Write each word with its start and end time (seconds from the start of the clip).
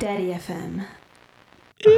Daddy 0.00 0.32
FM. 0.32 0.82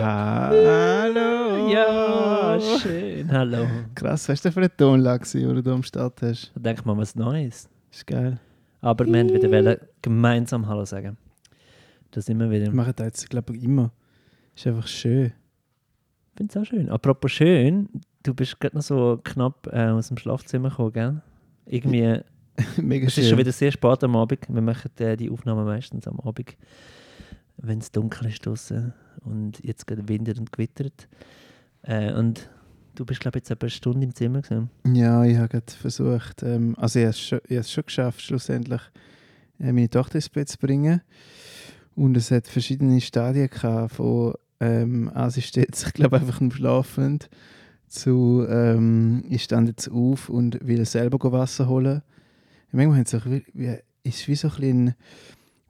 Hallo! 0.00 1.68
Ja, 1.68 2.58
schön. 2.58 3.30
Hallo. 3.30 3.66
Krass, 3.94 4.26
was 4.26 4.28
hast 4.28 4.44
du 4.46 4.52
für 4.52 4.60
eine 4.60 4.74
Tonlage, 4.74 5.26
die 5.34 5.62
du 5.62 5.70
am 5.72 5.82
Start 5.82 6.22
hast? 6.22 6.50
Da 6.54 6.60
denkt 6.60 6.86
man 6.86 6.96
was 6.96 7.14
Neues. 7.14 7.68
Ist 7.92 8.06
geil. 8.06 8.40
Aber 8.80 9.04
wir 9.04 9.12
wollten 9.12 9.34
wieder 9.34 9.50
wollen 9.50 9.76
gemeinsam 10.00 10.66
Hallo 10.66 10.86
sagen. 10.86 11.18
Das 12.10 12.28
immer 12.30 12.50
wieder. 12.50 12.66
Wir 12.66 12.74
machen 12.74 12.94
das 12.96 13.06
jetzt, 13.06 13.28
glaube 13.30 13.54
ich, 13.54 13.64
immer. 13.64 13.90
Ist 14.56 14.66
einfach 14.66 14.86
schön. 14.86 15.26
Ich 15.26 16.38
finde 16.38 16.50
es 16.52 16.56
auch 16.56 16.64
schön. 16.64 16.88
Apropos 16.88 17.32
schön, 17.32 17.88
du 18.22 18.32
bist 18.32 18.58
gerade 18.60 18.76
noch 18.76 18.82
so 18.82 19.20
knapp 19.22 19.68
äh, 19.72 19.88
aus 19.88 20.08
dem 20.08 20.16
Schlafzimmer 20.16 20.70
gekommen, 20.70 20.92
gell? 20.92 21.22
Irgendwie, 21.66 22.20
Mega 22.78 23.06
es 23.08 23.14
schön. 23.14 23.24
ist 23.24 23.30
schon 23.30 23.38
wieder 23.38 23.52
sehr 23.52 23.70
spät 23.72 24.02
am 24.04 24.16
Abend. 24.16 24.40
Wir 24.48 24.62
machen 24.62 24.90
äh, 25.00 25.16
die 25.18 25.28
Aufnahme 25.28 25.64
meistens 25.64 26.08
am 26.08 26.18
Abend, 26.20 26.56
wenn 27.62 27.78
es 27.78 27.90
dunkel 27.92 28.28
ist 28.28 28.44
draussen 28.44 28.92
und 29.24 29.62
jetzt 29.64 29.86
gerade 29.86 30.08
windet 30.08 30.38
und 30.38 30.52
gewittert. 30.52 31.08
Äh, 31.82 32.12
und 32.12 32.48
du 32.94 33.04
bist, 33.04 33.20
glaube 33.20 33.38
ich, 33.38 33.42
jetzt 33.42 33.50
etwa 33.50 33.64
eine 33.64 33.70
Stunde 33.70 34.04
im 34.04 34.14
Zimmer 34.14 34.42
gewesen. 34.42 34.70
Ja, 34.86 35.24
ich 35.24 35.36
habe 35.36 35.48
gerade 35.48 35.72
versucht, 35.72 36.42
ähm, 36.42 36.74
also 36.78 36.98
ich 36.98 37.04
habe 37.04 37.10
es 37.10 37.20
schon, 37.20 37.40
ich 37.48 37.56
es 37.56 37.72
schon 37.72 37.84
geschafft, 37.84 38.22
schlussendlich 38.22 38.82
äh, 39.58 39.72
meine 39.72 39.90
Tochter 39.90 40.16
ins 40.16 40.28
Bett 40.28 40.48
zu 40.48 40.58
bringen. 40.58 41.00
Und 41.94 42.16
es 42.16 42.30
hat 42.30 42.46
verschiedene 42.46 43.00
Stadien 43.00 43.48
gehabt, 43.48 43.94
von 43.94 44.34
ähm, 44.60 45.10
sie 45.28 45.42
steht 45.42 45.74
sich, 45.74 45.92
glaube 45.92 46.16
ich, 46.18 46.22
einfach 46.22 46.40
nur 46.40 46.52
schlafend, 46.52 47.28
zu 47.88 48.46
ähm, 48.48 49.24
ich 49.28 49.42
stand 49.42 49.68
jetzt 49.68 49.90
auf 49.90 50.28
und 50.28 50.64
will 50.66 50.84
selber 50.84 51.32
Wasser 51.32 51.68
holen. 51.68 52.02
Manchmal 52.70 53.04
wie, 53.24 53.44
wie, 53.52 53.76
ist 54.04 54.28
wie 54.28 54.36
so 54.36 54.48
ein 54.48 54.54
bisschen, 54.54 54.94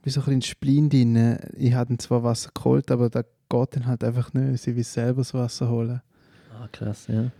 wie 0.02 0.10
so 0.10 0.20
ein 0.20 0.24
bisschen 0.26 0.42
Spleen 0.42 0.88
drin. 0.88 1.38
Ich 1.56 1.74
habe 1.74 1.96
zwar 1.98 2.22
Wasser 2.22 2.50
geholt, 2.54 2.90
aber 2.90 3.10
da 3.10 3.22
geht 3.22 3.76
dann 3.76 3.86
halt 3.86 4.02
einfach 4.04 4.32
nicht. 4.32 4.62
Sie 4.62 4.74
will 4.76 4.84
selber 4.84 5.20
das 5.20 5.34
Wasser 5.34 5.68
holen. 5.68 6.00
Ah, 6.58 6.68
krass, 6.72 7.06
ja. 7.08 7.30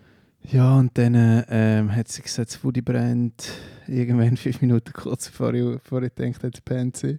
Ja, 0.51 0.79
und 0.79 0.97
dann 0.97 1.15
ähm, 1.51 1.95
hat 1.95 2.09
sie 2.09 2.23
gesagt, 2.23 2.49
das 2.51 2.57
Foodie 2.57 2.81
brennt. 2.81 3.49
Irgendwann 3.87 4.37
fünf 4.39 4.61
Minuten 4.63 4.93
kurz 4.93 5.29
bevor 5.29 5.53
ich, 5.55 5.63
bevor 5.83 6.03
ich 6.03 6.15
gedacht 6.15 6.43
habe, 6.43 6.51
pennt 6.65 6.97
sie. 6.97 7.19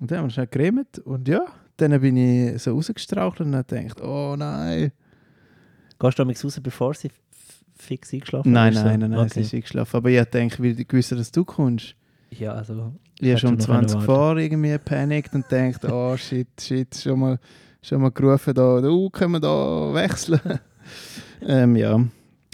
Und 0.00 0.10
dann 0.10 0.18
haben 0.18 0.26
wir 0.26 0.30
schnell 0.30 0.46
geredet 0.46 0.98
und 1.00 1.28
ja, 1.28 1.44
dann 1.78 1.98
bin 2.00 2.16
ich 2.16 2.62
so 2.62 2.74
rausgestrauchelt 2.74 3.40
und 3.48 3.54
habe 3.54 3.64
gedacht, 3.64 4.00
oh 4.02 4.34
nein. 4.36 4.92
Gehst 5.98 6.18
du 6.18 6.22
damals 6.22 6.44
raus, 6.44 6.60
bevor 6.62 6.94
sie 6.94 7.10
fix 7.76 8.12
eingeschlafen 8.12 8.52
Nein, 8.52 8.72
ist? 8.74 8.84
nein, 8.84 9.00
nein, 9.00 9.10
nein, 9.10 9.20
Okay. 9.20 9.30
sie 9.34 9.40
ist 9.40 9.54
eingeschlafen. 9.54 9.96
Aber 9.96 10.10
ich 10.10 10.18
habe 10.18 10.30
gedacht, 10.30 10.60
weil 10.62 10.78
ich 10.78 10.88
gewusst, 10.88 11.12
dass 11.12 11.32
du 11.32 11.44
kommst. 11.44 11.94
Ja, 12.30 12.52
also. 12.52 12.94
Ich 13.18 13.30
habe 13.30 13.38
schon 13.38 13.50
um 13.50 13.56
du 13.56 13.62
noch 13.62 13.66
20 13.66 13.92
können 13.96 14.06
vor 14.06 14.36
irgendwie 14.36 14.70
gepanikt 14.70 15.34
und 15.34 15.48
gedacht, 15.48 15.84
oh 15.84 16.16
shit, 16.16 16.48
shit, 16.58 16.94
schon 16.94 17.18
mal, 17.18 17.38
schon 17.82 18.00
mal 18.00 18.10
gerufen, 18.10 18.54
da, 18.54 18.80
du, 18.80 19.10
können 19.10 19.32
wir 19.32 19.40
da 19.40 19.92
wechseln? 19.92 20.40
ähm, 21.42 21.76
ja, 21.76 22.00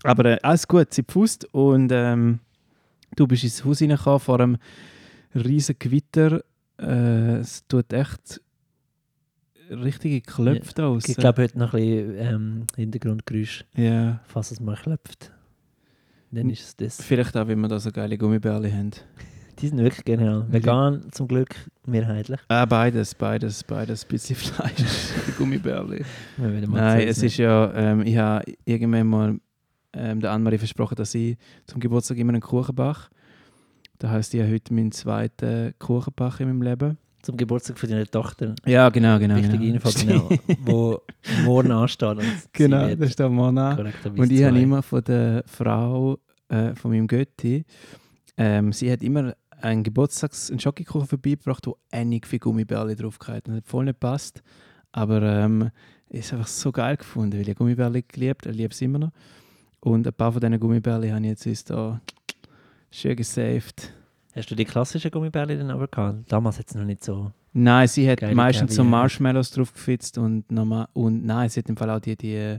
aber 0.02 0.24
äh, 0.24 0.38
alles 0.42 0.66
gut, 0.66 0.92
sie 0.92 1.02
pfust 1.02 1.46
und 1.52 1.90
ähm, 1.92 2.40
du 3.14 3.26
bist 3.26 3.44
ins 3.44 3.64
Haus 3.64 3.80
reingekommen 3.80 4.20
vor 4.20 4.40
einem 4.40 4.56
riesen 5.34 5.76
Gewitter. 5.78 6.42
Äh, 6.78 7.38
es 7.38 7.66
tut 7.66 7.92
echt 7.92 8.40
richtige 9.70 10.20
Klöpfe 10.20 10.72
da 10.74 10.82
draussen. 10.82 11.10
Ich 11.10 11.16
glaube, 11.16 11.42
heute 11.42 11.58
noch 11.58 11.74
ein 11.74 11.80
bisschen 11.80 12.14
ähm, 12.18 12.66
Hintergrundgeräusch, 12.76 13.64
Ja, 13.76 14.20
falls 14.26 14.50
es 14.50 14.60
mal 14.60 14.76
klopft. 14.76 15.32
Dann 16.30 16.50
ist 16.50 16.62
es 16.62 16.76
das. 16.76 17.02
vielleicht 17.02 17.36
auch, 17.36 17.46
weil 17.46 17.56
wir 17.56 17.68
da 17.68 17.78
so 17.78 17.90
geile 17.90 18.18
Gummibärli 18.18 18.70
haben. 18.70 18.90
Die 19.58 19.68
sind 19.68 19.78
wirklich 19.78 20.04
genial. 20.04 20.44
Vegan 20.50 21.10
zum 21.12 21.28
Glück 21.28 21.54
mehrheitlich. 21.86 22.38
Ah, 22.48 22.66
beides, 22.66 23.14
beides, 23.14 23.64
beides. 23.64 24.04
Ein 24.04 24.08
bisschen 24.08 24.36
Fleisch, 24.36 25.12
Gummibärli. 25.38 26.04
Nein, 26.36 27.08
es 27.08 27.22
ist 27.22 27.38
ja, 27.38 27.72
ähm, 27.74 28.02
ich 28.02 28.18
habe 28.18 28.44
irgendwann 28.66 29.06
mal 29.06 29.40
ähm, 29.94 30.20
der 30.20 30.32
Annemarie 30.32 30.58
versprochen, 30.58 30.94
dass 30.96 31.14
ich 31.14 31.38
zum 31.66 31.80
Geburtstag 31.80 32.18
immer 32.18 32.32
einen 32.32 32.42
Kuchen 32.42 32.74
backe. 32.74 33.08
Das 33.98 34.10
heisst, 34.10 34.34
ich 34.34 34.42
habe 34.42 34.52
heute 34.52 34.74
meinen 34.74 34.92
zweiten 34.92 35.72
Kuchen 35.78 36.12
backen 36.14 36.42
in 36.42 36.48
meinem 36.48 36.62
Leben. 36.62 36.98
Zum 37.22 37.38
Geburtstag 37.38 37.78
von 37.78 37.88
deiner 37.88 38.06
Tochter. 38.06 38.54
Ja, 38.66 38.90
genau, 38.90 39.18
genau. 39.18 39.36
Wichtige 39.36 39.58
genau. 39.58 39.74
Info, 39.74 39.90
genau. 39.98 40.28
wo 40.66 41.00
morgen 41.44 41.72
ansteht. 41.72 42.18
Genau, 42.52 42.94
das 42.94 43.08
ist 43.08 43.18
der 43.18 43.30
Mann 43.30 43.56
an. 43.56 43.92
Und 44.16 44.30
ich 44.30 44.44
habe 44.44 44.60
immer 44.60 44.82
von 44.82 45.02
der 45.02 45.42
Frau, 45.46 46.18
äh, 46.50 46.74
von 46.74 46.90
meinem 46.90 47.06
Götti, 47.06 47.64
ähm, 48.36 48.72
sie 48.72 48.92
hat 48.92 49.02
immer 49.02 49.34
einen 49.60 49.82
Geburtstags-, 49.82 50.50
einen 50.50 50.60
Schokokuchen 50.60 51.06
vorbeigebracht, 51.06 51.66
wo 51.66 51.76
einige 51.90 52.26
viele 52.26 52.40
Gummibärli 52.40 52.96
drauf 52.96 53.18
gehabt 53.18 53.48
hat. 53.48 53.54
Hat 53.54 53.66
voll 53.66 53.84
nicht 53.84 54.00
gepasst. 54.00 54.42
Aber 54.92 55.22
ähm, 55.22 55.70
ist 56.08 56.32
einfach 56.32 56.46
so 56.46 56.72
geil 56.72 56.96
gefunden, 56.96 57.38
weil 57.38 57.48
ich 57.48 57.56
Gummibärli 57.56 58.04
geliebt, 58.06 58.46
ich 58.46 58.56
liebe 58.56 58.72
es 58.72 58.80
immer 58.80 58.98
noch. 58.98 59.12
Und 59.80 60.06
ein 60.06 60.12
paar 60.12 60.32
von 60.32 60.40
diesen 60.40 60.58
Gummibärli 60.58 61.10
habe 61.10 61.20
ich 61.20 61.26
jetzt 61.28 61.46
uns 61.46 61.64
da 61.64 62.00
schön 62.90 63.16
gesaved. 63.16 63.92
Hast 64.34 64.50
du 64.50 64.54
die 64.54 64.64
klassischen 64.64 65.10
Gummibärli 65.10 65.56
dann 65.56 65.70
aber 65.70 65.88
gehabt? 65.88 66.30
Damals 66.30 66.58
hat 66.58 66.68
es 66.68 66.74
noch 66.74 66.84
nicht 66.84 67.04
so. 67.04 67.32
Nein, 67.52 67.88
sie 67.88 68.10
hat 68.10 68.20
meistens 68.34 68.74
so. 68.74 68.84
Marshmallows 68.84 69.50
drauf 69.50 69.72
gefitzt 69.72 70.18
und, 70.18 70.50
normal, 70.50 70.88
und 70.92 71.24
nein, 71.24 71.48
sie 71.48 71.60
hat 71.60 71.68
im 71.70 71.76
Fall 71.76 71.88
auch 71.88 72.00
die, 72.00 72.14
die, 72.16 72.58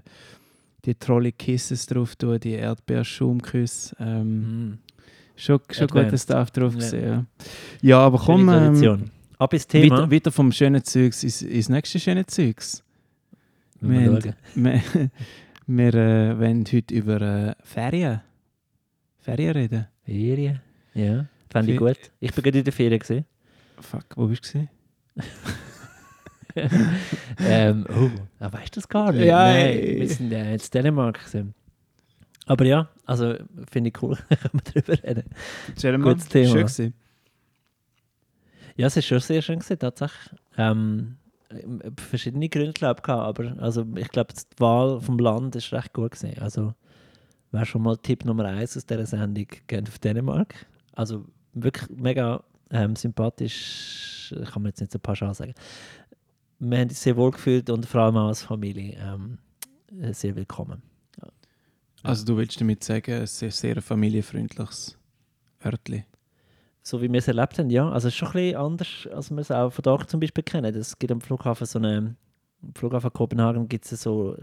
die 0.85 0.95
Trolley 0.95 1.31
Kisses 1.31 1.85
drauf 1.85 2.15
tun, 2.15 2.39
die 2.39 2.53
Erdbeerschaumküsse. 2.53 3.95
Ähm, 3.99 4.69
Mm. 4.69 4.79
Schon, 5.37 5.59
schon 5.71 5.87
guter 5.87 6.17
Stuff 6.17 6.51
drauf 6.51 6.73
Ja. 6.73 6.79
gesehen. 6.79 7.07
Ja. 7.07 7.25
ja, 7.81 7.99
aber 7.99 8.17
komm, 8.17 8.49
ähm. 8.49 9.11
Ab 9.39 9.53
ins 9.53 9.67
Thema. 9.67 9.97
weiter, 9.99 10.11
weiter 10.11 10.31
vom 10.31 10.51
schönen 10.51 10.83
Zeugs 10.83 11.23
ins, 11.23 11.43
ins 11.43 11.69
nächste 11.69 11.99
schöne 11.99 12.25
Zeugs. 12.25 12.83
Wir 13.79 14.01
haben- 14.01 14.33
wir, 14.55 14.81
wir 15.67 15.93
äh, 15.93 16.39
wollen 16.39 16.65
heute 16.73 16.93
über 16.93 17.21
äh, 17.21 17.53
Ferien, 17.63 18.21
Ferien 19.19 19.51
reden. 19.51 19.87
Ferien? 20.03 20.59
Ja, 20.95 21.25
fand 21.51 21.69
ich 21.69 21.77
gut. 21.77 21.97
Ich 22.19 22.33
bin 22.33 22.43
gerade 22.43 22.57
in 22.57 22.63
der 22.63 22.73
Ferien. 22.73 22.99
Gewesen. 22.99 23.25
Fuck, 23.79 24.05
wo 24.15 24.25
bist 24.25 24.51
du? 24.55 24.67
ähm, 27.39 27.85
oh, 27.89 28.09
ah, 28.39 28.51
weißt 28.51 28.75
du 28.75 28.79
das 28.79 28.89
gar 28.89 29.11
nicht? 29.11 29.25
Ja, 29.25 29.51
Nein, 29.53 29.77
wir 29.77 30.07
sind 30.09 30.31
äh, 30.31 30.53
in 30.55 30.61
Dänemark. 30.73 31.19
Gewesen. 31.19 31.53
Aber 32.47 32.65
ja, 32.65 32.89
also 33.05 33.35
finde 33.69 33.89
ich 33.89 34.01
cool, 34.01 34.15
können 34.29 34.61
wir 34.63 34.81
darüber 34.81 35.03
reden. 35.03 36.01
Mal, 36.01 36.13
Gutes 36.13 36.27
Thema. 36.27 36.49
Schön 36.49 36.61
gewesen. 36.61 36.93
Ja, 38.77 38.87
es 38.87 38.97
ist 38.97 39.05
schon 39.05 39.19
sehr 39.19 39.41
schön 39.41 39.59
gewesen, 39.59 39.79
tatsächlich. 39.79 40.39
Ähm, 40.57 41.17
äh, 41.49 41.91
verschiedene 41.97 42.49
Gründe, 42.49 42.73
glaube 42.73 43.01
ich, 43.03 43.09
aber 43.09 43.55
also, 43.59 43.85
ich 43.95 44.09
glaube, 44.09 44.33
die 44.33 44.59
Wahl 44.61 45.01
vom 45.01 45.19
Land 45.19 45.55
ist 45.55 45.73
recht 45.73 45.93
gut 45.93 46.11
gewesen. 46.11 46.39
Also 46.39 46.73
wäre 47.51 47.65
schon 47.65 47.81
mal 47.81 47.97
Tipp 47.97 48.25
Nummer 48.25 48.45
eins 48.45 48.77
aus 48.77 48.85
dieser 48.85 49.05
Sendung, 49.05 49.47
geht 49.67 49.87
auf 49.87 49.99
Dänemark. 49.99 50.67
Also 50.93 51.25
wirklich 51.53 51.89
mega 51.89 52.43
ähm, 52.71 52.95
sympathisch, 52.95 54.33
kann 54.51 54.63
man 54.63 54.69
jetzt 54.69 54.81
nicht 54.81 54.91
so 54.91 54.99
pauschal 54.99 55.33
sagen. 55.33 55.53
Wir 56.59 56.79
haben 56.79 56.89
uns 56.89 57.01
sehr 57.01 57.15
wohl 57.15 57.31
gefühlt 57.31 57.69
und 57.69 57.85
vor 57.85 58.01
allem 58.01 58.17
auch 58.17 58.27
als 58.27 58.43
Familie 58.43 58.97
ähm, 58.99 59.37
äh, 60.01 60.13
sehr 60.13 60.35
willkommen. 60.35 60.81
Also 62.07 62.25
du 62.25 62.38
willst 62.38 62.59
damit 62.59 62.84
sagen, 62.84 63.12
es 63.12 63.40
ist 63.41 63.59
sehr 63.59 63.75
ein 63.75 63.81
familienfreundliches 63.81 64.97
Örtli. 65.63 66.06
So 66.81 67.01
wie 67.01 67.12
wir 67.12 67.19
es 67.19 67.28
erlebt 67.28 67.59
haben, 67.59 67.69
ja. 67.69 67.90
Also 67.90 68.07
es 68.07 68.13
ist 68.13 68.18
schon 68.18 68.29
ein 68.29 68.34
bisschen 68.34 68.56
anders, 68.56 69.07
als 69.13 69.29
wir 69.29 69.40
es 69.40 69.51
auch 69.51 69.72
von 69.72 69.84
Dach 69.84 70.06
zum 70.06 70.22
Beispiel 70.22 70.44
kennen. 70.44 70.73
Es 70.73 70.97
gibt 70.97 71.12
am 71.12 71.19
Flughafen 71.19 71.68
so 71.68 71.79
eine, 71.79 72.16
am 72.63 72.73
Flughafen 72.75 73.12
Kopenhagen 73.12 73.68
gibt 73.68 73.91
es 73.91 74.01
so, 74.01 74.38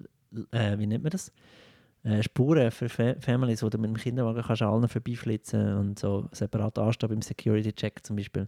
äh, 0.51 0.79
wie 0.79 0.87
nennt 0.87 1.05
man 1.05 1.11
das? 1.11 1.33
Äh, 2.03 2.23
Spuren 2.23 2.71
für 2.71 2.91
Fa 2.91 3.15
Families, 3.21 3.63
wo 3.63 3.71
du 3.71 3.79
mit 3.79 3.89
dem 3.89 3.97
Kinderwagen 3.97 4.43
kannst 4.43 4.61
an 4.61 4.69
allen 4.69 4.89
vorbeiflitzen 4.89 5.79
und 5.79 5.99
so 5.99 6.29
separat 6.33 6.79
anstehen 6.79 7.09
beim 7.09 7.23
Security-Check 7.23 8.05
zum 8.05 8.17
Beispiel. 8.17 8.47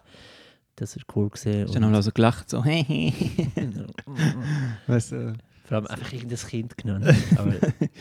Das 0.75 0.95
ist 0.95 1.07
cool 1.17 1.31
gesehen. 1.31 1.65
Hast 1.65 1.75
du 1.75 1.81
dann 1.81 1.95
also 1.95 2.13
gelacht, 2.13 2.51
so 2.51 2.59
weißt 4.87 5.13
du? 5.13 5.33
Vor 5.67 5.79
allem 5.79 5.87
einfach 5.87 6.13
irgendein 6.13 6.39
Kind 6.39 6.77
genannt. 6.77 7.07
Aber 7.39 7.55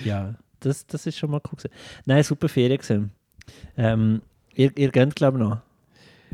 ja, 0.04 0.36
das, 0.66 0.86
das 0.88 1.06
ist 1.06 1.18
schon 1.18 1.32
mal 1.32 1.42
cool 1.52 1.58
gewesen. 1.58 1.72
Nein, 2.06 2.24
super 2.24 2.50
Ferien 2.50 2.78
gesehen. 2.78 3.12
Ähm, 3.78 4.22
ihr, 4.56 4.72
ihr 4.78 4.90
geht 4.90 5.16
glaube 5.16 5.38
ich 5.38 5.44
noch. 5.44 5.62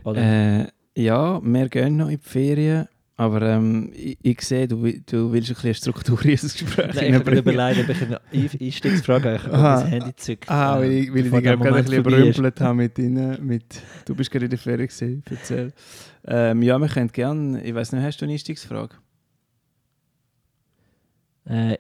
Oder? 0.04 0.22
Äh, 0.62 0.68
ja, 0.96 1.42
wir 1.44 1.70
gehen 1.70 1.98
noch 1.98 2.10
in 2.10 2.18
die 2.20 2.30
Ferien, 2.30 2.88
aber 3.18 3.42
ähm, 3.44 3.92
ich, 3.94 4.18
ich 4.22 4.42
sehe, 4.42 4.68
du, 4.68 4.78
du 4.78 5.32
willst 5.32 5.50
ein 5.50 5.56
bisschen 5.56 5.74
Struktur 5.76 6.24
in 6.26 6.32
das 6.32 6.54
Gespräch 6.54 6.96
Nein, 6.96 7.06
ich 7.10 7.14
habe 7.14 7.38
überlegt, 7.38 7.80
ob 7.82 7.90
ich 7.90 8.02
eine 8.02 8.22
Ein- 8.34 8.50
Einstiegsfrage 8.60 9.40
Aha. 9.52 9.76
auf 9.76 9.84
mein 9.84 9.88
Handy 9.92 10.16
zücke. 10.16 10.50
Ah, 10.50 10.80
weil 10.80 10.92
ich, 10.92 11.14
weil 11.14 11.26
ich 11.26 11.32
dich 11.32 11.44
gerade 11.44 11.64
ein 11.76 11.84
bisschen 11.84 12.00
überrümpelt 12.00 12.62
habe 12.62 12.76
mit 12.76 12.98
ihnen. 12.98 13.46
Mit, 13.46 13.64
du 14.06 14.16
bist 14.16 14.32
gerade 14.32 14.46
in 14.46 14.50
der 14.52 14.60
Ferien 14.60 14.88
gewesen, 14.88 15.24
erzähl. 15.30 15.74
Ähm, 16.26 16.62
ja, 16.64 16.78
wir 16.80 16.88
können 16.88 17.12
gerne, 17.12 17.62
ich 17.64 17.76
weiß 17.76 17.92
nicht, 17.92 18.04
hast 18.04 18.20
du 18.22 18.26
eine 18.26 18.34
Einstiegsfrage? 18.34 18.96
Äh, 21.46 21.78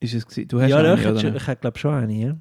Ist 0.00 0.14
es 0.14 0.26
gewesen? 0.26 0.48
Du 0.48 0.60
hast 0.60 0.70
ja, 0.70 0.78
eine, 0.78 0.94
ich, 1.00 1.06
oder 1.06 1.18
schon- 1.20 1.36
ich 1.36 1.46
hätte 1.46 1.60
glaube 1.60 1.78
schon 1.78 1.94
eine, 1.94 2.12
ja. 2.12 2.36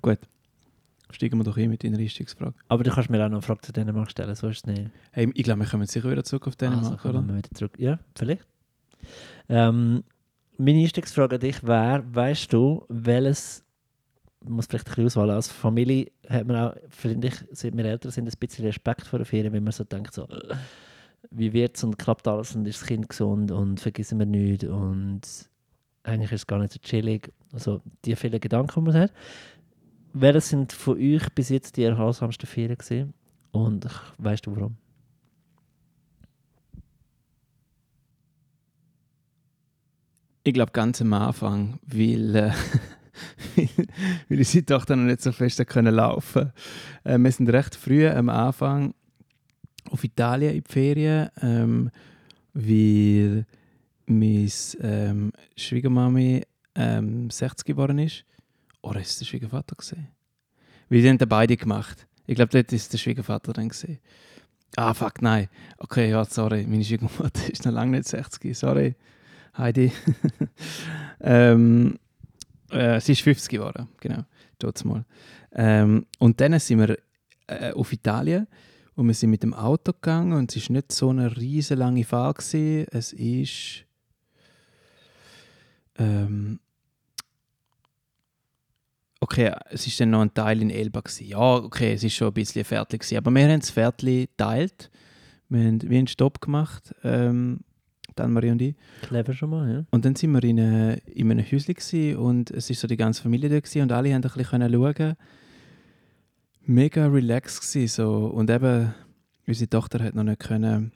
Steigen 1.10 1.38
wir 1.38 1.44
doch 1.46 1.56
ein 1.58 1.70
mit 1.70 1.84
deiner 1.84 1.98
Einstiegsfrage. 1.98 2.54
Aber 2.68 2.84
du 2.84 2.92
kannst 2.92 3.10
mir 3.10 3.18
auch 3.24 3.30
noch 3.30 3.38
eine 3.38 3.42
Frage 3.42 3.62
zu 3.62 3.72
Dänemark 3.72 4.12
stellen, 4.12 4.36
so 4.36 4.50
ist 4.50 4.58
es 4.58 4.66
nicht. 4.66 4.92
Hey, 5.12 5.32
ich 5.34 5.44
glaube, 5.44 5.62
wir 5.62 5.68
kommen 5.68 5.86
sicher 5.88 6.12
wieder 6.12 6.24
zurück 6.24 6.48
auf 6.48 6.56
Dänemark, 6.58 7.06
also, 7.06 7.10
oder? 7.18 7.26
wir 7.26 7.36
wieder 7.38 7.50
zurück. 7.54 7.72
Ja, 7.78 7.98
vielleicht. 8.16 8.46
Ähm, 9.48 10.04
meine 10.58 10.80
Einstiegsfrage 10.82 11.36
an 11.36 11.42
dich 11.42 11.64
wäre, 11.64 12.04
weißt 12.14 12.52
du, 12.52 12.86
welches, 12.90 13.64
ich 14.44 14.50
muss 14.50 14.66
vielleicht 14.66 14.88
ein 14.90 14.96
bisschen 14.96 15.06
auswählen, 15.22 15.30
als 15.36 15.48
Familie 15.50 16.12
hat 16.28 16.46
man 16.46 16.56
auch, 16.58 16.76
finde 16.90 17.28
ich, 17.28 17.36
seit 17.52 17.76
wir 17.78 17.86
älter 17.86 18.12
sind, 18.12 18.28
ein 18.28 18.34
bisschen 18.38 18.66
Respekt 18.66 19.08
vor 19.08 19.20
der 19.20 19.26
Ferien, 19.26 19.54
wenn 19.54 19.64
man 19.64 19.72
so 19.72 19.86
denkt, 19.86 20.14
so, 20.14 20.24
äh, 20.24 20.56
wie 21.32 21.54
wird 21.54 21.78
es 21.78 21.84
und 21.86 21.98
klappt 21.98 22.28
alles 22.28 22.54
und 22.56 22.68
ist 22.68 22.82
das 22.82 22.88
Kind 22.88 23.08
gesund 23.08 23.52
und 23.52 23.80
vergessen 23.80 24.20
wir 24.20 24.26
nichts 24.26 24.66
und 24.66 25.22
eigentlich 26.08 26.32
ist 26.32 26.42
es 26.42 26.48
gar 26.48 26.60
nicht 26.60 26.74
so 26.74 26.80
chillig. 26.80 27.32
Also 27.54 27.82
die 28.06 28.16
vielen 28.16 28.40
Gedanken, 28.40 28.84
die 28.84 28.92
man 28.92 29.02
hat. 29.02 29.14
Welche 30.14 30.42
sind 30.42 30.74
von 30.74 30.98
euch 30.98 31.30
bis 31.36 31.50
jetzt 31.50 31.78
die 31.78 31.84
erholsamsten 31.84 32.48
Ferien 32.48 32.78
gewesen? 32.78 33.14
Und 33.52 33.88
weißt 34.18 34.46
du 34.46 34.56
warum? 34.56 34.78
Ich 40.44 40.54
glaube 40.54 40.72
ganz 40.72 41.02
am 41.02 41.12
Anfang, 41.12 41.78
weil, 41.86 42.36
äh, 42.36 42.52
weil 44.30 44.38
unsere 44.38 44.66
Tochter 44.66 44.96
noch 44.96 45.04
nicht 45.04 45.22
so 45.22 45.34
fest 45.34 45.66
können 45.68 45.94
laufen 45.94 46.54
äh, 47.04 47.18
Wir 47.18 47.32
sind 47.32 47.50
recht 47.50 47.76
früh 47.76 48.08
am 48.08 48.30
Anfang 48.30 48.94
auf 49.90 50.04
Italien 50.04 50.56
in 50.56 50.64
die 50.64 50.72
Ferien, 50.72 51.30
ähm, 51.42 51.92
weil 52.54 53.46
meine 54.08 54.50
ähm, 54.82 55.32
Schwiegermami 55.56 56.44
ähm, 56.76 57.30
60 57.30 57.66
geworden 57.66 58.00
ist. 58.00 58.24
Oder 58.82 59.02
ist 59.02 59.12
es 59.12 59.20
der 59.20 59.26
Schwiegervater 59.26 59.76
gesehen? 59.76 60.08
Weil 60.90 61.02
die 61.02 61.10
haben 61.10 61.18
dann 61.18 61.30
beide 61.30 61.58
gemacht. 61.58 62.08
Ich 62.26 62.36
glaube, 62.36 62.52
dort 62.52 62.72
ist 62.72 62.92
der 62.94 62.98
Schwiegervater 62.98 63.54
dann 63.54 63.70
gesehen. 63.70 64.00
Ah, 64.76 64.94
fuck, 64.94 65.22
nein. 65.22 65.50
Okay, 65.78 66.10
ja, 66.10 66.24
sorry. 66.26 66.66
Meine 66.68 66.84
Schwiegermutter 66.84 67.50
ist 67.52 67.66
noch 67.66 67.72
lange 67.72 67.98
nicht 67.98 68.08
60. 68.08 68.58
Sorry, 68.58 68.96
Heidi. 69.58 69.92
ähm, 71.22 71.98
äh, 72.70 73.00
sie 73.00 73.14
ist 73.14 73.22
50 73.22 73.50
geworden, 73.50 73.88
genau. 74.00 74.24
Dort 74.60 74.84
mal. 74.86 75.06
Ähm, 75.52 76.06
und 76.20 76.40
dann 76.42 76.60
sind 76.60 76.80
wir 76.80 76.98
äh, 77.48 77.72
auf 77.72 77.94
Italien 77.94 78.48
und 78.96 79.08
wir 79.08 79.14
sind 79.14 79.30
mit 79.30 79.44
dem 79.44 79.54
Auto 79.54 79.94
gegangen 79.94 80.34
und 80.34 80.56
es 80.56 80.70
war 80.70 80.76
nicht 80.76 80.92
so 80.92 81.10
eine 81.10 81.38
riesige 81.38 81.80
lange 81.80 82.04
Fahrt. 82.04 82.40
Es 82.54 83.14
ist 83.14 83.87
ähm, 85.98 86.60
okay, 89.20 89.52
es 89.70 89.88
ist 89.88 90.00
dann 90.00 90.12
noch 90.12 90.22
ein 90.22 90.34
Teil 90.34 90.62
in 90.62 90.70
Elba 90.70 91.02
gewesen. 91.02 91.28
Ja, 91.28 91.56
okay, 91.56 91.94
es 91.94 92.04
ist 92.04 92.14
schon 92.14 92.28
ein 92.28 92.34
bisschen 92.34 92.64
fertig 92.64 93.02
gewesen, 93.02 93.18
aber 93.18 93.32
wir 93.32 93.48
haben 93.48 93.60
das 93.60 93.70
Viertel 93.70 94.28
geteilt. 94.28 94.90
Wir 95.50 95.64
haben 95.64 95.82
wie 95.82 95.98
einen 95.98 96.08
Stopp 96.08 96.42
gemacht, 96.42 96.94
ähm, 97.04 97.62
dann 98.16 98.34
Marie 98.34 98.52
und 98.52 98.62
ich. 98.62 98.76
Clever 99.04 99.34
schon 99.34 99.50
mal, 99.50 99.72
ja. 99.72 99.86
Und 99.92 100.04
dann 100.04 100.16
sind 100.16 100.32
wir 100.32 100.44
in, 100.44 100.60
eine, 100.60 100.98
in 101.06 101.32
einem 101.32 101.46
Häuschen 101.46 102.18
und 102.18 102.52
es 102.52 102.70
ist 102.70 102.82
so 102.82 102.88
die 102.88 102.98
ganze 102.98 103.22
Familie 103.22 103.50
da 103.50 103.60
gewesen 103.60 103.82
und 103.84 103.92
alle 103.92 104.14
haben 104.14 104.24
ein 104.24 104.32
bisschen 104.32 104.74
schauen. 104.74 105.16
Mega 106.66 107.08
relaxed 107.08 107.62
gewesen, 107.62 107.88
so 107.88 108.26
und 108.28 108.50
eben 108.50 108.94
unsere 109.48 109.70
Tochter 109.70 110.04
hat 110.04 110.16
noch 110.16 110.24
nicht 110.24 110.40
können 110.42 110.92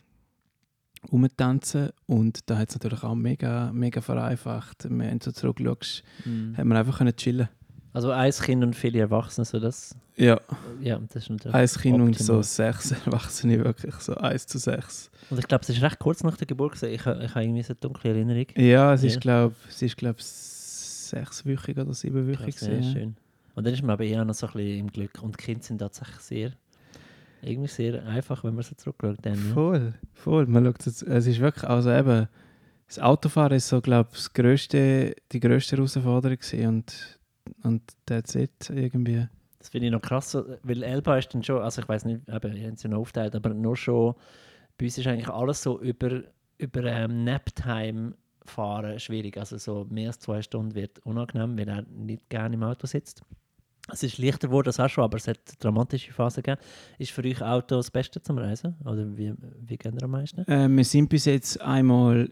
rumtanzen 1.12 1.89
und 2.06 2.50
da 2.50 2.57
hat 2.57 2.69
es 2.69 2.75
natürlich 2.75 3.03
auch 3.03 3.15
mega, 3.15 3.71
mega 3.71 4.01
vereinfacht. 4.01 4.88
Wenn 4.89 5.19
du 5.19 5.33
zurückschaust, 5.33 6.03
mhm. 6.25 6.57
hat 6.57 6.65
man 6.65 6.77
einfach 6.77 6.98
können 6.98 7.15
chillen 7.15 7.50
Also 7.94 8.12
ein 8.12 8.31
Kind 8.31 8.63
und 8.63 8.75
viele 8.75 9.00
Erwachsene, 9.00 9.45
so 9.45 9.59
das? 9.59 9.95
Ja. 10.15 10.39
Ja, 10.81 11.00
das 11.00 11.24
ist 11.24 11.30
natürlich 11.30 11.56
Ein 11.56 11.68
Kind 11.68 11.95
optimal. 11.95 12.07
und 12.07 12.18
so 12.19 12.42
sechs 12.42 12.92
Erwachsene, 13.06 13.63
wirklich 13.63 13.95
so 13.95 14.15
eins 14.15 14.45
zu 14.45 14.57
sechs. 14.57 15.09
Und 15.30 15.39
ich 15.39 15.48
glaube, 15.48 15.63
es 15.63 15.69
ist 15.69 15.81
recht 15.81 16.00
kurz 16.00 16.24
nach 16.24 16.38
der 16.38 16.48
Geburt 16.48 16.74
gewesen. 16.74 16.94
Ich, 16.94 17.01
ich 17.01 17.06
habe 17.06 17.44
irgendwie 17.44 17.63
so 17.63 17.74
eine 17.74 17.80
dunkle 17.80 18.12
Erinnerung. 18.12 18.48
Ja, 18.56 18.94
es 18.94 19.01
ja. 19.01 19.07
ist 19.07 19.21
glaube 19.21 19.56
ich 19.80 19.95
glaub, 19.95 20.18
sechswöchig 20.19 21.77
oder 21.77 21.94
siebenwöchig. 21.94 22.56
Krass, 22.56 22.68
ja, 22.68 22.83
schön. 22.83 23.15
Und 23.56 23.65
dann 23.65 23.74
ist 23.74 23.81
man 23.81 23.92
aber 23.92 24.03
eher 24.03 24.24
noch 24.24 24.33
so 24.33 24.48
ein 24.48 24.53
bisschen 24.53 24.80
im 24.80 24.92
Glück. 24.92 25.21
Und 25.21 25.39
die 25.39 25.44
Kinder 25.44 25.63
sind 25.63 25.80
tatsächlich 25.80 26.19
sehr 26.19 26.51
irgendwie 27.42 27.70
sehr 27.70 28.06
einfach, 28.06 28.44
wenn 28.44 28.56
man 28.56 28.64
so 28.64 28.76
zurückschaut. 28.76 29.18
Dann, 29.22 29.36
ja. 29.36 29.54
Voll, 29.54 29.94
voll. 30.14 30.46
Man 30.48 30.66
schaut 30.66 30.88
es, 30.88 31.02
ist 31.02 31.40
wirklich, 31.40 31.64
also 31.64 31.92
eben, 31.92 32.28
das 32.88 33.00
Autofahren 33.00 33.54
ist 33.54 33.70
so, 33.70 33.82
glaube 33.82 34.10
ich, 34.14 34.34
grösste, 34.34 35.16
die 35.32 35.40
grösste 35.40 35.78
Herausforderung 35.78 36.38
gewesen 36.38 36.68
und, 36.68 37.20
und 37.64 37.82
that's 38.06 38.36
it 38.36 38.70
irgendwie. 38.70 39.28
Das 39.60 39.70
finde 39.70 39.88
ich 39.88 39.92
noch 39.94 40.02
krass, 40.02 40.38
weil 40.64 40.84
Elba 40.84 41.18
ist 41.18 41.34
dann 41.34 41.44
schon, 41.44 41.62
also 41.62 41.82
ich 41.82 41.88
weiß 41.88 42.06
nicht, 42.06 42.28
eben, 42.28 42.56
ihr 42.56 42.68
habt 42.68 42.78
es 42.78 42.84
ja 42.84 42.90
noch 42.90 43.00
aufteilt, 43.00 43.36
aber 43.36 43.54
nur 43.54 43.78
schon, 43.78 44.16
bei 44.78 44.86
uns 44.86 44.98
ist 44.98 45.08
eigentlich 45.08 45.30
alles 45.30 45.62
so 45.62 45.80
über, 45.80 46.24
über 46.58 46.84
ähm, 46.84 47.24
Naptime 47.24 48.16
fahren 48.46 49.00
schwierig. 49.00 49.38
Also 49.38 49.58
so 49.58 49.86
mehr 49.90 50.08
als 50.08 50.20
zwei 50.20 50.42
Stunden 50.42 50.76
wird 50.76 51.00
unangenehm, 51.06 51.58
wenn 51.58 51.68
er 51.68 51.84
nicht 51.84 52.30
gerne 52.30 52.56
im 52.56 52.64
Auto 52.64 52.88
sitzt. 52.88 53.24
Es 53.92 54.04
ist 54.04 54.18
leichter 54.18 54.48
geworden, 54.48 54.66
das 54.66 54.80
auch 54.80 54.90
schon, 54.90 55.04
aber 55.04 55.18
es 55.18 55.28
hat 55.28 55.40
dramatische 55.60 56.14
Phasen 56.14 56.44
gegeben. 56.44 56.62
Ist 56.98 57.12
für 57.12 57.24
euch 57.24 57.42
Auto 57.42 57.76
das 57.76 57.92
Beste 57.92 58.22
zum 58.22 58.38
Reisen? 58.38 58.76
Oder 58.86 59.06
wie, 59.18 59.34
wie 59.66 59.78
gehen 59.78 59.96
ihr 59.96 60.04
am 60.04 60.12
meisten? 60.12 60.48
Äh, 60.48 60.70
wir 60.70 60.86
sind 60.86 61.10
bis 61.10 61.26
jetzt 61.26 61.62
einmal 61.62 62.32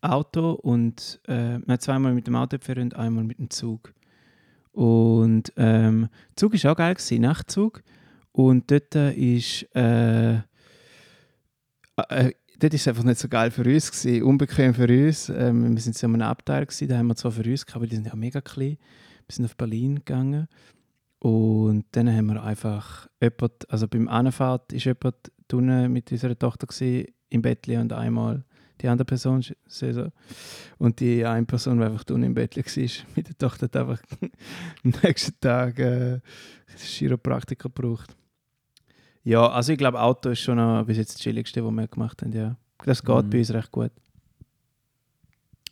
Auto 0.00 0.52
und 0.52 1.20
äh, 1.26 1.78
zweimal 1.78 2.14
mit 2.14 2.26
dem 2.26 2.36
Auto 2.36 2.58
gefahren 2.58 2.82
und 2.82 2.96
einmal 2.96 3.24
mit 3.24 3.38
dem 3.38 3.50
Zug. 3.50 3.92
Und 4.72 5.52
ähm, 5.56 6.08
Zug 6.36 6.52
war 6.52 6.72
auch 6.72 6.76
geil, 6.76 6.94
gewesen, 6.94 7.22
Nachtzug. 7.22 7.82
Und 8.32 8.70
dort 8.70 8.94
ist 8.94 9.66
äh, 9.74 10.34
äh 11.96 12.32
dort 12.58 12.74
ist 12.74 12.82
es 12.82 12.88
einfach 12.88 13.04
nicht 13.04 13.18
so 13.18 13.28
geil 13.28 13.50
für 13.50 13.64
uns 13.64 13.90
gewesen, 13.90 14.22
unbequem 14.22 14.74
für 14.74 14.88
uns. 14.88 15.28
Ähm, 15.28 15.74
wir 15.74 15.80
sind 15.80 16.02
in 16.02 16.14
einem 16.14 16.22
Abteil 16.22 16.66
gewesen, 16.66 16.88
da 16.88 16.98
haben 16.98 17.08
wir 17.08 17.16
zwar 17.16 17.32
für 17.32 17.48
uns 17.48 17.64
gehabt, 17.64 17.76
aber 17.76 17.86
die 17.86 17.96
sind 17.96 18.06
ja 18.06 18.14
mega 18.14 18.40
klein. 18.40 18.78
Wir 19.26 19.34
sind 19.34 19.44
auf 19.44 19.56
Berlin 19.56 19.96
gegangen 19.96 20.48
und 21.26 21.86
dann 21.90 22.08
haben 22.08 22.26
wir 22.26 22.40
einfach 22.40 23.08
jemand, 23.20 23.68
also 23.68 23.88
beim 23.88 24.06
Anfahrt 24.06 24.72
ist 24.72 24.84
jemand 24.84 25.16
unten 25.52 25.92
mit 25.92 26.12
unserer 26.12 26.38
Tochter 26.38 26.68
gewesen, 26.68 27.08
im 27.30 27.42
Bett 27.42 27.66
und 27.66 27.92
einmal 27.92 28.44
die 28.80 28.86
andere 28.86 29.06
Person 29.06 29.44
so. 29.66 30.12
und 30.78 31.00
die 31.00 31.26
eine 31.26 31.44
Person, 31.44 31.78
die 31.78 31.84
einfach 31.84 32.04
unten 32.10 32.22
im 32.22 32.34
Bett 32.34 32.56
war, 32.56 32.62
mit 33.16 33.28
der 33.28 33.36
Tochter 33.38 33.64
hat 33.64 33.76
einfach 33.76 34.00
am 34.84 34.92
nächsten 35.02 35.40
Tag 35.40 35.80
äh, 35.80 36.20
Chiropraktiker 36.76 37.70
gebraucht. 37.70 38.16
Ja, 39.24 39.48
also 39.48 39.72
ich 39.72 39.78
glaube, 39.78 40.00
Auto 40.00 40.28
ist 40.28 40.38
schon 40.38 40.58
noch 40.58 40.84
bis 40.86 40.96
jetzt 40.96 41.14
das 41.14 41.22
Chilligste, 41.22 41.64
was 41.64 41.72
wir 41.72 41.88
gemacht 41.88 42.22
haben, 42.22 42.32
ja. 42.34 42.56
Das 42.84 43.02
geht 43.02 43.24
mhm. 43.24 43.30
bei 43.30 43.38
uns 43.38 43.52
recht 43.52 43.72
gut. 43.72 43.90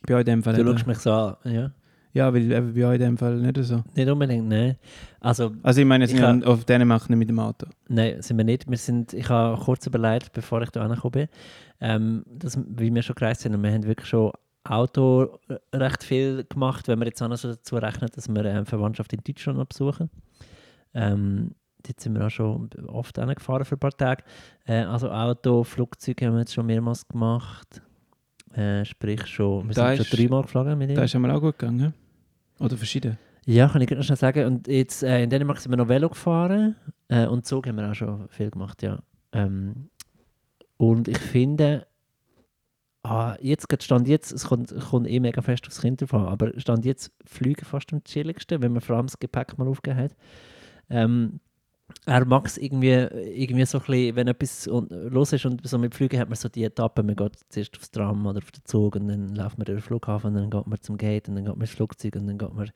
Bei 0.01 0.15
euch 0.15 0.19
in 0.19 0.25
dem 0.25 0.43
Fall. 0.43 0.55
Du 0.55 0.69
schaust 0.69 0.85
mich 0.85 0.97
so 0.97 1.13
an, 1.13 1.37
ja. 1.45 1.71
Ja, 2.15 2.33
weil 2.33 2.61
bei 2.61 2.85
euch 2.85 2.95
in 2.95 3.01
dem 3.01 3.17
Fall 3.17 3.35
nicht 3.35 3.57
so. 3.65 3.83
Nicht 3.93 4.09
unbedingt, 4.09 4.47
nein. 4.47 4.77
Also, 5.19 5.51
also 5.63 5.81
ich 5.81 5.85
meine, 5.85 6.07
sind 6.07 6.21
wir 6.21 6.47
auf 6.47 6.63
Dänemark 6.63 7.09
nicht 7.09 7.19
mit 7.19 7.27
dem 7.27 7.39
Auto? 7.39 7.67
Nein, 7.89 8.21
sind 8.21 8.37
wir 8.37 8.45
nicht. 8.45 8.69
Wir 8.69 8.77
sind, 8.77 9.11
ich 9.11 9.27
habe 9.27 9.61
kurz 9.61 9.85
überlegt, 9.85 10.31
bevor 10.31 10.61
ich 10.61 10.69
da 10.69 10.81
angekommen 10.81 11.11
bin, 11.11 11.27
ähm, 11.81 12.23
dass, 12.25 12.57
wie 12.57 12.95
wir 12.95 13.01
schon 13.01 13.15
gereist 13.15 13.41
sind 13.41 13.53
und 13.53 13.61
wir 13.61 13.69
haben 13.69 13.83
wirklich 13.83 14.07
schon 14.07 14.31
Auto 14.63 15.39
recht 15.73 16.05
viel 16.05 16.45
gemacht, 16.45 16.87
wenn 16.87 16.99
wir 16.99 17.05
jetzt 17.05 17.21
auch 17.21 17.27
noch 17.27 17.35
so 17.35 17.49
dazu 17.49 17.75
rechnen, 17.75 18.09
dass 18.15 18.29
wir 18.29 18.45
eine 18.45 18.65
Verwandtschaft 18.65 19.11
in 19.11 19.19
Deutschland 19.21 19.59
noch 19.59 19.65
besuchen. 19.65 20.09
Ähm, 20.93 21.51
dort 21.85 21.99
sind 21.99 22.13
wir 22.13 22.25
auch 22.25 22.29
schon 22.29 22.69
oft 22.87 23.15
gefahren 23.15 23.65
für 23.65 23.75
ein 23.75 23.79
paar 23.79 23.91
Tage. 23.91 24.23
Äh, 24.65 24.83
also 24.83 25.11
Auto, 25.11 25.65
Flugzeuge 25.65 26.27
haben 26.27 26.35
wir 26.35 26.39
jetzt 26.39 26.53
schon 26.53 26.65
mehrmals 26.65 27.05
gemacht. 27.05 27.81
Äh, 28.53 28.85
sprich 28.85 29.27
schon, 29.27 29.67
wir 29.67 29.75
da 29.75 29.93
sind 29.93 30.07
schon 30.07 30.17
dreimal 30.17 30.43
geflogen 30.43 30.77
mit 30.77 30.91
ihm. 30.91 30.95
Da 30.95 31.03
ist 31.03 31.13
einmal 31.13 31.31
auch 31.31 31.41
gut 31.41 31.59
gegangen. 31.59 31.93
Oder 32.59 32.77
verschieden? 32.77 33.17
Ja, 33.45 33.69
kann 33.69 33.81
ich 33.81 33.89
noch 33.89 34.03
schnell 34.03 34.17
sagen. 34.17 34.45
Und 34.45 34.67
jetzt 34.67 35.03
äh, 35.03 35.23
in 35.23 35.29
Dänemark 35.29 35.59
sind 35.59 35.71
wir 35.71 35.77
noch 35.77 35.87
Velo 35.87 36.09
gefahren 36.09 36.75
äh, 37.09 37.27
und 37.27 37.45
Zug 37.45 37.67
haben 37.67 37.77
wir 37.77 37.89
auch 37.89 37.95
schon 37.95 38.27
viel 38.29 38.49
gemacht, 38.49 38.81
ja. 38.81 38.99
Ähm, 39.31 39.89
und 40.77 41.07
ich 41.07 41.19
finde, 41.19 41.85
ah, 43.03 43.35
jetzt 43.39 43.67
stand 43.83 44.07
jetzt, 44.07 44.31
es 44.31 44.45
kommt, 44.45 44.73
kommt 44.89 45.07
eh 45.07 45.19
mega 45.19 45.41
fest 45.41 45.67
aufs 45.67 45.81
Kind 45.81 46.01
davon, 46.01 46.25
aber 46.25 46.59
stand 46.59 46.85
jetzt 46.85 47.11
Flüge 47.25 47.65
fast 47.65 47.93
am 47.93 48.03
chilligsten, 48.03 48.61
wenn 48.61 48.73
man 48.73 48.81
vor 48.81 48.95
allem 48.95 49.07
das 49.07 49.19
Gepäck 49.19 49.57
mal 49.57 49.67
aufgegeben 49.67 50.01
hat. 50.01 50.15
Ähm, 50.89 51.39
er 52.07 52.25
mag 52.25 52.45
es 52.45 52.57
irgendwie, 52.57 52.89
irgendwie 52.89 53.65
so 53.65 53.79
ein 53.79 53.85
bisschen, 53.85 54.15
wenn 54.15 54.27
etwas 54.27 54.67
los 54.67 55.33
ist 55.33 55.45
und 55.45 55.67
so 55.67 55.77
mit 55.77 55.93
Flügen 55.93 56.19
hat 56.19 56.29
man 56.29 56.35
so 56.35 56.49
die 56.49 56.63
Etappen, 56.63 57.05
man 57.05 57.15
geht 57.15 57.37
zuerst 57.49 57.77
aufs 57.77 57.91
Tram 57.91 58.25
oder 58.25 58.39
auf 58.39 58.51
den 58.51 58.63
Zug 58.65 58.95
und 58.95 59.07
dann 59.07 59.35
läuft 59.35 59.57
man 59.57 59.65
durch 59.65 59.79
den 59.79 59.83
Flughafen 59.83 60.29
und 60.29 60.35
dann 60.35 60.49
geht 60.49 60.67
man 60.67 60.81
zum 60.81 60.97
Gate 60.97 61.29
und 61.29 61.35
dann 61.35 61.45
geht 61.45 61.55
man 61.55 61.61
ins 61.61 61.71
Flugzeug 61.71 62.15
und 62.15 62.27
dann 62.27 62.37
geht 62.37 62.53
man 62.53 62.71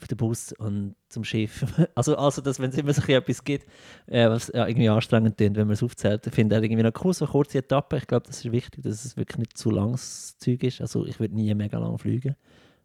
auf 0.00 0.08
den 0.08 0.16
Bus 0.16 0.52
und 0.52 0.94
zum 1.08 1.24
Schiff. 1.24 1.64
Also, 1.94 2.16
also 2.16 2.40
dass, 2.40 2.58
wenn 2.58 2.70
es 2.70 2.78
immer 2.78 2.92
so 2.92 3.02
etwas 3.12 3.44
gibt, 3.44 3.66
äh, 4.06 4.28
was 4.28 4.50
ja, 4.54 4.66
irgendwie 4.66 4.88
anstrengend 4.88 5.40
ist, 5.40 5.56
wenn 5.56 5.66
man 5.66 5.74
es 5.74 5.82
aufzählt, 5.82 6.24
finde 6.32 6.56
ich 6.56 6.62
irgendwie 6.62 6.82
noch 6.82 7.04
cool, 7.04 7.12
so 7.12 7.26
kurze 7.26 7.58
Etappen. 7.58 7.98
Ich 7.98 8.06
glaube, 8.06 8.26
das 8.26 8.44
ist 8.44 8.50
wichtig, 8.50 8.82
dass 8.82 9.04
es 9.04 9.16
wirklich 9.16 9.38
nicht 9.38 9.58
zu 9.58 9.70
langes 9.70 10.38
Zeug 10.38 10.62
ist. 10.62 10.80
Also 10.80 11.04
ich 11.06 11.20
würde 11.20 11.34
nie 11.34 11.52
mega 11.54 11.78
lang 11.78 11.98
fliegen. 11.98 12.36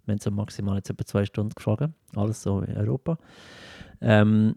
Wir 0.05 0.13
haben 0.13 0.19
so 0.19 0.31
maximal 0.31 0.77
jetzt 0.77 0.89
etwa 0.89 1.05
zwei 1.05 1.25
Stunden 1.25 1.53
geflogen, 1.53 1.93
alles 2.15 2.41
so 2.41 2.61
in 2.61 2.77
Europa. 2.77 3.17
Ähm, 4.01 4.55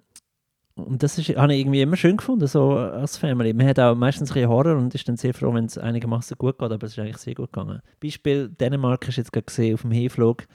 und 0.85 1.03
das 1.03 1.19
ist, 1.19 1.29
habe 1.37 1.55
ich 1.55 1.61
irgendwie 1.61 1.83
immer 1.83 1.97
schön 1.97 2.17
gefunden, 2.17 2.47
so 2.47 2.73
als 2.73 3.17
Family. 3.17 3.53
Man 3.53 3.67
hat 3.67 3.79
auch 3.79 3.95
meistens 3.95 4.31
ein 4.31 4.35
bisschen 4.35 4.49
Horror 4.49 4.77
und 4.77 4.95
ist 4.95 5.09
dann 5.09 5.17
sehr 5.17 5.35
froh, 5.35 5.53
wenn 5.55 5.67
es 5.67 5.79
einigermaßen 5.79 6.37
gut 6.39 6.59
geht, 6.59 6.71
aber 6.71 6.87
es 6.87 6.93
ist 6.93 6.99
eigentlich 6.99 7.19
sehr 7.19 7.35
gut 7.35 7.53
gegangen. 7.53 7.81
Beispiel 8.03 8.49
Dänemark 8.49 9.07
hast 9.07 9.17
du 9.17 9.21
jetzt 9.21 9.33
gerade 9.33 9.47
gesehen, 9.47 9.75
auf 9.75 9.83
dem 9.83 9.91
Hinflug 9.93 10.47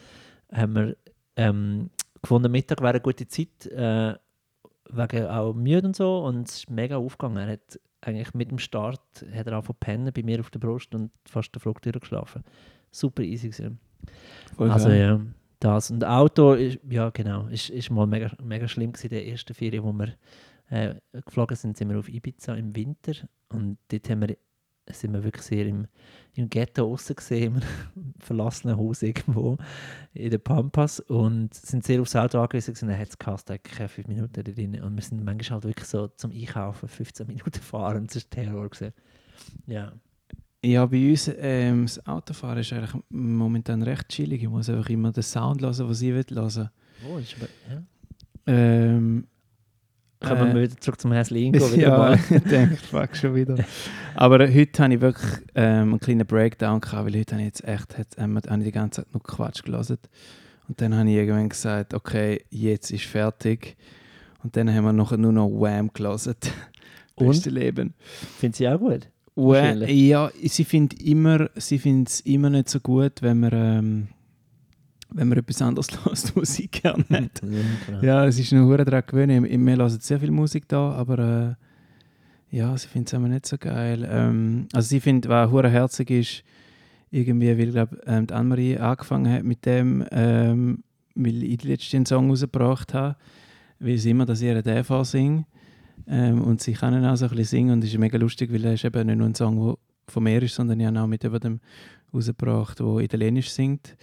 haben 0.51 0.75
wir 0.75 0.98
ähm, 1.36 1.89
gefunden, 2.22 2.51
Mittag 2.51 2.82
wäre 2.82 2.91
eine 2.91 3.01
gute 3.01 3.27
Zeit, 3.27 3.65
äh, 3.67 4.15
wegen 4.89 5.25
auch 5.27 5.53
müde 5.53 5.88
und 5.88 5.96
so 5.96 6.20
und 6.25 6.48
es 6.48 6.58
ist 6.58 6.70
mega 6.70 6.98
aufgegangen. 6.98 7.38
Er 7.38 7.53
hat 7.53 7.79
eigentlich 8.01 8.34
mit 8.34 8.51
dem 8.51 8.60
Start 8.60 9.01
hat 9.34 9.48
er 9.48 9.53
angefangen 9.53 9.79
pennen 9.79 10.13
bei 10.13 10.24
mir 10.24 10.39
auf 10.39 10.50
der 10.51 10.60
Brust 10.60 10.94
und 10.94 11.12
fast 11.27 11.53
den 11.55 11.60
Flug 11.60 11.82
durchgeschlafen. 11.82 12.44
Super 12.91 13.24
easy 13.24 13.50
gewesen. 13.50 13.79
Voll 14.55 14.70
Also 14.70 14.89
geil. 14.89 15.00
ja, 15.00 15.20
das. 15.65 15.91
Und 15.91 16.03
Auto, 16.03 16.53
ist, 16.53 16.79
ja 16.89 17.10
genau, 17.10 17.48
ist, 17.48 17.69
ist 17.69 17.89
mal 17.89 18.05
mega, 18.05 18.31
mega 18.43 18.67
schlimm 18.67 18.91
gewesen, 18.91 19.10
die 19.10 19.29
ersten 19.29 19.53
Ferien, 19.53 19.84
wo 19.84 19.93
wir 19.93 20.13
äh, 20.69 20.95
geflogen 21.25 21.57
sind, 21.57 21.77
sind 21.77 21.89
wir 21.89 22.00
auf 22.00 22.10
Ibiza 22.10 22.55
im 22.55 22.75
Winter 22.75 23.13
und 23.50 23.77
dort 23.89 24.10
haben 24.10 24.22
wir, 24.22 24.38
sind 24.91 25.13
wir 25.13 25.24
wirklich 25.24 25.45
sehr 25.45 25.65
im, 25.65 25.88
im 26.36 26.50
Ghetto 26.50 26.91
aussen 26.91 27.15
gesehen, 27.15 27.62
im 27.95 28.13
verlassenen 28.19 28.77
Haus 28.77 29.01
irgendwo 29.01 29.57
in 30.13 30.29
den 30.29 30.41
Pampas 30.41 31.00
und 31.00 31.53
sind 31.53 31.84
sehr 31.84 32.01
aufs 32.01 32.15
Auto 32.15 32.39
angewiesen 32.39 32.74
gewesen, 32.74 32.89
dann 32.89 33.00
hat 33.00 33.10
es 33.10 33.17
keine 33.63 33.89
fünf 33.89 34.07
Minuten 34.07 34.34
da 34.34 34.43
drin 34.43 34.81
und 34.81 34.95
wir 34.95 35.01
sind 35.01 35.24
manchmal 35.24 35.55
halt 35.55 35.65
wirklich 35.65 35.88
so 35.88 36.07
zum 36.10 36.31
Einkaufen 36.31 36.88
15 36.88 37.27
Minuten 37.27 37.53
fahren 37.62 37.98
und 37.98 38.15
es 38.15 38.24
war 38.24 38.29
Terror 38.29 38.69
gewesen. 38.69 38.93
Ja. 39.65 39.93
Ja, 40.65 40.86
bei 40.88 41.12
uns 41.12 41.31
ähm, 41.38 41.84
das 41.86 42.05
Autofahren 42.07 42.57
ist 42.57 42.74
eigentlich 42.74 43.00
momentan 43.10 43.84
recht 43.84 44.10
chillig. 44.10 44.41
Ich 44.41 44.50
muss 44.50 44.67
einfach 44.67 44.89
immer 44.89 45.12
den 45.12 45.22
Sound 45.22 45.62
hören, 45.62 45.89
was 45.89 46.01
ich 46.01 46.12
will 46.12 46.25
hören. 46.31 46.69
Oh, 47.07 47.17
ist 47.17 47.36
aber, 47.38 47.48
ja. 47.72 47.84
Ähm, 48.48 49.27
Kommen 50.19 50.53
wir 50.55 50.62
Äh, 50.62 50.63
wieder 50.63 50.77
zurück 50.81 51.00
zum 51.00 51.12
Häslingo 51.12 51.60
wieder 51.72 51.81
ja, 51.81 51.98
mal. 51.98 52.19
ich 52.29 52.43
denke, 52.43 52.77
fuck 52.77 53.15
schon 53.15 53.36
wieder. 53.36 53.63
Aber 54.15 54.39
heute 54.39 54.84
habe 54.84 54.93
ich 54.95 55.01
wirklich 55.01 55.31
ähm, 55.53 55.89
einen 55.89 56.00
kleinen 56.00 56.25
Breakdown 56.25 56.81
gehabt, 56.81 57.05
weil 57.05 57.19
heute 57.19 57.36
habe 57.36 57.43
ich 57.43 57.48
jetzt 57.48 57.67
echt, 57.67 57.98
hat, 57.98 58.07
ähm, 58.17 58.36
habe 58.38 58.57
ich 58.60 58.65
die 58.65 58.72
ganze 58.72 59.03
Zeit 59.03 59.13
nur 59.13 59.22
Quatsch 59.22 59.63
gelesen. 59.63 59.98
Und 60.67 60.81
dann 60.81 60.95
habe 60.95 61.07
ich 61.07 61.15
irgendwann 61.15 61.50
gesagt, 61.50 61.93
okay, 61.93 62.43
jetzt 62.50 62.89
ist 62.89 63.05
fertig. 63.05 63.77
Und 64.41 64.55
dann 64.55 64.74
haben 64.74 64.86
wir 64.86 64.93
noch, 64.93 65.15
nur 65.15 65.31
noch 65.31 65.50
Wham 65.50 65.91
gelesen. 65.93 66.36
Und? 67.15 67.27
Beste 67.27 67.51
Leben. 67.51 67.93
Finde 68.39 68.63
ich 68.63 68.67
auch 68.67 68.79
gut. 68.79 69.10
Wahrscheinlich. 69.36 69.89
ja, 70.08 70.32
sie 70.44 70.63
findet 70.63 71.01
immer, 71.01 71.50
sie 71.56 71.77
findet 71.77 72.10
es 72.10 72.20
immer 72.22 72.50
nicht 72.50 72.70
so 72.70 72.80
gut, 72.80 73.22
wenn 73.22 73.39
man, 73.42 73.51
ähm, 73.54 74.08
wenn 75.10 75.27
man 75.27 75.38
etwas 75.38 75.62
anderes 75.62 75.88
lässt, 76.06 76.36
was 76.36 76.56
sie 76.56 76.68
gerne 76.68 77.04
hat. 77.10 77.42
Ja. 77.44 78.01
Ja, 78.01 78.25
es 78.25 78.39
ist 78.39 78.54
eine 78.54 78.63
Hure 78.65 78.86
daran 78.86 79.04
gewöhnen. 79.06 79.46
Ich- 79.46 79.51
Wir 79.60 79.75
hören 79.75 80.00
sehr 80.00 80.20
viel 80.20 80.32
Musik 80.32 80.68
da, 80.68 80.92
aber 80.94 81.58
äh, 82.51 82.56
ja, 82.56 82.77
sie 82.77 82.88
findet 82.88 83.10
es 83.10 83.13
immer 83.13 83.27
nicht 83.27 83.46
so 83.46 83.58
geil. 83.58 84.08
Ähm, 84.10 84.68
also 84.74 84.88
sie 84.88 85.00
findet, 85.01 85.30
was 85.30 85.51
hure 85.51 85.70
herzig 85.70 86.10
ist, 86.12 86.44
irgendwie, 87.12 87.58
weil 87.58 87.72
glaub, 87.72 87.89
ähm, 88.06 88.27
die 88.27 88.34
Anne-Marie 88.34 88.77
angefangen 88.77 89.32
hat 89.32 89.44
mit 89.44 89.65
dem, 89.65 90.06
ähm, 90.12 90.84
weil 91.15 91.44
ich 91.44 91.63
letztens 91.63 91.94
einen 91.94 92.06
Song 92.06 92.30
rausgebracht 92.30 92.94
habe, 92.94 93.15
weil 93.80 93.98
sie 93.98 94.12
immer, 94.12 94.25
dass 94.25 94.42
ich 94.42 94.62
den 94.63 94.84
vorsinge. 94.84 95.46
Ähm, 96.07 96.41
und 96.41 96.62
sie 96.62 96.74
kann 96.74 96.93
ihn 96.93 97.05
auch 97.05 97.15
so 97.15 97.25
ein 97.25 97.29
bisschen 97.29 97.45
singen 97.45 97.71
und 97.71 97.83
es 97.83 97.91
ist 97.91 97.97
mega 97.97 98.17
lustig, 98.17 98.51
weil 98.53 98.63
er 98.65 98.74
ist 98.74 98.85
eben 98.85 99.07
nicht 99.07 99.17
nur 99.17 99.27
ein 99.27 99.35
Song, 99.35 99.65
der 99.65 99.75
von 100.07 100.24
mir 100.24 100.41
ist, 100.43 100.55
sondern 100.55 100.79
ich 100.79 100.85
habe 100.85 101.00
auch 101.00 101.07
mit 101.07 101.24
jemandem 101.24 101.59
rausgebracht, 102.13 102.79
der 102.79 102.97
Italienisch 103.00 103.50
singt. 103.50 103.95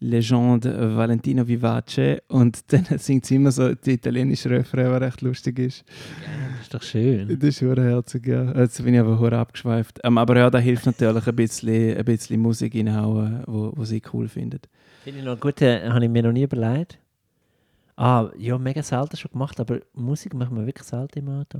Legende 0.00 0.96
Valentino 0.96 1.46
Vivace 1.48 2.20
und 2.28 2.60
dann 2.72 2.84
singt 2.98 3.26
sie 3.26 3.34
immer 3.34 3.50
so 3.50 3.74
die 3.74 3.94
italienische 3.94 4.48
Refrain, 4.48 4.92
was 4.92 5.00
recht 5.00 5.22
lustig 5.22 5.58
ist. 5.58 5.84
Das 5.88 6.62
ist 6.62 6.74
doch 6.74 6.82
schön. 6.82 7.36
Das 7.36 7.48
ist 7.48 7.60
herzig, 7.60 8.28
ja. 8.28 8.56
Jetzt 8.56 8.82
bin 8.84 8.94
ich 8.94 9.00
aber 9.00 9.18
hure 9.18 9.36
abgeschweift. 9.36 9.98
Ähm, 10.04 10.18
aber 10.18 10.36
ja, 10.36 10.50
da 10.50 10.58
hilft 10.58 10.86
natürlich 10.86 11.26
ein 11.26 11.34
bisschen, 11.34 11.96
ein 11.96 12.04
bisschen 12.04 12.40
Musik 12.40 12.76
reinhauen, 12.76 13.42
wo, 13.46 13.72
wo 13.74 13.84
sie 13.84 14.00
cool 14.12 14.28
findet. 14.28 14.68
Finde 15.02 15.18
ich 15.18 15.24
noch 15.24 15.40
gut, 15.40 15.60
habe 15.60 16.04
ich 16.04 16.10
mir 16.10 16.22
noch 16.22 16.32
nie 16.32 16.44
überlegt. 16.44 17.00
Ah, 18.00 18.30
ja, 18.38 18.56
mega 18.58 18.80
selten 18.82 19.16
schon 19.16 19.32
gemacht, 19.32 19.58
aber 19.58 19.80
Musik 19.92 20.32
machen 20.34 20.56
wir 20.56 20.64
wirklich 20.66 20.86
selten 20.86 21.18
im 21.18 21.28
Auto. 21.30 21.58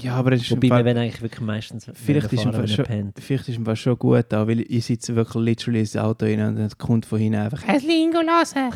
Ja, 0.00 0.14
aber 0.14 0.32
es 0.32 0.42
ist 0.42 0.50
Wobei 0.50 0.68
wir 0.68 0.84
wenn 0.84 0.98
eigentlich 0.98 1.22
wirklich 1.22 1.40
meistens 1.40 1.86
Vielleicht 1.94 2.32
ist 2.32 2.42
fahren, 2.42 2.68
schon- 2.68 2.84
vielleicht 3.18 3.48
ist 3.48 3.58
es 3.66 3.78
schon 3.80 3.98
gut, 3.98 4.32
auch, 4.34 4.46
weil 4.46 4.60
ich 4.60 4.84
sitze 4.84 5.16
wirklich 5.16 5.42
literally 5.42 5.80
ins 5.80 5.96
Auto 5.96 6.26
rein 6.26 6.40
und 6.40 6.56
dann 6.56 6.70
kommt 6.78 7.06
von 7.06 7.18
hinten 7.18 7.38
einfach 7.40 7.66
«Häslingo 7.66 8.18
hören!» 8.18 8.74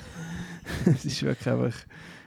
Es 0.87 1.05
ist 1.05 1.23
wirklich 1.23 1.47
einfach... 1.49 1.75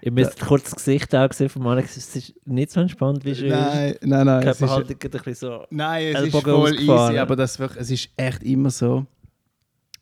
Ich 0.02 0.12
müsste 0.12 0.46
kurz 0.46 0.66
das 0.66 0.76
Gesicht 0.76 1.16
auch 1.16 1.34
sehen 1.34 1.50
von 1.50 1.66
Alex, 1.66 1.98
es 1.98 2.16
ist 2.16 2.34
nicht 2.46 2.70
so 2.70 2.80
entspannt 2.80 3.26
wie 3.26 3.34
schön. 3.34 3.50
Nein, 3.50 3.96
nein, 4.02 4.26
nein. 4.28 4.42
Die 4.42 4.48
Es 4.50 4.54
ist, 4.54 4.60
Körperhaltung 4.60 5.00
geht 5.00 5.16
ein 5.16 5.22
bisschen 5.24 5.50
so. 5.50 5.66
nein, 5.72 6.04
es 6.06 6.10
ist 6.20 6.24
Ellbogen 6.26 6.54
voll 6.54 6.72
ausgefahren. 6.74 7.10
easy, 7.12 7.20
aber 7.20 7.36
das 7.36 7.58
wirklich, 7.58 7.82
es 7.82 7.90
ist 7.92 8.10
echt 8.16 8.44
immer 8.44 8.70
so. 8.70 9.06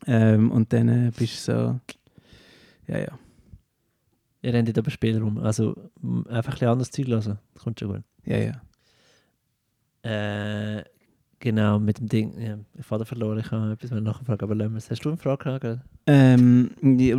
Ähm, 0.05 0.51
und 0.51 0.73
dann 0.73 0.89
äh, 0.89 1.11
bist 1.17 1.47
du 1.47 1.51
so... 1.53 1.79
Ja, 2.91 2.97
ja. 2.99 3.17
Ihr 4.43 4.53
rennt 4.53 4.77
aber 4.77 4.91
Spielraum. 4.91 5.37
Also 5.37 5.73
einfach 6.27 6.51
ein 6.51 6.51
bisschen 6.51 6.67
anderes 6.67 6.91
Zeug 6.91 7.07
lassen. 7.07 7.39
Das 7.53 7.63
kommt 7.63 7.79
schon 7.79 7.93
gut. 7.93 8.03
Ja, 8.25 8.37
ja. 8.37 8.61
Äh, 10.03 10.83
genau, 11.39 11.79
mit 11.79 11.99
dem 11.99 12.09
Ding. 12.09 12.37
Ja, 12.39 12.57
ich 12.77 12.85
Vater 12.85 13.05
verloren, 13.05 13.39
ich 13.39 13.49
habe 13.51 13.71
etwas 13.71 13.91
nachfragen, 13.91 14.43
aber 14.43 14.53
lassen 14.53 14.73
wir 14.73 14.79
es. 14.79 14.91
Hast 14.91 15.05
du 15.05 15.09
eine 15.09 15.17
Frage 15.17 15.59
gehabt? 15.59 15.81
Ähm, 16.07 16.71
ja, 16.81 17.15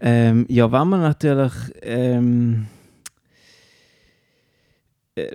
ähm, 0.00 0.46
ja, 0.48 0.72
wenn 0.72 0.88
man 0.88 1.00
natürlich 1.02 1.52
ähm, 1.82 2.68
äh, 5.14 5.26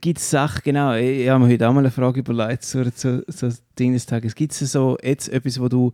gibt 0.00 0.18
es 0.18 0.28
Sachen, 0.28 0.62
genau, 0.64 0.94
ich, 0.94 1.20
ich 1.20 1.28
habe 1.28 1.44
mir 1.44 1.52
heute 1.52 1.68
auch 1.68 1.72
mal 1.72 1.78
eine 1.78 1.92
Frage 1.92 2.18
überlegt 2.18 2.64
zu, 2.64 2.92
zu, 2.92 3.24
zu 3.26 3.56
Ding 3.78 3.92
des 3.92 4.06
Tages. 4.06 4.34
Gibt 4.34 4.52
es 4.52 4.72
so 4.72 4.98
jetzt 5.02 5.28
etwas, 5.28 5.60
wo 5.60 5.68
du 5.68 5.92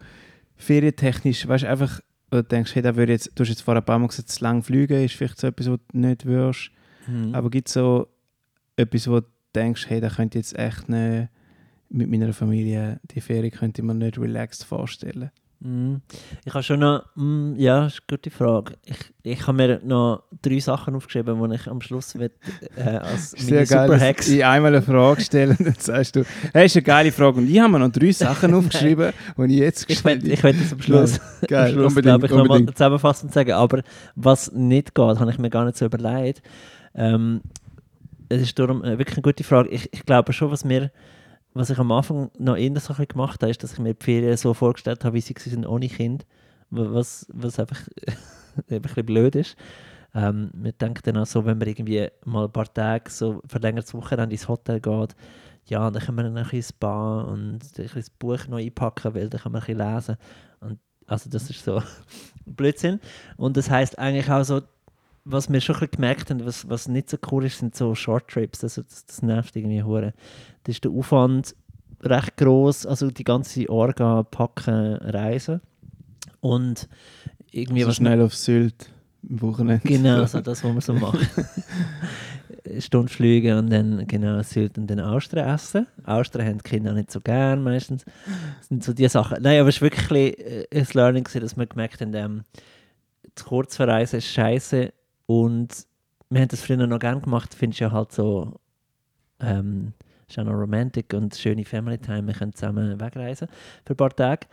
ferientechnisch, 0.61 1.49
weißt 1.49 1.65
du, 1.65 1.69
einfach 1.69 2.01
wo 2.31 2.37
du 2.37 2.45
denkst, 2.45 2.75
hey, 2.75 2.83
da 2.83 2.95
würde 2.95 3.13
jetzt, 3.13 3.33
du 3.35 3.43
hast 3.43 3.49
jetzt 3.49 3.63
vor 3.63 3.75
ein 3.75 3.85
paar 3.85 3.99
Mal 3.99 4.07
gesagt, 4.07 4.29
zu 4.29 4.45
lang 4.45 4.63
fliegen 4.63 5.05
ist 5.05 5.15
vielleicht 5.15 5.41
so 5.41 5.49
etwas, 5.49 5.69
wo 5.69 5.77
du 5.77 5.83
nicht 5.93 6.25
würdest. 6.25 6.71
Mhm. 7.07 7.35
Aber 7.35 7.51
gibt 7.51 7.69
es 7.69 7.75
so 7.75 8.07
etwas, 8.77 9.09
wo 9.09 9.21
du 9.21 9.27
denkst, 9.55 9.87
hey, 9.89 10.01
da 10.01 10.09
könnte 10.09 10.39
ich 10.39 10.47
jetzt 10.47 10.59
echt 10.59 10.89
nicht 10.89 11.29
mit 11.89 12.09
meiner 12.09 12.33
Familie 12.33 13.01
die 13.11 13.21
Ferien 13.21 13.51
könnte 13.51 13.83
mir 13.83 13.95
nicht 13.95 14.17
relaxed 14.17 14.65
vorstellen. 14.65 15.31
Mhm. 15.63 16.01
Ich 16.45 16.55
habe 16.55 16.63
schon 16.63 16.81
noch, 16.81 17.05
mm, 17.17 17.55
ja, 17.57 17.87
ist 17.87 18.01
eine 18.01 18.17
gute 18.17 18.31
Frage. 18.31 18.75
Ich, 18.85 18.97
ich 19.23 19.47
habe 19.47 19.57
mir 19.57 19.81
noch 19.85 20.23
drei 20.41 20.59
Sachen 20.59 20.95
aufgeschrieben, 20.95 21.51
die 21.51 21.55
ich 21.55 21.69
am 21.69 21.83
Schluss 21.83 22.19
will, 22.19 22.31
äh, 22.77 22.83
als 22.83 23.35
meine 23.45 23.67
Superhacks. 23.67 24.29
ich 24.29 24.43
einmal 24.43 24.75
eine 24.75 24.83
Frage 24.83 25.21
stelle 25.21 25.51
und 25.59 25.61
dann 25.67 25.75
sagst 25.79 26.17
du, 26.17 26.25
hey, 26.55 26.65
ist 26.65 26.77
eine 26.77 26.83
geile 26.83 27.13
Frage. 27.13 27.39
Und 27.39 27.51
ich 27.51 27.61
habe 27.61 27.73
mir 27.73 27.79
noch 27.79 27.93
drei 27.93 28.11
Sachen 28.11 28.55
aufgeschrieben, 28.55 29.13
die 29.37 29.55
ich 29.55 29.61
jetzt 29.61 29.87
gestellt 29.87 30.25
ich 30.25 30.43
will 30.43 30.55
das 30.55 30.73
am 30.73 30.81
Schluss, 30.81 31.21
am 31.21 31.47
Geil, 31.47 31.73
Schluss 31.73 31.89
unbedingt, 31.89 32.21
glaube 32.21 32.27
ich, 32.27 32.33
nochmal 32.33 32.75
zusammenfassend 32.75 33.35
sagen. 33.35 33.53
Aber 33.53 33.83
was 34.15 34.51
nicht 34.53 34.95
geht, 34.95 35.19
habe 35.19 35.31
ich 35.31 35.39
mir 35.39 35.51
gar 35.51 35.67
nicht 35.67 35.77
so 35.77 35.85
überlegt. 35.85 36.43
Ähm, 36.95 37.43
es 38.31 38.41
ist 38.41 38.59
darum 38.59 38.83
äh, 38.83 38.97
wirklich 38.97 39.19
eine 39.19 39.23
gute 39.23 39.45
Frage. 39.45 39.69
Ich, 39.69 39.93
ich 39.93 40.07
glaube 40.07 40.33
schon, 40.33 40.51
was 40.51 40.65
mir 40.65 40.91
was 41.61 41.71
ich 41.71 41.79
am 41.79 41.93
Anfang 41.93 42.31
noch 42.39 42.57
eher 42.57 42.81
so 42.81 42.95
ein 42.95 43.07
gemacht 43.07 43.43
habe, 43.43 43.51
ist, 43.51 43.63
dass 43.63 43.75
ich 43.75 43.79
mir 43.79 43.95
die 43.95 44.05
Ferien 44.05 44.37
so 44.37 44.55
vorgestellt 44.55 45.05
habe, 45.05 45.15
wie 45.15 45.21
sie 45.21 45.35
sind 45.37 45.67
ohne 45.67 45.89
Kind. 45.89 46.27
Was, 46.71 47.27
was 47.33 47.59
einfach 47.61 47.81
ein 48.71 48.83
bisschen 48.83 49.07
blöd 49.07 49.35
ist. 49.35 49.57
Ähm, 50.15 50.51
man 50.55 50.73
denkt 50.81 51.07
dann 51.07 51.19
auch 51.19 51.27
so, 51.27 51.45
wenn 51.45 51.59
man 51.59 51.69
irgendwie 51.69 52.09
mal 52.25 52.47
ein 52.47 52.53
paar 52.53 52.73
Tage 52.73 53.11
so 53.11 53.43
verlängertes 53.47 53.95
Wochenende 53.95 54.35
ins 54.35 54.49
Hotel 54.49 54.81
geht, 54.81 55.15
ja, 55.67 55.91
dann 55.91 56.03
können 56.03 56.17
wir 56.17 56.25
dann 56.25 56.37
ein 56.37 56.49
bisschen 56.49 56.77
Bar 56.81 57.29
und 57.29 57.55
ein 57.55 57.59
bisschen 57.59 57.91
das 57.95 58.11
Buch 58.11 58.47
noch 58.49 58.59
einpacken, 58.59 59.15
weil 59.15 59.29
dann 59.29 59.41
kann 59.41 59.53
man 59.53 59.63
ein 59.63 59.67
bisschen 59.67 59.95
lesen. 59.95 60.17
Und 60.61 60.79
also 61.07 61.29
das 61.29 61.51
ist 61.51 61.65
so 61.65 61.83
Blödsinn. 62.47 63.01
Und 63.37 63.57
das 63.57 63.71
heißt 63.71 63.99
eigentlich 63.99 64.31
auch 64.31 64.45
so, 64.45 64.63
was 65.25 65.51
wir 65.51 65.61
schon 65.61 65.77
ein 65.77 65.81
bisschen 65.81 65.93
gemerkt 65.93 66.31
haben, 66.31 66.45
was, 66.45 66.69
was 66.69 66.89
nicht 66.89 67.11
so 67.11 67.19
cool 67.31 67.45
ist, 67.45 67.59
sind 67.59 67.75
so 67.75 67.95
Short 67.95 68.29
Trips. 68.29 68.63
Also 68.65 68.83
das, 68.83 69.07
das 69.07 69.23
nervt 69.23 69.57
irgendwie 69.57 69.83
hure. 69.83 70.15
Da 70.65 70.71
ist 70.71 70.85
der 70.85 70.91
Aufwand 70.91 71.55
recht 72.03 72.37
groß, 72.37 72.87
also 72.87 73.11
die 73.11 73.25
ganze 73.25 73.69
Orga 73.69 74.23
packen, 74.23 74.95
reisen. 74.95 75.61
Und 76.41 76.89
irgendwie 77.51 77.83
So 77.83 77.89
was 77.89 77.97
schnell 77.97 78.23
auf 78.23 78.35
Sylt 78.35 78.91
am 79.29 79.43
Wochenende. 79.43 79.87
Genau, 79.87 80.25
so 80.25 80.41
das, 80.43 80.65
was 80.65 80.75
wir 80.75 80.81
so 80.81 80.95
machen. 80.95 81.27
Stunde 82.79 83.13
fliegen 83.13 83.59
und 83.59 83.71
dann 83.71 84.07
genau 84.07 84.43
Sylt 84.43 84.79
und 84.79 84.87
dann 84.87 85.01
Austria 85.01 85.55
essen. 85.55 85.87
Austria 86.05 86.47
haben 86.47 86.59
die 86.59 86.69
Kinder 86.69 86.93
nicht 86.93 87.11
so 87.11 87.21
gern 87.21 87.63
meistens. 87.63 88.05
Das 88.05 88.69
sind 88.69 88.85
so 88.85 88.93
die 88.93 89.09
Sachen. 89.09 89.43
Nein, 89.43 89.61
aber 89.61 89.69
es 89.69 89.81
war 89.81 89.91
wirklich 89.91 90.11
ein, 90.11 90.67
äh, 90.71 90.85
Learning, 90.93 91.25
dass 91.25 91.57
wir 91.57 91.67
gemerkt 91.67 92.01
haben, 92.01 92.15
ähm, 92.15 92.45
zu 93.35 93.45
kurz 93.45 93.77
verreisen 93.77 94.19
ist 94.19 94.29
scheiße 94.29 94.93
und 95.31 95.87
wir 96.29 96.41
haben 96.41 96.49
das 96.49 96.63
früher 96.63 96.89
noch 96.89 96.99
gern 96.99 97.23
gemacht, 97.23 97.55
finde 97.55 97.75
ich 97.75 97.79
ja 97.79 97.93
halt 97.93 98.11
so 98.11 98.59
ähm, 99.39 99.93
ist 100.29 100.41
auch 100.41 100.45
noch 100.45 100.55
romantic 100.55 101.15
und 101.15 101.37
schöne 101.37 101.65
Family 101.65 101.99
Time, 101.99 102.27
wir 102.27 102.35
können 102.35 102.53
zusammen 102.53 103.01
wegreisen 103.01 103.47
für 103.87 103.95
ein 103.95 103.97
paar 103.97 104.11
Tage. 104.11 104.49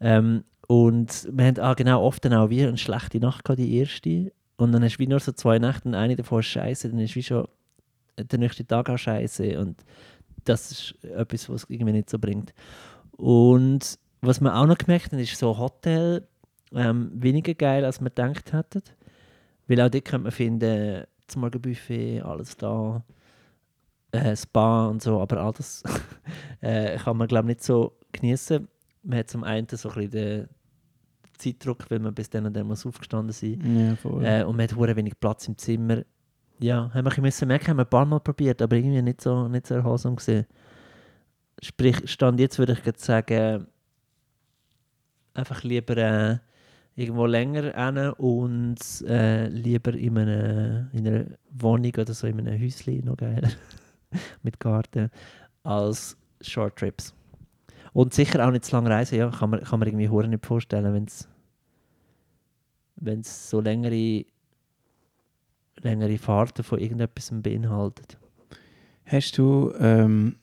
Ähm, 0.00 0.44
und 0.68 1.28
wir 1.30 1.44
haben 1.44 1.58
ah, 1.58 1.74
genau 1.74 2.02
oft 2.02 2.24
dann 2.24 2.32
auch 2.32 2.48
wie 2.48 2.64
eine 2.64 2.78
schlechte 2.78 3.20
Nacht 3.20 3.44
gehabt, 3.44 3.58
die 3.58 3.76
erste. 3.76 4.32
und 4.56 4.72
dann 4.72 4.82
hast 4.82 4.96
du 4.96 5.00
wie 5.00 5.06
nur 5.06 5.20
so 5.20 5.32
zwei 5.32 5.58
Nächte 5.58 5.86
und 5.86 5.94
eine 5.94 6.16
davon 6.16 6.40
ist 6.40 6.46
scheiße, 6.46 6.88
dann 6.88 7.00
ist 7.00 7.14
wie 7.14 7.22
schon 7.22 7.46
der 8.16 8.38
nächste 8.38 8.66
Tag 8.66 8.88
auch 8.88 8.96
scheiße 8.96 9.60
und 9.60 9.84
das 10.44 10.70
ist 10.70 11.04
etwas, 11.04 11.50
was 11.50 11.64
es 11.64 11.70
irgendwie 11.70 11.92
nicht 11.92 12.08
so 12.08 12.18
bringt. 12.18 12.54
Und 13.18 13.98
was 14.22 14.40
wir 14.40 14.56
auch 14.56 14.66
noch 14.66 14.78
gemerkt 14.78 15.12
haben, 15.12 15.18
ist 15.18 15.36
so 15.36 15.58
Hotel 15.58 16.26
ähm, 16.74 17.10
weniger 17.12 17.52
geil, 17.52 17.84
als 17.84 18.00
wir 18.00 18.08
gedacht 18.08 18.54
hätten. 18.54 18.82
Weil 19.72 19.80
auch 19.80 19.88
dort 19.88 20.04
könnte 20.04 20.24
man 20.24 20.32
finden, 20.32 21.04
das 21.26 21.34
Morgenbuffet, 21.34 22.20
alles 22.20 22.58
da, 22.58 23.02
äh, 24.10 24.36
Spa 24.36 24.88
und 24.88 25.00
so, 25.00 25.18
aber 25.18 25.38
all 25.38 25.52
das 25.54 25.82
äh, 26.60 26.98
kann 26.98 27.16
man 27.16 27.26
glaube 27.26 27.50
ich 27.50 27.56
nicht 27.56 27.64
so 27.64 27.96
genießen. 28.12 28.68
Man 29.02 29.20
hat 29.20 29.30
zum 29.30 29.44
einen 29.44 29.66
so 29.70 29.88
ein 29.88 29.94
bisschen 29.94 30.10
den 30.10 30.48
Zeitdruck, 31.38 31.90
weil 31.90 32.00
man 32.00 32.12
bis 32.12 32.28
dann 32.28 32.44
und 32.44 32.54
dann 32.54 32.66
muss 32.66 32.84
aufgestanden 32.84 33.32
sein 33.32 33.96
Ja, 34.20 34.40
äh, 34.40 34.44
und 34.44 34.56
man 34.58 34.64
hat 34.68 34.76
hure 34.76 34.94
wenig 34.94 35.18
Platz 35.18 35.48
im 35.48 35.56
Zimmer. 35.56 36.02
Ja, 36.58 36.90
haben 36.92 37.06
wir 37.06 37.12
ein 37.16 37.22
bisschen 37.22 37.48
merken, 37.48 37.68
haben 37.68 37.78
wir 37.78 37.86
ein 37.86 37.90
paar 37.90 38.04
Mal 38.04 38.20
probiert, 38.20 38.60
aber 38.60 38.76
irgendwie 38.76 39.00
nicht 39.00 39.22
so, 39.22 39.48
nicht 39.48 39.66
so 39.66 39.74
erholsam 39.76 40.16
gesehen. 40.16 40.44
Sprich, 41.62 42.10
Stand 42.10 42.40
jetzt 42.40 42.58
würde 42.58 42.74
ich 42.74 42.98
sagen, 42.98 43.68
einfach 45.32 45.62
lieber 45.62 45.96
äh, 45.96 46.38
irgendwo 46.94 47.26
länger 47.26 47.74
hin 47.74 48.10
und 48.18 48.78
äh, 49.06 49.48
lieber 49.48 49.94
in 49.94 50.18
einer, 50.18 50.90
in 50.92 51.06
einer 51.06 51.24
Wohnung 51.50 51.92
oder 51.96 52.12
so 52.12 52.26
in 52.26 52.40
einem 52.40 52.60
Häuschen, 52.60 53.04
noch 53.04 53.16
geiler, 53.16 53.50
mit 54.42 54.60
Garten, 54.60 55.10
als 55.62 56.16
Short 56.40 56.76
Trips. 56.76 57.14
Und 57.92 58.14
sicher 58.14 58.46
auch 58.46 58.50
nicht 58.50 58.64
zu 58.64 58.76
lange 58.76 58.90
reisen, 58.90 59.18
ja, 59.18 59.30
kann 59.30 59.50
man, 59.50 59.62
kann 59.62 59.78
man 59.78 59.88
irgendwie 59.88 60.08
hure 60.08 60.28
nicht 60.28 60.46
vorstellen, 60.46 60.94
wenn 60.94 61.04
es 61.04 61.28
wenn 63.04 63.20
es 63.20 63.50
so 63.50 63.60
längere, 63.60 64.24
längere 65.80 66.18
Fahrten 66.18 66.62
von 66.62 66.78
irgendetwas 66.78 67.30
beinhaltet. 67.32 68.16
Hast 69.04 69.36
du, 69.38 69.72
ähm, 69.78 70.36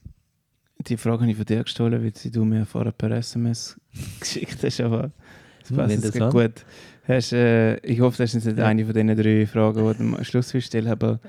die 0.79 0.97
Frage 0.97 1.21
habe 1.21 1.31
ich 1.31 1.37
von 1.37 1.45
dir 1.45 1.63
gestohlen, 1.63 2.03
weil 2.03 2.11
du 2.11 2.45
mir 2.45 2.65
vorher 2.65 2.91
per 2.91 3.11
SMS 3.11 3.79
geschickt 4.19 4.63
hast, 4.63 4.81
aber 4.81 5.11
das 5.77 5.91
Hm, 5.93 6.19
passt 6.19 6.31
gut. 6.33 6.65
Hast, 7.07 7.33
äh, 7.33 7.77
ich 7.77 7.99
hoffe, 8.01 8.17
das 8.17 8.35
ist 8.35 8.45
nicht 8.45 8.57
Ja. 8.57 8.65
eine 8.67 8.85
von 8.85 8.93
diesen 8.93 9.15
drei 9.15 9.45
Fragen, 9.47 9.77
die 9.77 9.97
du 9.97 10.03
am 10.17 10.23
Schluss 10.23 10.53
willst 10.53 10.67
stellen 10.67 10.87
aber 10.87 11.19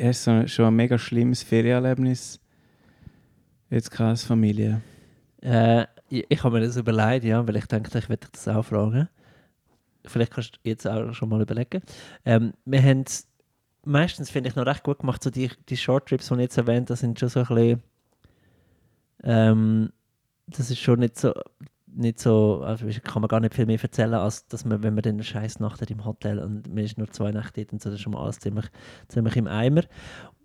hast 0.00 0.26
du 0.26 0.48
schon 0.48 0.66
ein 0.66 0.76
mega 0.76 0.98
schlimmes 0.98 1.42
Ferienerlebnis 1.42 2.40
jetzt 3.70 4.00
als 4.00 4.24
Familie? 4.24 4.80
Äh, 5.42 5.82
ich 6.08 6.24
ich 6.28 6.44
habe 6.44 6.58
mir 6.58 6.66
das 6.66 6.76
überlegt, 6.76 7.24
ja, 7.24 7.46
weil 7.46 7.56
ich 7.56 7.66
dachte, 7.66 7.98
ich 7.98 8.08
werde 8.08 8.26
dich 8.26 8.30
das 8.32 8.48
auch 8.48 8.64
fragen. 8.64 9.08
Vielleicht 10.04 10.32
kannst 10.32 10.54
du 10.56 10.58
jetzt 10.68 10.86
auch 10.86 11.12
schon 11.14 11.28
mal 11.28 11.40
überlegen. 11.40 11.80
Ähm, 12.24 12.52
wir 12.64 12.82
haben 12.82 13.02
es 13.06 13.28
meistens, 13.84 14.30
finde 14.30 14.48
ich, 14.50 14.56
noch 14.56 14.66
recht 14.66 14.82
gut 14.82 14.98
gemacht. 15.00 15.22
So 15.22 15.30
die, 15.30 15.50
die 15.68 15.76
Short-Trips, 15.76 16.28
die 16.28 16.34
ich 16.34 16.40
jetzt 16.40 16.58
erwähnt 16.58 16.90
habe, 16.90 16.96
sind 16.96 17.18
schon 17.18 17.28
so 17.28 17.40
ein 17.40 17.46
bisschen. 17.46 17.82
Ähm, 19.24 19.92
das 20.48 20.70
ist 20.70 20.80
schon 20.80 21.00
nicht 21.00 21.18
so. 21.18 21.32
Nicht 21.94 22.20
so, 22.20 22.62
also 22.64 22.86
kann 23.02 23.20
man 23.20 23.28
gar 23.28 23.40
nicht 23.40 23.54
viel 23.54 23.66
mehr 23.66 23.82
erzählen, 23.82 24.14
als 24.14 24.46
dass 24.46 24.64
man, 24.64 24.82
wenn 24.82 24.94
man 24.94 25.02
dann 25.02 25.14
eine 25.14 25.24
scheiß 25.24 25.60
Nacht 25.60 25.82
hat 25.82 25.90
im 25.90 26.04
Hotel 26.04 26.38
und 26.38 26.68
man 26.68 26.84
ist 26.84 26.96
nur 26.96 27.10
zwei 27.10 27.32
Nächte 27.32 27.60
dort 27.60 27.72
und 27.74 27.82
so, 27.82 27.90
das 27.90 27.96
ist 27.98 28.02
schon 28.02 28.14
mal 28.14 28.22
alles 28.22 28.38
ziemlich, 28.38 28.66
ziemlich 29.08 29.36
im 29.36 29.46
Eimer. 29.46 29.82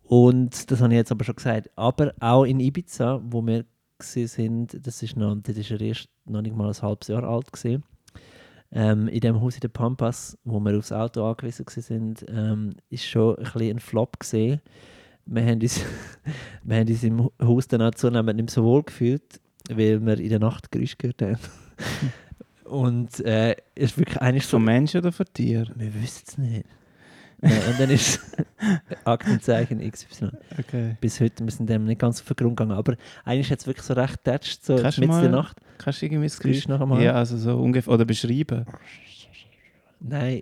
Und 0.03 0.71
das 0.71 0.81
habe 0.81 0.93
ich 0.93 0.97
jetzt 0.97 1.11
aber 1.11 1.25
schon 1.25 1.35
gesagt. 1.35 1.69
Aber 1.75 2.13
auch 2.19 2.43
in 2.43 2.59
Ibiza, 2.59 3.21
wo 3.23 3.45
wir 3.45 3.65
sind, 3.99 4.85
das 4.85 5.03
ist 5.03 5.17
noch, 5.17 5.35
das 5.41 5.57
ist 5.57 5.71
er 5.71 5.81
erst 5.81 6.09
noch 6.25 6.41
nicht 6.41 6.55
mal 6.55 6.67
ein 6.67 6.81
halbes 6.81 7.07
Jahr 7.07 7.23
alt 7.23 7.51
gewesen. 7.51 7.83
Ähm, 8.71 9.07
in 9.07 9.21
dem 9.21 9.41
Haus 9.41 9.55
in 9.55 9.61
den 9.61 9.71
Pampas, 9.71 10.37
wo 10.43 10.59
wir 10.59 10.77
aufs 10.77 10.91
Auto 10.91 11.25
angewiesen 11.25 11.65
sind, 11.67 12.25
ähm, 12.27 12.75
ist 12.89 13.05
schon 13.05 13.37
ein 13.37 13.43
bisschen 13.43 13.77
ein 13.77 13.79
Flop 13.79 14.19
gesehen. 14.19 14.61
Wir 15.25 15.45
haben 15.45 15.61
uns, 15.61 15.81
wir 16.63 16.77
haben 16.77 16.87
uns 16.87 17.03
im 17.03 17.29
Haus 17.41 17.67
dann 17.67 17.81
auch 17.81 17.95
zunehmend 17.95 18.37
nicht 18.37 18.49
so 18.49 18.63
wohl 18.63 18.83
gefühlt, 18.83 19.39
weil 19.69 20.05
wir 20.05 20.19
in 20.19 20.29
der 20.29 20.39
Nacht 20.39 20.71
Geräusche 20.71 20.95
gehört 20.97 21.21
haben. 21.21 21.37
Und 22.65 23.19
äh, 23.21 23.51
es 23.75 23.91
ist 23.91 23.97
wirklich 23.97 24.17
eigentlich 24.21 24.45
so, 24.45 24.57
Von 24.57 24.65
Menschen 24.65 24.99
oder 24.99 25.11
von 25.13 25.25
Tieren? 25.33 25.71
wir 25.77 25.93
wissen 26.01 26.23
es 26.27 26.37
nicht. 26.37 26.65
äh, 27.41 27.69
und 27.69 27.79
dann 27.79 27.89
ist 27.91 28.19
Aktenzeichen 29.05 29.79
XY 29.89 30.31
Okay. 30.59 30.97
bis 30.99 31.21
heute, 31.21 31.45
wir 31.45 31.51
sind 31.51 31.69
dem 31.69 31.85
nicht 31.85 31.99
ganz 32.01 32.19
auf 32.19 32.27
den 32.27 32.35
Grund 32.35 32.57
gegangen, 32.57 32.77
aber 32.77 32.95
eigentlich 33.23 33.49
hat 33.51 33.59
es 33.59 33.67
wirklich 33.67 33.85
so 33.85 33.93
recht 33.93 34.21
getatscht, 34.23 34.65
so 34.65 34.75
Kannst 34.75 34.97
du 34.97 35.01
mitten 35.01 35.13
in 35.15 35.21
der 35.21 35.31
Nacht. 35.31 35.57
Kannst 35.77 36.01
du 36.01 36.07
irgendwie 36.07 36.25
das 36.27 36.39
Geräusch 36.39 36.67
noch 36.67 36.81
einmal? 36.81 37.01
Ja, 37.01 37.13
also 37.13 37.37
so 37.37 37.57
ungefähr. 37.57 37.93
Oder 37.93 38.03
beschreiben. 38.05 38.65
Nein, 39.99 40.41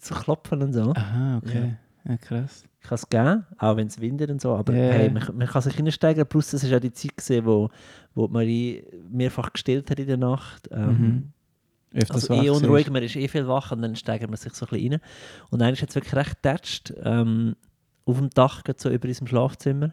so 0.00 0.14
klopfen 0.14 0.62
und 0.62 0.72
so. 0.72 0.92
Aha, 0.94 1.38
okay. 1.44 1.60
Ja, 1.60 1.76
krass. 2.20 2.64
Ich 2.82 2.88
kann 2.88 2.96
es 2.96 3.08
geben, 3.08 3.46
auch 3.58 3.76
wenn 3.76 3.86
es 3.88 4.00
windet 4.00 4.30
und 4.30 4.40
so, 4.40 4.54
aber 4.54 4.72
Ja. 4.74 4.92
hey, 4.92 5.10
man, 5.10 5.22
man 5.36 5.46
kann 5.46 5.60
sich 5.62 5.74
hineinsteigern, 5.76 6.26
plus 6.26 6.50
das 6.50 6.62
ist 6.64 6.70
ja 6.70 6.80
die 6.80 6.92
Zeit 6.92 7.16
gewesen, 7.16 7.44
wo, 7.44 7.68
wo 8.14 8.26
Marie 8.28 8.82
mehrfach 9.10 9.52
gestillt 9.52 9.90
hat 9.90 9.98
in 9.98 10.06
der 10.06 10.16
Nacht. 10.16 10.68
Ähm, 10.72 10.88
Mhm. 11.00 11.32
Also 12.08 12.32
eh 12.34 12.48
unruhig, 12.50 12.84
siehst. 12.84 12.92
man 12.92 13.02
ist 13.02 13.16
eh 13.16 13.26
viel 13.26 13.48
wach 13.48 13.72
und 13.72 13.82
dann 13.82 13.96
steigert 13.96 14.30
man 14.30 14.36
sich 14.36 14.52
so 14.54 14.64
ein 14.64 14.68
bisschen 14.70 14.92
rein. 14.92 15.00
Und 15.50 15.60
eigentlich 15.60 15.82
hat 15.82 15.88
es 15.90 15.96
wirklich 15.96 16.14
recht 16.14 16.40
getatscht, 16.40 16.92
ähm, 17.02 17.56
auf 18.04 18.16
dem 18.16 18.30
Dach, 18.30 18.62
so 18.76 18.88
über 18.90 19.08
unserem 19.08 19.26
Schlafzimmer. 19.26 19.92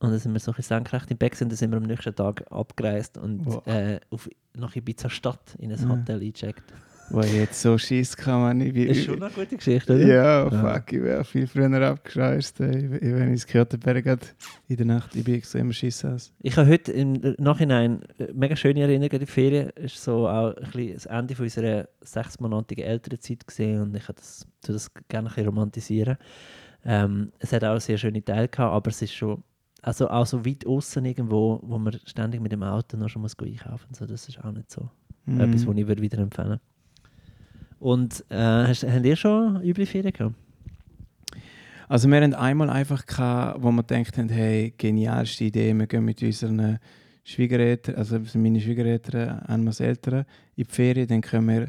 Und 0.00 0.10
dann 0.10 0.18
sind 0.18 0.32
wir 0.32 0.40
so 0.40 0.50
ein 0.50 0.56
bisschen 0.56 0.76
senkrecht 0.78 1.10
im 1.10 1.16
Bett 1.16 1.40
und 1.40 1.50
dann 1.50 1.56
sind 1.56 1.70
wir 1.70 1.76
am 1.78 1.84
nächsten 1.84 2.14
Tag 2.14 2.44
abgereist 2.50 3.16
und 3.16 3.46
Wow. 3.46 3.66
äh, 3.66 4.00
auf, 4.10 4.28
nach 4.56 4.74
Ibiza 4.74 5.08
Stadt 5.08 5.54
in 5.58 5.72
ein 5.72 5.78
Ja. 5.80 5.88
Hotel 5.88 6.20
eingecheckt. 6.20 6.64
Weil 7.10 7.28
jetzt 7.34 7.62
so 7.62 7.78
schießt 7.78 8.16
kann 8.16 8.40
man 8.40 8.58
nicht. 8.58 8.76
Ist 8.76 9.04
schon 9.04 9.22
eine 9.22 9.32
gute 9.32 9.56
Geschichte, 9.56 9.94
oder? 9.94 10.06
Ja, 10.06 10.50
fuck, 10.50 10.92
ich 10.92 11.02
wäre 11.02 11.24
viel 11.24 11.46
früher 11.46 11.80
abgeschreist. 11.80 12.60
Wenn 12.60 13.32
ich 13.32 13.40
es 13.40 13.46
gehört 13.46 13.72
habe, 13.72 13.86
wäre 13.86 14.02
gerade 14.02 14.26
in 14.68 14.76
der 14.76 14.86
Nacht, 14.86 15.14
ich 15.16 15.24
bin 15.24 15.34
extrem 15.34 15.72
schiss 15.72 16.04
aus. 16.04 16.32
Ich 16.42 16.56
habe 16.56 16.68
heute 16.68 16.92
im 16.92 17.34
Nachhinein 17.38 18.02
äh, 18.18 18.32
mega 18.34 18.56
schöne 18.56 18.80
Erinnerungen 18.80 19.12
an 19.14 19.20
die 19.20 19.26
Ferien. 19.26 19.70
Es 19.74 19.94
ist 19.94 20.04
so 20.04 20.28
auch 20.28 20.54
ein 20.54 20.62
bisschen 20.70 20.94
das 20.94 21.06
Ende 21.06 21.34
von 21.34 21.44
unserer 21.44 21.88
sechsmonatigen 22.02 22.84
Elternzeit 22.84 23.46
gesehen 23.46 23.80
und 23.80 23.96
ich 23.96 24.02
habe 24.04 24.14
das, 24.18 24.46
das 24.62 24.92
gerne 25.08 25.28
ein 25.28 25.34
bisschen 25.34 25.46
romantisieren. 25.48 26.16
Ähm, 26.84 27.32
es 27.38 27.52
hat 27.52 27.64
auch 27.64 27.80
sehr 27.80 27.98
schöne 27.98 28.24
Teile 28.24 28.48
gehabt, 28.48 28.72
aber 28.72 28.90
es 28.90 29.00
ist 29.02 29.14
schon 29.14 29.42
also 29.82 30.08
auch 30.10 30.26
so 30.26 30.44
weit 30.44 30.66
außen 30.66 31.04
irgendwo, 31.04 31.60
wo 31.62 31.78
man 31.78 31.98
ständig 32.04 32.40
mit 32.40 32.52
dem 32.52 32.62
Auto 32.64 32.96
noch 32.96 33.08
schon 33.08 33.22
muss 33.22 33.36
einkaufen 33.38 33.86
muss. 33.90 33.98
So, 33.98 34.06
das 34.06 34.28
ist 34.28 34.44
auch 34.44 34.52
nicht 34.52 34.70
so 34.70 34.90
Mhm. 35.28 35.40
etwas, 35.40 35.66
was 35.66 35.76
ich 35.76 35.86
würde 35.86 36.02
wieder 36.02 36.18
empfehlen 36.18 36.58
Und 37.78 38.24
äh, 38.28 38.36
hast, 38.36 38.84
habt 38.84 39.06
ihr 39.06 39.16
schon 39.16 39.62
üble 39.62 39.86
Ferien 39.86 40.12
gehabt? 40.12 40.34
Also 41.88 42.08
wir 42.08 42.20
haben 42.20 42.34
einmal 42.34 42.68
einfach 42.68 43.06
gehabt, 43.06 43.62
wo 43.62 43.70
wir 43.70 43.82
gedacht 43.82 44.18
haben, 44.18 44.28
hey, 44.28 44.74
genialste 44.76 45.44
Idee, 45.44 45.72
wir 45.72 45.86
gehen 45.86 46.04
mit 46.04 46.22
unseren 46.22 46.78
Schwiegereltern, 47.24 47.94
also 47.94 48.20
meine 48.34 48.60
Schwiegereltern, 48.60 49.40
einmal 49.40 49.74
Eltern, 49.78 50.24
in 50.56 50.64
die 50.64 50.70
Ferien, 50.70 51.06
dann 51.06 51.20
können 51.22 51.48
wir 51.48 51.68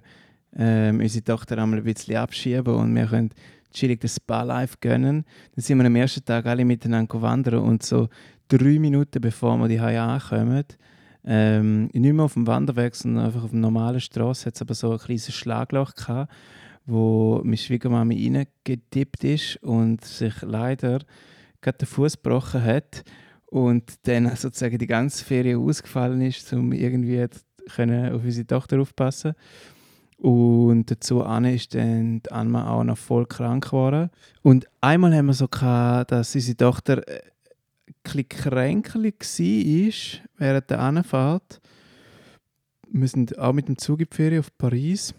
ähm, 0.58 1.00
unsere 1.00 1.24
Tochter 1.24 1.58
einmal 1.58 1.80
ein 1.80 1.86
bisschen 1.86 2.18
abschieben 2.18 2.74
und 2.74 2.94
wir 2.96 3.06
können 3.06 3.30
chillig 3.72 4.02
das 4.02 4.16
Spa-Life 4.16 4.78
gönnen. 4.82 5.24
Dann 5.56 5.64
sind 5.64 5.78
wir 5.78 5.86
am 5.86 5.96
ersten 5.96 6.26
Tag 6.26 6.46
alle 6.46 6.66
miteinander 6.66 7.22
wandern 7.22 7.60
und 7.60 7.84
so 7.84 8.10
drei 8.48 8.80
Minuten 8.80 9.22
bevor 9.22 9.58
wir 9.58 9.68
die 9.68 9.80
ankommen, 9.80 10.66
ähm, 11.26 11.90
nicht 11.94 12.14
mehr 12.14 12.26
auf 12.26 12.34
dem 12.34 12.48
Wanderweg, 12.48 12.96
sondern 12.96 13.26
einfach 13.26 13.44
auf 13.44 13.52
der 13.52 13.60
normalen 13.60 14.00
Straße, 14.00 14.46
hat 14.46 14.56
es 14.56 14.62
aber 14.62 14.74
so 14.74 14.92
ein 14.92 14.98
kleines 15.00 15.34
Schlagloch 15.34 15.96
gehabt, 15.96 16.32
wo 16.86 17.42
meine 17.44 17.58
Schwiegermama 17.58 18.14
reingedippt 18.14 19.24
ist 19.24 19.58
und 19.58 20.04
sich 20.04 20.42
leider 20.42 21.00
gerade 21.62 21.78
den 21.80 21.88
Fuß 21.88 22.22
gebrochen 22.22 22.64
hat 22.64 23.04
und 23.48 24.08
dann 24.08 24.28
sozusagen 24.36 24.78
die 24.78 24.88
ganze 24.88 25.24
Ferien 25.26 25.60
ausgefallen 25.60 26.22
ist, 26.22 26.52
um 26.54 26.72
irgendwie 26.72 27.26
können 27.76 28.14
auf 28.14 28.24
unsere 28.24 28.48
Tochter 28.48 28.80
aufpassen 28.80 29.36
und 30.20 30.92
dazu 30.92 31.24
an 31.24 31.46
ist 31.46 31.74
dann 31.76 32.22
Anma 32.30 32.70
auch 32.70 32.84
noch 32.84 32.98
voll 32.98 33.26
krank 33.26 33.66
geworden. 33.66 34.10
Und 34.42 34.68
einmal 34.82 35.16
haben 35.16 35.28
wir 35.28 35.34
so 35.34 35.48
gehabt, 35.48 36.12
dass 36.12 36.36
unsere 36.36 36.58
Tochter 36.58 37.08
äh, 37.08 37.22
bisschen 38.14 38.30
kränklich 38.30 39.16
war 39.20 40.30
während 40.38 40.70
der 40.70 40.80
Anfahrt. 40.80 41.62
Wir 42.92 43.08
sind 43.08 43.38
auch 43.38 43.54
mit 43.54 43.68
dem 43.68 43.78
Zug 43.78 44.00
in 44.00 44.08
die 44.10 44.16
Ferien 44.16 44.40
auf 44.40 44.58
Paris 44.58 45.14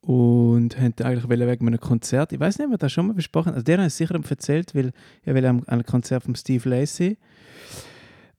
und 0.00 0.78
haben 0.78 0.94
eigentlich 1.02 1.28
wegen 1.28 1.66
einem 1.66 1.80
Konzert. 1.80 2.32
Ich 2.32 2.40
weiß 2.40 2.58
nicht, 2.58 2.66
ob 2.66 2.72
wir 2.72 2.78
das 2.78 2.92
schon 2.92 3.06
mal 3.06 3.12
besprochen 3.12 3.52
Also, 3.52 3.62
der 3.62 3.78
hat 3.78 3.86
es 3.86 3.96
sicher 3.96 4.18
erzählt, 4.28 4.74
weil 4.74 4.92
ich 5.22 5.34
will 5.34 5.46
am 5.46 5.62
einem 5.66 5.84
Konzert 5.84 6.24
von 6.24 6.34
Steve 6.34 6.68
Lacey. 6.68 7.18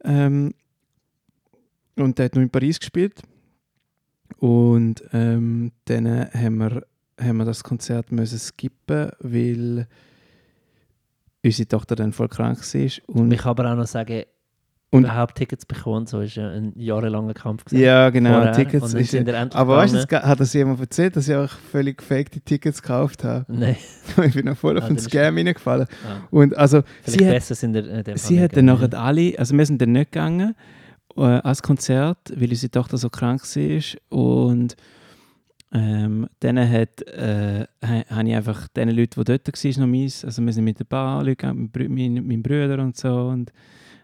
Ähm, 0.04 0.54
und 1.96 2.18
der 2.18 2.26
hat 2.26 2.36
nur 2.36 2.44
in 2.44 2.50
Paris 2.50 2.80
gespielt. 2.80 3.22
Und 4.38 5.04
ähm, 5.12 5.72
dann 5.86 6.08
haben 6.08 6.58
wir, 6.58 6.86
haben 7.20 7.38
wir 7.38 7.46
das 7.46 7.64
Konzert 7.64 8.12
müssen 8.12 8.40
skippen, 8.40 9.12
weil 9.20 9.88
unsere 11.44 11.68
Tochter 11.68 11.96
dann 11.96 12.12
voll 12.14 12.28
krank 12.28 12.60
war. 12.60 12.92
Und 13.16 13.32
Ich 13.32 13.40
kann 13.40 13.50
aber 13.52 13.72
auch 13.72 13.76
noch 13.76 13.88
sagen, 13.88 14.24
Und- 14.92 15.04
überhaupt 15.04 15.36
Tickets 15.36 15.66
bekommen. 15.66 16.06
So 16.08 16.20
ist 16.22 16.36
ja 16.36 16.50
ein 16.50 16.74
jahrelanger 16.76 17.34
Kampf. 17.34 17.66
gewesen. 17.66 17.84
Ja, 17.84 18.10
genau, 18.10 18.32
Vorher. 18.32 18.52
Tickets. 18.54 18.94
Ist, 18.94 19.16
aber 19.56 19.78
weißt 19.78 19.94
du, 20.12 20.22
hat 20.24 20.40
das 20.40 20.54
jemand 20.54 20.80
erzählt, 20.80 21.16
dass 21.16 21.28
ich 21.28 21.36
auch 21.36 21.50
völlig 21.72 22.00
gefakte 22.00 22.42
Tickets 22.42 22.82
gekauft 22.82 23.24
habe? 23.24 23.46
Nein. 23.54 23.76
ich 24.26 24.34
bin 24.34 24.46
noch 24.46 24.58
voll 24.58 24.78
auf 24.78 24.86
Ah, 24.86 24.88
den 24.88 25.00
Scam 25.00 25.36
reingefallen. 25.38 25.88
Ah. 26.08 26.28
Und 26.32 26.58
also, 26.58 26.82
Vielleicht 27.04 27.20
sie 27.20 27.26
hat, 27.26 27.34
besser 27.36 27.56
sind 27.56 27.76
in 27.76 28.04
dem 28.04 28.18
sie 28.18 28.36
Fall 28.36 28.44
hat 28.46 28.58
dann 28.58 28.66
nachher 28.66 28.94
alle, 29.00 29.38
also 29.38 29.56
wir 29.56 29.66
sind 29.66 29.82
dann 29.82 29.92
nicht 29.92 30.12
gegangen 30.12 30.56
äh, 31.16 31.22
als 31.22 31.62
Konzert, 31.62 32.18
weil 32.36 32.50
unsere 32.50 32.72
Tochter 32.72 32.98
so 32.98 33.10
krank 33.10 33.42
war. 33.44 33.84
Und 34.20 34.76
ähm, 35.72 36.28
dann 36.40 36.58
hat, 36.58 37.02
äh, 37.04 37.66
ha- 37.84 38.06
habe 38.10 38.30
ich 38.30 38.36
einfach 38.36 38.68
den 38.70 38.90
Leuten, 38.90 39.24
die 39.24 39.26
dort 39.26 39.48
waren, 39.48 39.82
noch 39.82 39.88
meins, 39.88 40.26
also 40.26 40.42
wir 40.44 40.54
sind 40.54 40.64
mit 40.64 40.80
ein 40.80 40.86
paar 40.88 41.24
Leuten 41.24 41.70
mein, 41.74 42.28
mein 42.28 42.44
Bruder 42.44 42.80
und 42.80 42.98
so 42.98 43.28
und 43.28 43.52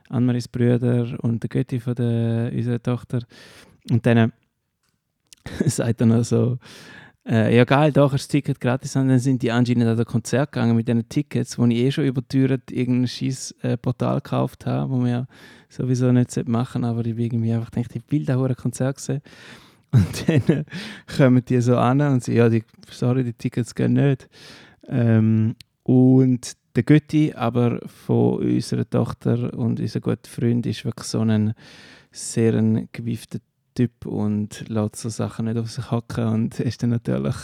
Annemaries 0.10 0.48
Brüder 0.48 1.18
und 1.24 1.42
der 1.42 1.50
Götti 1.50 1.80
von 1.80 1.96
der, 1.96 2.52
unserer 2.54 2.82
Tochter. 2.82 3.22
Und 3.90 4.06
dann 4.06 4.32
sagt 5.66 6.02
er 6.02 6.08
noch 6.08 6.24
so, 6.24 6.60
äh, 7.28 7.56
ja 7.56 7.64
geil, 7.64 7.92
kannst 7.92 8.14
du 8.14 8.18
das 8.18 8.28
Ticket 8.28 8.62
gratis 8.62 8.96
haben. 8.96 9.10
Dann 9.10 9.20
sind 9.20 9.42
die 9.42 9.52
anscheinend 9.52 9.88
an 9.88 9.98
das 9.98 10.06
Konzert 10.06 10.52
gegangen 10.52 10.76
mit 10.76 10.88
diesen 10.88 11.10
Tickets, 11.10 11.56
die 11.58 11.74
ich 11.74 11.86
eh 11.86 11.92
schon 11.92 12.06
über 12.06 12.22
die 12.22 12.28
Türen 12.28 12.62
irgendein 12.70 13.08
scheiß 13.08 13.56
äh, 13.62 13.78
Portal 13.78 14.18
gekauft 14.18 14.66
habe, 14.68 14.92
wo 14.92 14.98
man 14.98 15.10
ja 15.10 15.28
sowieso 15.70 16.12
nicht 16.12 16.32
sollte 16.32 16.52
machen 16.52 16.84
aber 16.86 17.06
ich 17.06 17.16
bin 17.16 17.26
irgendwie 17.26 17.54
einfach 17.54 17.72
gedacht, 17.72 17.96
ich 17.96 18.04
will 18.12 18.26
da 18.26 18.42
ein 18.44 18.56
Konzert 18.56 19.00
sehen. 19.00 19.22
Und 19.96 20.28
dann 20.48 20.58
äh, 20.58 20.64
kommen 21.18 21.44
die 21.46 21.62
so 21.62 21.78
an 21.78 22.02
und 22.02 22.24
sagen, 22.24 22.38
ja, 22.38 22.50
die, 22.50 22.64
sorry, 22.90 23.24
die 23.24 23.34
Tickets 23.34 23.74
gehen 23.74 23.94
nicht. 23.94 24.28
Ähm, 24.88 25.56
und 25.84 26.54
der 26.76 26.84
Götti, 26.84 27.34
aber 27.34 27.80
von 27.88 28.40
unserer 28.40 28.90
Tochter 28.90 29.54
und 29.54 29.80
unser 29.80 30.02
guter 30.02 30.30
Freund, 30.30 30.66
ist 30.66 30.84
wirklich 30.84 31.08
so 31.08 31.22
ein 31.22 31.54
sehr 32.12 32.54
ein 32.56 32.90
gewiefter 32.92 33.40
Typ 33.76 34.06
und 34.06 34.68
lässt 34.70 34.98
so 34.98 35.10
Sachen 35.10 35.46
nicht 35.46 35.58
auf 35.58 35.70
sich 35.70 35.92
hacken 35.92 36.28
und 36.28 36.60
ist 36.62 36.84
dann 36.84 36.92
natürlich 36.92 37.36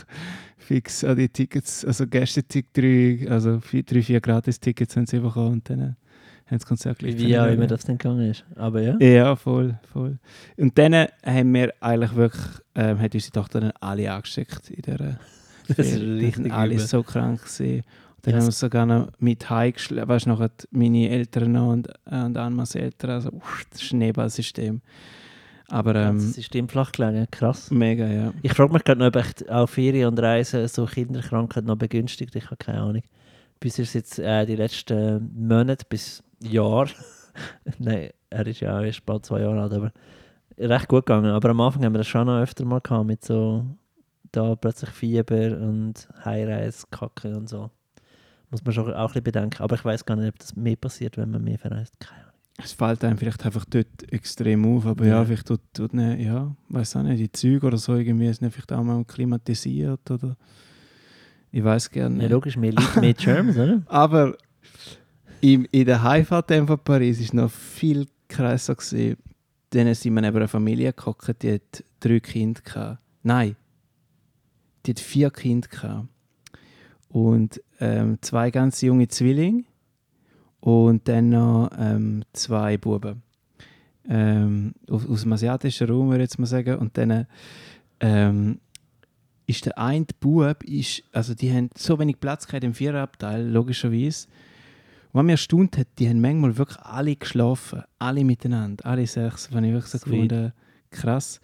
fix 0.57 1.03
an 1.03 1.17
die 1.17 1.29
Tickets, 1.29 1.85
also 1.85 2.07
Gästetick 2.07 2.73
3, 2.73 3.27
also 3.29 3.59
vier, 3.59 3.83
drei, 3.83 4.01
vier 4.01 4.21
Gratis-Tickets 4.21 4.95
haben 4.95 5.05
sie 5.05 5.19
bekommen 5.19 5.53
und 5.53 5.69
dann 5.69 5.95
äh, 6.51 6.55
das 6.57 6.65
Konzert 6.65 6.99
gleich 6.99 7.17
Wie 7.17 7.37
auch 7.39 7.47
immer 7.47 7.67
das 7.67 7.83
dann 7.85 7.97
gegangen 7.97 8.29
ist. 8.29 8.45
Aber 8.55 8.81
ja. 8.81 8.97
Ja, 8.99 9.35
voll, 9.35 9.79
voll. 9.91 10.17
Und 10.57 10.77
dann 10.77 10.93
haben 11.25 11.53
wir 11.53 11.73
eigentlich 11.79 12.15
wirklich, 12.15 12.43
ähm, 12.75 12.99
hat 12.99 13.13
unsere 13.13 13.31
Tochter 13.31 13.59
dann 13.61 13.71
alle 13.79 14.11
angesteckt 14.11 14.69
in 14.69 14.81
der 14.83 15.17
Das 15.67 15.87
ist 15.87 16.01
richtig 16.01 16.51
alle 16.53 16.73
übel. 16.75 16.85
so 16.85 17.01
krank 17.03 17.41
gewesen. 17.43 17.77
Und 17.77 18.27
dann 18.27 18.33
Ja, 18.33 18.39
haben 18.39 18.47
wir 18.47 18.51
sogar 18.51 18.85
noch 18.85 19.07
mit 19.19 19.49
heimgeschleppt, 19.49 20.07
weißt 20.07 20.25
du, 20.27 20.29
noch 20.31 20.49
meine 20.71 21.09
Eltern 21.09 21.51
noch 21.53 21.71
und, 21.71 21.87
und 22.05 22.37
Anmas 22.37 22.75
Eltern, 22.75 23.09
also 23.11 23.29
uff, 23.31 23.65
das 23.71 23.81
Schneeballsystem. 23.81 24.81
Aber 25.69 25.93
Das 25.93 26.09
ähm, 26.11 26.19
System 26.19 26.67
flach 26.67 26.91
gelegen, 26.91 27.25
krass. 27.31 27.71
mega, 27.71 28.05
ja. 28.05 28.33
Ich 28.41 28.53
frage 28.53 28.73
mich 28.73 28.83
gerade 28.83 28.99
noch, 28.99 29.07
ob 29.07 29.15
echt 29.15 29.49
auch 29.49 29.67
Ferien 29.67 30.09
und 30.09 30.19
Reisen 30.19 30.67
so 30.67 30.85
Kinderkrankheit 30.85 31.63
noch 31.63 31.77
begünstigt. 31.77 32.35
Ich 32.35 32.45
habe 32.47 32.57
keine 32.57 32.81
Ahnung. 32.81 33.03
Bis 33.61 33.79
ist 33.79 33.93
jetzt 33.93 34.19
äh, 34.19 34.45
die 34.45 34.57
letzten 34.57 35.31
Monate 35.47 35.85
bis 35.87 36.21
Jahr. 36.41 36.87
Nein, 37.79 38.09
er 38.29 38.47
ist 38.47 38.59
ja 38.59 38.77
auch 38.79 38.83
erst 38.83 39.05
bald 39.05 39.25
zwei 39.25 39.41
Jahre 39.41 39.61
alt, 39.61 39.73
aber 39.73 39.91
recht 40.57 40.87
gut 40.87 41.05
gegangen. 41.05 41.31
Aber 41.31 41.49
am 41.49 41.61
Anfang 41.61 41.83
haben 41.85 41.93
wir 41.93 41.99
das 41.99 42.07
schon 42.07 42.27
noch 42.27 42.41
öfter 42.41 42.65
mal 42.65 42.79
gehabt 42.81 43.05
mit 43.05 43.23
so 43.23 43.65
da 44.31 44.55
plötzlich 44.55 44.89
Fieber 44.91 45.57
und 45.59 46.07
Heimreise, 46.23 46.85
Kacke 46.89 47.35
und 47.35 47.49
so. 47.49 47.69
Muss 48.49 48.63
man 48.63 48.73
schon 48.73 48.93
auch 48.93 48.97
ein 48.99 49.05
bisschen 49.07 49.23
bedenken. 49.23 49.61
Aber 49.63 49.75
ich 49.75 49.83
weiß 49.85 50.05
gar 50.05 50.15
nicht, 50.15 50.29
ob 50.29 50.39
das 50.39 50.55
mehr 50.55 50.75
passiert, 50.75 51.17
wenn 51.17 51.31
man 51.31 51.43
mehr 51.43 51.57
verreist. 51.57 51.99
Keine 51.99 52.21
Ahnung. 52.21 52.31
Es 52.63 52.73
fällt 52.73 53.03
einem 53.03 53.17
vielleicht 53.17 53.45
einfach 53.45 53.65
dort 53.65 53.87
extrem 54.11 54.65
auf, 54.65 54.85
aber 54.85 55.05
ja, 55.05 55.15
Ja. 55.19 55.25
vielleicht 55.25 55.47
tut, 55.47 55.61
tut 55.73 55.93
ne, 55.93 56.21
ja, 56.21 56.53
weiß 56.69 56.97
auch 56.97 57.03
nicht, 57.03 57.19
die 57.19 57.31
Züge 57.31 57.65
oder 57.65 57.77
so 57.77 57.95
irgendwie 57.95 58.31
sind 58.33 58.51
vielleicht 58.51 58.71
auch 58.73 58.83
mal 58.83 59.03
klimatisiert 59.05 60.11
oder 60.11 60.35
ich 61.51 61.63
weiß 61.63 61.89
gerne 61.89 62.21
Ja, 62.23 62.29
logisch, 62.29 62.57
mehr 62.57 62.73
Leute, 62.73 62.99
mehr 62.99 63.13
Germs, 63.15 63.57
oder? 63.57 63.81
Aber 63.87 64.35
im, 65.41 65.67
in 65.71 65.85
der 65.85 66.03
Heimfahrt 66.03 66.51
von 66.51 66.79
Paris 66.79 67.19
ist 67.19 67.33
noch 67.33 67.51
viel 67.51 68.07
krasser 68.27 68.75
gewesen. 68.75 69.17
Dann 69.71 69.93
sind 69.93 70.13
wir 70.13 70.21
neben 70.21 70.37
einer 70.37 70.47
Familie 70.47 70.93
gehockt, 70.93 71.43
die 71.43 71.53
hat 71.53 71.83
drei 71.99 72.19
Kinder 72.19 72.61
gehabt. 72.61 72.99
Nein, 73.23 73.55
die 74.85 74.91
hat 74.91 74.99
vier 74.99 75.29
Kinder 75.31 75.67
gehabt. 75.67 76.07
Und 77.09 77.61
ähm, 77.79 78.17
zwei 78.21 78.51
ganz 78.51 78.81
junge 78.81 79.07
Zwillinge 79.07 79.63
und 80.59 81.07
dann 81.07 81.29
noch 81.29 81.69
ähm, 81.77 82.23
zwei 82.33 82.77
Buben. 82.77 83.23
Ähm, 84.07 84.73
aus, 84.89 85.07
aus 85.07 85.21
dem 85.21 85.33
asiatischen 85.33 85.89
Raum, 85.89 86.09
würde 86.09 86.23
ich 86.23 86.29
jetzt 86.29 86.39
mal 86.39 86.45
sagen. 86.45 86.77
Und 86.77 86.97
dann 86.97 87.27
ähm, 87.99 88.59
ist 89.45 89.65
der 89.65 89.77
eine 89.77 90.05
Bub, 90.19 90.63
ist, 90.63 91.03
also 91.11 91.33
die 91.33 91.51
haben 91.51 91.69
so 91.75 91.99
wenig 91.99 92.19
Platz 92.19 92.47
gehabt 92.47 92.63
im 92.63 92.73
Viererabteil, 92.73 93.47
logischerweise. 93.47 94.27
Und 95.13 95.19
was 95.19 95.23
mich 95.23 95.33
erstaunt 95.33 95.77
hat, 95.77 95.87
die 95.99 96.07
haben 96.07 96.21
manchmal 96.21 96.57
wirklich 96.57 96.79
alle 96.79 97.15
geschlafen, 97.15 97.83
alle 97.99 98.23
miteinander, 98.23 98.85
alle 98.85 99.05
sechs, 99.05 99.47
das 99.47 99.55
habe 99.55 99.67
ich 99.67 99.73
wirklich 99.73 99.91
so 99.91 99.99
gefunden, 99.99 100.53
krass. 100.89 101.41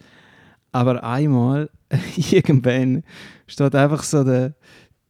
Aber 0.72 1.04
einmal, 1.04 1.70
irgendwann, 2.16 3.02
steht 3.46 3.74
einfach 3.74 4.02
so 4.02 4.24
der, 4.24 4.54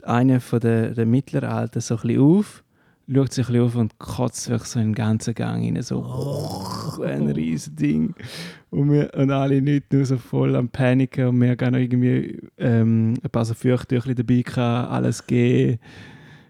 einer 0.02 0.40
von 0.40 0.60
der, 0.60 0.90
der 0.90 1.06
Mittleralten 1.06 1.80
so 1.80 1.96
ein 1.96 2.02
bisschen 2.02 2.20
auf, 2.20 2.64
schaut 3.12 3.32
sich 3.32 3.46
ein 3.46 3.52
bisschen 3.52 3.66
auf 3.66 3.74
und 3.76 3.98
kotzt 3.98 4.48
wirklich 4.48 4.68
so 4.68 4.80
in 4.80 4.88
den 4.88 4.94
ganzen 4.94 5.34
Gang 5.34 5.64
rein, 5.64 5.82
so 5.82 6.04
Oh. 6.04 7.02
ein 7.02 7.28
riesen 7.28 7.76
Ding. 7.76 8.14
Und, 8.70 8.90
wir, 8.90 9.14
und 9.14 9.30
alle 9.30 9.62
nicht 9.62 9.92
nur 9.92 10.04
so 10.04 10.18
voll 10.18 10.56
am 10.56 10.68
Paniken 10.68 11.28
und 11.28 11.40
wir 11.40 11.50
haben 11.50 11.64
auch 11.64 11.70
noch 11.70 11.78
irgendwie 11.78 12.40
ähm, 12.58 13.14
ein 13.22 13.30
paar 13.30 13.44
so 13.44 13.54
Feuchttücher 13.54 14.14
dabei 14.14 14.42
gehabt, 14.42 14.90
alles 14.90 15.26
gegeben. 15.26 15.78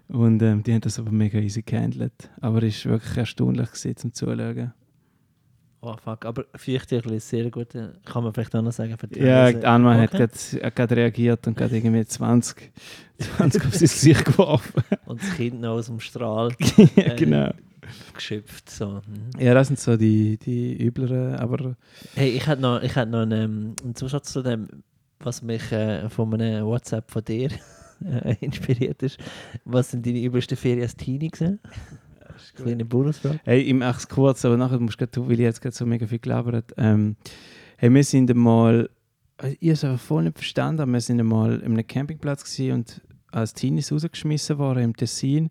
Und 0.09 0.41
ähm, 0.41 0.63
die 0.63 0.73
haben 0.73 0.81
das 0.81 0.99
aber 0.99 1.11
mega 1.11 1.37
easy 1.39 1.61
gehandelt. 1.61 2.29
Aber 2.41 2.63
es 2.63 2.83
war 2.85 2.93
wirklich 2.93 3.17
erstaunlich 3.17 3.69
gewesen, 3.71 3.95
zum 3.97 4.13
Zuschauen. 4.13 4.73
Oh 5.81 5.95
fuck, 6.03 6.25
aber 6.25 6.43
Feuchttüchel 6.55 7.13
ist 7.13 7.29
sehr 7.29 7.49
gut. 7.49 7.73
äh, 7.73 7.89
Kann 8.03 8.23
man 8.23 8.33
vielleicht 8.33 8.53
auch 8.53 8.61
noch 8.61 8.71
sagen. 8.73 8.97
Für 8.97 9.07
die 9.07 9.19
Ja, 9.19 9.45
Anma 9.63 9.95
hat 9.95 10.13
Okay. 10.13 10.27
hat 10.61 10.75
gerade 10.75 10.95
reagiert 10.97 11.47
und 11.47 11.55
gerade 11.55 11.77
irgendwie 11.77 12.03
20, 12.05 12.71
20 13.37 13.65
auf 13.65 13.71
sein 13.73 13.79
Gesicht 13.81 14.25
geworfen. 14.25 14.83
Und 15.05 15.21
das 15.21 15.33
Kind 15.35 15.61
noch 15.61 15.75
aus 15.75 15.85
dem 15.85 15.99
Strahl 16.01 16.51
ja, 16.95 17.03
Äh, 17.03 17.15
genau. 17.15 17.51
geschöpft. 18.13 18.69
So. 18.69 19.01
mhm. 19.07 19.39
Ja, 19.39 19.53
das 19.53 19.67
sind 19.67 19.79
so 19.79 19.95
die, 19.95 20.37
die 20.37 20.75
übleren, 20.85 21.35
aber 21.35 21.75
Hey, 22.15 22.31
ich 22.31 22.45
hätte 22.45 22.61
noch, 22.61 22.81
ich 22.83 22.95
hätte 22.97 23.11
noch 23.11 23.21
einen, 23.21 23.75
einen 23.81 23.95
Zusatz 23.95 24.33
zu 24.33 24.41
dem, 24.41 24.67
was 25.19 25.41
mich 25.41 25.71
äh, 25.71 26.09
von 26.09 26.33
einem 26.33 26.65
WhatsApp 26.65 27.09
von 27.09 27.23
dir 27.23 27.51
äh, 28.05 28.35
inspiriert 28.41 29.03
ist. 29.03 29.19
Was 29.65 29.91
sind 29.91 30.05
deine 30.05 30.21
übelsten 30.21 30.57
Ferien 30.57 30.83
als 30.83 30.95
Teenie 30.95 31.29
gewesen? 31.29 31.59
Kleine 32.55 32.85
Bonusfrage. 32.85 33.39
Hey, 33.43 33.61
ich 33.61 33.73
mache 33.73 33.97
es 33.97 34.07
kurz, 34.07 34.45
aber 34.45 34.55
nachher 34.55 34.79
musst 34.79 35.01
du 35.01 35.09
tun, 35.09 35.27
weil 35.27 35.33
ich 35.33 35.39
jetzt 35.39 35.61
gerade 35.61 35.75
so 35.75 35.85
mega 35.85 36.07
viel 36.07 36.19
gelabert 36.19 36.73
ähm, 36.77 37.15
Hey, 37.77 37.93
wir 37.93 38.03
sind 38.03 38.29
einmal, 38.29 38.89
äh, 39.41 39.55
ich 39.59 39.69
habe 39.69 39.71
es 39.71 39.83
einfach 39.85 40.05
voll 40.05 40.23
nicht 40.23 40.37
verstanden, 40.37 40.81
aber 40.81 40.91
wir 40.91 41.01
sind 41.01 41.19
einmal 41.19 41.59
in 41.59 41.73
einem 41.73 41.87
Campingplatz 41.87 42.59
und 42.59 43.01
als 43.31 43.53
Teenies 43.53 43.91
rausgeschmissen 43.91 44.57
worden 44.57 44.83
im 44.83 44.97
Tessin, 44.97 45.49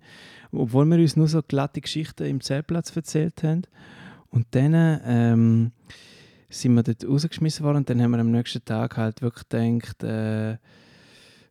obwohl 0.52 0.84
wir 0.86 0.98
uns 0.98 1.16
nur 1.16 1.28
so 1.28 1.42
glatte 1.42 1.80
Geschichten 1.80 2.26
im 2.26 2.40
Zeltplatz 2.40 2.94
erzählt 2.94 3.42
haben. 3.42 3.62
Und 4.30 4.46
dann 4.50 5.00
ähm, 5.04 5.72
sind 6.50 6.74
wir 6.74 6.82
dort 6.82 7.06
rausgeschmissen 7.06 7.64
worden 7.64 7.78
und 7.78 7.90
dann 7.90 8.02
haben 8.02 8.10
wir 8.10 8.18
am 8.18 8.30
nächsten 8.30 8.64
Tag 8.64 8.96
halt 8.96 9.22
wirklich 9.22 9.48
gedacht, 9.48 10.02
äh, 10.02 10.58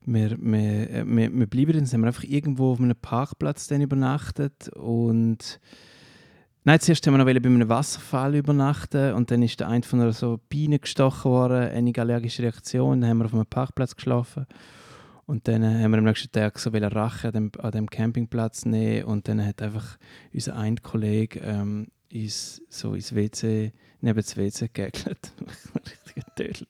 wir, 0.07 0.37
wir, 0.39 0.89
äh, 0.89 1.03
wir, 1.05 1.31
wir 1.31 1.47
bleiben 1.47 1.73
dann, 1.73 1.85
sind 1.85 2.01
wir 2.01 2.07
einfach 2.07 2.23
irgendwo 2.23 2.71
auf 2.71 2.79
einem 2.79 2.95
Parkplatz 2.95 3.67
dann 3.67 3.81
übernachtet 3.81 4.69
und 4.69 5.59
Nein, 6.63 6.81
zuerst 6.81 7.07
haben 7.07 7.13
wir 7.13 7.19
noch 7.19 7.25
bei 7.25 7.31
einem 7.31 7.69
Wasserfall 7.69 8.35
übernachten 8.35 9.13
und 9.13 9.31
dann 9.31 9.41
ist 9.41 9.61
der 9.61 9.69
eine 9.69 9.83
von 9.83 10.01
einer 10.01 10.11
so 10.11 10.41
Biene 10.49 10.79
gestochen 10.79 11.31
worden, 11.31 11.69
eine 11.69 11.93
allergische 11.95 12.43
Reaktion, 12.43 12.99
dann 12.99 13.09
haben 13.09 13.19
wir 13.19 13.25
auf 13.25 13.33
einem 13.33 13.45
Parkplatz 13.45 13.95
geschlafen 13.95 14.47
und 15.25 15.47
dann 15.47 15.63
äh, 15.63 15.81
haben 15.81 15.91
wir 15.91 15.99
am 15.99 16.03
nächsten 16.03 16.29
Tag 16.29 16.59
so 16.59 16.69
Rache 16.71 17.27
an 17.27 17.33
dem, 17.33 17.51
an 17.59 17.71
dem 17.71 17.89
Campingplatz 17.89 18.65
nehmen 18.65 19.05
und 19.05 19.29
dann 19.29 19.45
hat 19.45 19.61
einfach 19.61 19.97
unser 20.33 20.57
ein 20.57 20.75
Kollege 20.81 21.39
ähm, 21.39 21.87
uns 22.13 22.61
so 22.69 22.93
ins 22.93 23.13
WC, 23.13 23.71
neben 24.01 24.17
das 24.17 24.35
WC 24.35 24.67
gegelt. 24.67 25.33
Richtig. 26.15 26.67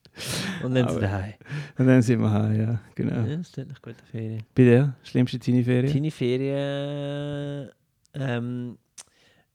Und 0.63 0.75
dann 0.75 0.87
sind 0.87 1.01
wir 1.01 1.07
daheim. 1.07 1.33
Und 1.77 1.87
dann 1.87 2.01
sind 2.01 2.19
wir 2.19 2.31
heim, 2.31 2.59
ja, 2.59 2.81
genau. 2.95 3.27
Ja, 3.27 3.37
das 3.37 3.51
klingt 3.51 3.69
nach 3.69 3.81
guter 3.81 4.05
Ferien. 4.11 4.43
Bei 4.55 4.63
dir, 4.63 4.95
schlimmste 5.03 5.39
Teenie-Ferien? 5.39 5.91
Teenie 5.91 6.11
Ferien 6.11 7.71
ähm, 8.13 8.77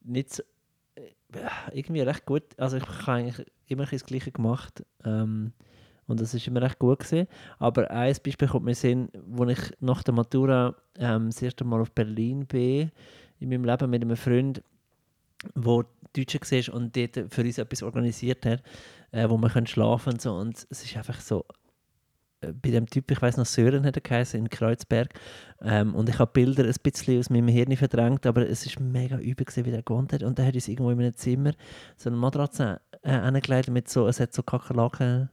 nicht 0.02 0.34
so, 0.34 0.42
äh, 0.94 1.10
irgendwie 1.72 2.02
recht 2.02 2.26
gut. 2.26 2.44
Also 2.56 2.76
ich 2.76 2.86
habe 2.86 3.12
eigentlich 3.12 3.46
immer 3.66 3.86
das 3.86 4.04
Gleiche 4.04 4.32
gemacht. 4.32 4.84
Ähm, 5.04 5.52
und 6.06 6.20
das 6.20 6.34
ist 6.34 6.46
immer 6.46 6.62
recht 6.62 6.78
gut 6.78 7.00
gewesen. 7.00 7.26
Aber 7.58 7.90
ein 7.90 8.14
Beispiel 8.24 8.48
kommt 8.48 8.64
mir 8.64 8.74
Sinn, 8.74 9.08
wo 9.26 9.44
ich 9.46 9.60
nach 9.80 10.02
der 10.02 10.14
Matura 10.14 10.74
ähm, 10.98 11.26
das 11.26 11.40
erste 11.42 11.64
Mal 11.64 11.80
auf 11.80 11.92
Berlin 11.92 12.46
bin, 12.46 12.90
in 13.38 13.48
meinem 13.48 13.64
Leben 13.64 13.90
mit 13.90 14.02
einem 14.02 14.16
Freund, 14.16 14.62
wo 15.54 15.84
Deutschen 16.14 16.40
war 16.40 16.74
und 16.74 16.96
dort 16.96 17.32
für 17.32 17.42
uns 17.42 17.58
etwas 17.58 17.82
organisiert 17.82 18.44
hat, 18.44 18.62
äh, 19.12 19.28
wo 19.28 19.38
wir 19.38 19.48
können 19.48 19.66
schlafen 19.66 20.14
und 20.14 20.22
so. 20.22 20.34
Und 20.34 20.66
es 20.70 20.84
ist 20.84 20.96
einfach 20.96 21.20
so, 21.20 21.44
äh, 22.42 22.52
bei 22.52 22.70
dem 22.70 22.86
Typ, 22.86 23.10
ich 23.10 23.22
weiß 23.22 23.36
noch, 23.36 23.46
Sören 23.46 23.86
hat 23.86 23.96
er 23.96 24.02
geheißen, 24.02 24.38
in 24.38 24.50
Kreuzberg. 24.50 25.14
Ähm, 25.62 25.94
und 25.94 26.08
ich 26.08 26.18
habe 26.18 26.30
Bilder 26.32 26.64
ein 26.64 26.74
bisschen 26.82 27.18
aus 27.18 27.30
meinem 27.30 27.48
Hirn 27.48 27.76
verdrängt, 27.76 28.26
aber 28.26 28.48
es 28.48 28.66
ist 28.66 28.80
mega 28.80 29.18
übel 29.18 29.46
gewesen, 29.46 29.64
wie 29.64 29.70
der 29.70 29.82
gewohnt 29.82 30.12
hat. 30.12 30.22
Und 30.22 30.38
er 30.38 30.46
hat 30.46 30.54
uns 30.54 30.68
irgendwo 30.68 30.90
in 30.90 31.00
einem 31.00 31.16
Zimmer 31.16 31.52
so 31.96 32.10
eine 32.10 32.18
Matratze 32.18 32.80
äh, 33.02 33.12
angelegt 33.12 33.70
mit 33.70 33.88
so, 33.88 34.06
es 34.06 34.20
hat 34.20 34.32
so 34.34 34.42
Kakerlaken 34.42 35.30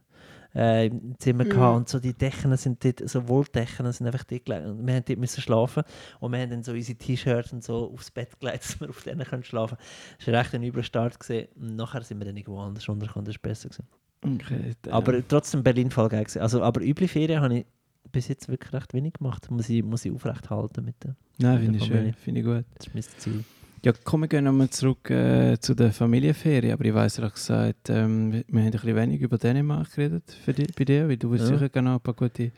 äh, 0.54 0.86
im 0.86 1.18
Zimmer 1.18 1.44
Mhm. 1.44 1.48
gehabt 1.50 1.76
und 1.76 1.88
so 1.88 1.98
die 2.00 2.12
Decken 2.14 2.56
sind 2.56 2.84
dort, 2.84 3.08
so 3.08 3.28
Wolldecken 3.28 3.90
sind 3.92 4.06
einfach 4.06 4.24
dort 4.24 4.44
gelegt 4.44 4.66
und 4.66 4.86
wir 4.86 4.94
haben 4.94 5.04
dort 5.06 5.18
müssen 5.18 5.40
schlafen 5.40 5.82
und 6.20 6.32
wir 6.32 6.40
haben 6.40 6.50
dann 6.50 6.62
so 6.62 6.72
unsere 6.72 6.98
T-Shirts 6.98 7.52
und 7.52 7.62
so 7.64 7.92
aufs 7.92 8.10
Bett 8.10 8.38
gelegt, 8.40 8.64
dass 8.64 8.80
wir 8.80 8.88
auf 8.88 9.02
denen 9.02 9.24
können 9.24 9.44
schlafen 9.44 9.76
können. 9.76 10.16
Das 10.18 10.26
war 10.28 10.40
echt 10.40 10.54
ein 10.54 10.62
übler 10.62 10.82
Start 10.82 11.18
gewesen. 11.20 11.48
und 11.60 11.76
nachher 11.76 12.02
sind 12.02 12.18
wir 12.18 12.24
dann 12.26 12.36
irgendwo 12.36 12.60
anders 12.60 12.88
untergekommen, 12.88 13.26
das 13.26 13.36
war 13.36 13.42
besser 13.42 13.68
gewesen. 13.68 13.86
Okay, 14.22 14.74
Aber 14.90 15.26
trotzdem 15.26 15.62
Berlin 15.62 15.90
voll 15.90 16.08
geil 16.10 16.24
gewesen. 16.24 16.42
Also, 16.42 16.62
aber 16.62 16.82
üble 16.82 17.08
Ferien 17.08 17.40
habe 17.40 17.58
ich 17.60 17.66
bis 18.12 18.28
jetzt 18.28 18.48
wirklich 18.48 18.72
recht 18.72 18.92
wenig 18.92 19.14
gemacht, 19.14 19.50
muss 19.50 19.68
ich, 19.68 19.82
muss 19.82 20.04
ich 20.04 20.12
aufrecht 20.12 20.50
halten 20.50 20.84
mit 20.84 21.02
dem. 21.04 21.14
Nein, 21.38 21.60
finde 21.60 21.78
ich 21.78 21.84
schön, 21.86 22.12
finde 22.14 22.40
ich 22.40 22.46
gut. 22.46 22.64
Das 22.76 22.86
ist 22.88 22.94
mein 22.94 23.02
Ziel. 23.18 23.44
Ja, 23.82 23.92
komm, 24.04 24.30
wir 24.30 24.42
nochmal 24.42 24.68
zurück 24.68 25.08
äh, 25.08 25.58
zu 25.58 25.74
der 25.74 25.90
Familienferien. 25.92 26.72
Aber 26.74 26.84
ich 26.84 26.92
du 26.92 26.98
hast 26.98 27.34
gesagt, 27.34 27.88
ähm, 27.88 28.32
wir 28.32 28.40
haben 28.46 28.56
ein 28.58 28.70
bisschen 28.70 28.96
wenig 28.96 29.22
über 29.22 29.38
Dänemark 29.38 29.94
geredet 29.94 30.24
für 30.44 30.52
die, 30.52 30.66
bei 30.76 30.84
dir, 30.84 31.08
weil 31.08 31.16
du 31.16 31.34
Ja. 31.34 31.46
sicher 31.46 31.80
noch 31.80 31.94
ein 31.94 32.00
paar 32.00 32.14
gute... 32.14 32.52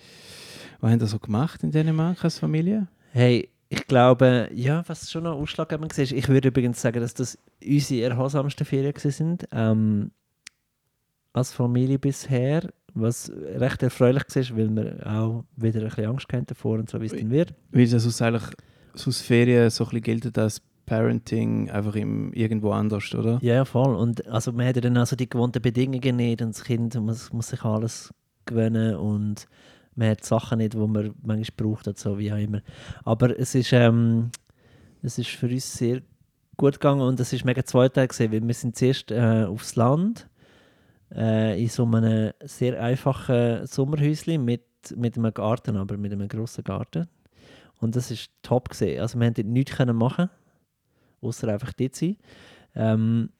Was 0.81 0.91
haben 0.91 1.01
ihr 1.01 1.07
so 1.07 1.21
gemacht 1.21 1.63
in 1.63 1.71
Dänemark 1.71 2.25
als 2.25 2.41
Familie? 2.41 2.89
Hey, 3.13 3.51
ich 3.69 3.87
glaube, 3.87 4.51
ja, 4.53 4.83
was 4.89 5.09
schon 5.13 5.23
noch 5.23 5.37
ausschlaggebend 5.39 5.97
war, 5.97 6.05
ich 6.05 6.29
würde 6.29 6.49
übrigens 6.49 6.83
sagen, 6.83 7.01
dass 7.01 7.15
das 7.15 7.39
unsere 7.65 8.11
erholsamsten 8.11 8.67
Ferien 8.67 8.93
sind. 8.97 9.47
Ähm, 9.53 10.11
als 11.33 11.53
Familie 11.53 12.01
bisher, 12.01 12.69
was 12.95 13.31
recht 13.31 13.83
erfreulich 13.83 14.25
war, 14.35 14.57
weil 14.57 14.71
wir 14.75 15.07
auch 15.07 15.45
wieder 15.57 15.83
ein 15.83 15.89
bisschen 15.89 16.07
Angst 16.07 16.33
hatten 16.33 16.47
davor 16.47 16.81
und 16.81 16.91
so, 16.91 17.01
wie 17.01 17.07
es 17.07 17.13
dann 17.13 17.31
wird. 17.31 17.55
Weil 17.71 17.89
das 17.89 18.07
aus 18.07 18.21
eigentlich 18.21 18.43
aus 18.95 19.21
Ferien 19.23 19.71
so 19.71 19.85
ein 19.85 19.91
bisschen 19.91 20.21
gilt 20.21 20.37
als 20.37 20.61
Parenting 20.93 21.71
einfach 21.71 21.95
im, 21.95 22.35
irgendwo 22.35 22.73
anders, 22.73 23.15
oder? 23.15 23.39
Ja, 23.41 23.65
voll. 23.65 23.95
Und 23.95 24.27
also 24.29 24.53
man 24.53 24.67
hat 24.67 24.77
ja 24.77 24.83
dann 24.83 24.99
also 24.99 25.17
die 25.17 25.27
gewohnten 25.27 25.63
Bedingungen 25.63 26.17
nicht 26.17 26.43
und 26.43 26.51
das 26.55 26.65
Kind 26.65 26.95
muss, 26.97 27.33
muss 27.33 27.49
sich 27.49 27.65
alles 27.65 28.13
gewöhnen 28.45 28.97
und 28.97 29.47
man 29.95 30.11
hat 30.11 30.23
Sachen 30.23 30.59
nicht, 30.59 30.75
die 30.75 30.77
man 30.77 31.15
manchmal 31.23 31.45
braucht 31.57 31.89
und 31.89 31.99
so, 31.99 32.19
wie 32.19 32.31
auch 32.31 32.37
immer. 32.37 32.61
Aber 33.05 33.39
es 33.41 33.55
ist, 33.55 33.73
ähm, 33.73 34.33
es 35.01 35.17
ist 35.17 35.31
für 35.31 35.47
uns 35.47 35.73
sehr 35.73 36.03
gut 36.59 36.75
gegangen 36.75 37.01
und 37.01 37.19
es 37.21 37.33
ist 37.33 37.47
mega 37.47 37.65
zweiteilig 37.65 38.11
gewesen, 38.11 38.33
weil 38.33 38.47
wir 38.47 38.55
sind 38.55 38.77
zuerst 38.77 39.11
äh, 39.13 39.45
aufs 39.45 39.75
Land 39.77 40.29
äh, 41.15 41.59
in 41.59 41.71
so 41.71 41.87
einem 41.87 42.33
sehr 42.45 42.79
einfachen 42.83 43.67
Sommerhäuschen 43.67 44.45
mit, 44.45 44.67
mit 44.95 45.17
einem 45.17 45.33
Garten, 45.33 45.79
aber 45.79 45.97
mit 45.97 46.13
einem 46.13 46.29
grossen 46.29 46.65
Garten. 46.65 47.09
Und 47.81 47.97
das 47.97 48.11
ist 48.11 48.31
top 48.43 48.69
gesehen. 48.69 49.01
Also 49.01 49.19
wir 49.19 49.25
haben 49.25 49.35
dort 49.35 49.47
nichts 49.47 49.79
machen, 49.79 50.29
außer 51.23 51.49
einfach 51.49 51.73
dort 51.73 51.95
sein. 51.95 52.17
Ähm, 52.75 53.31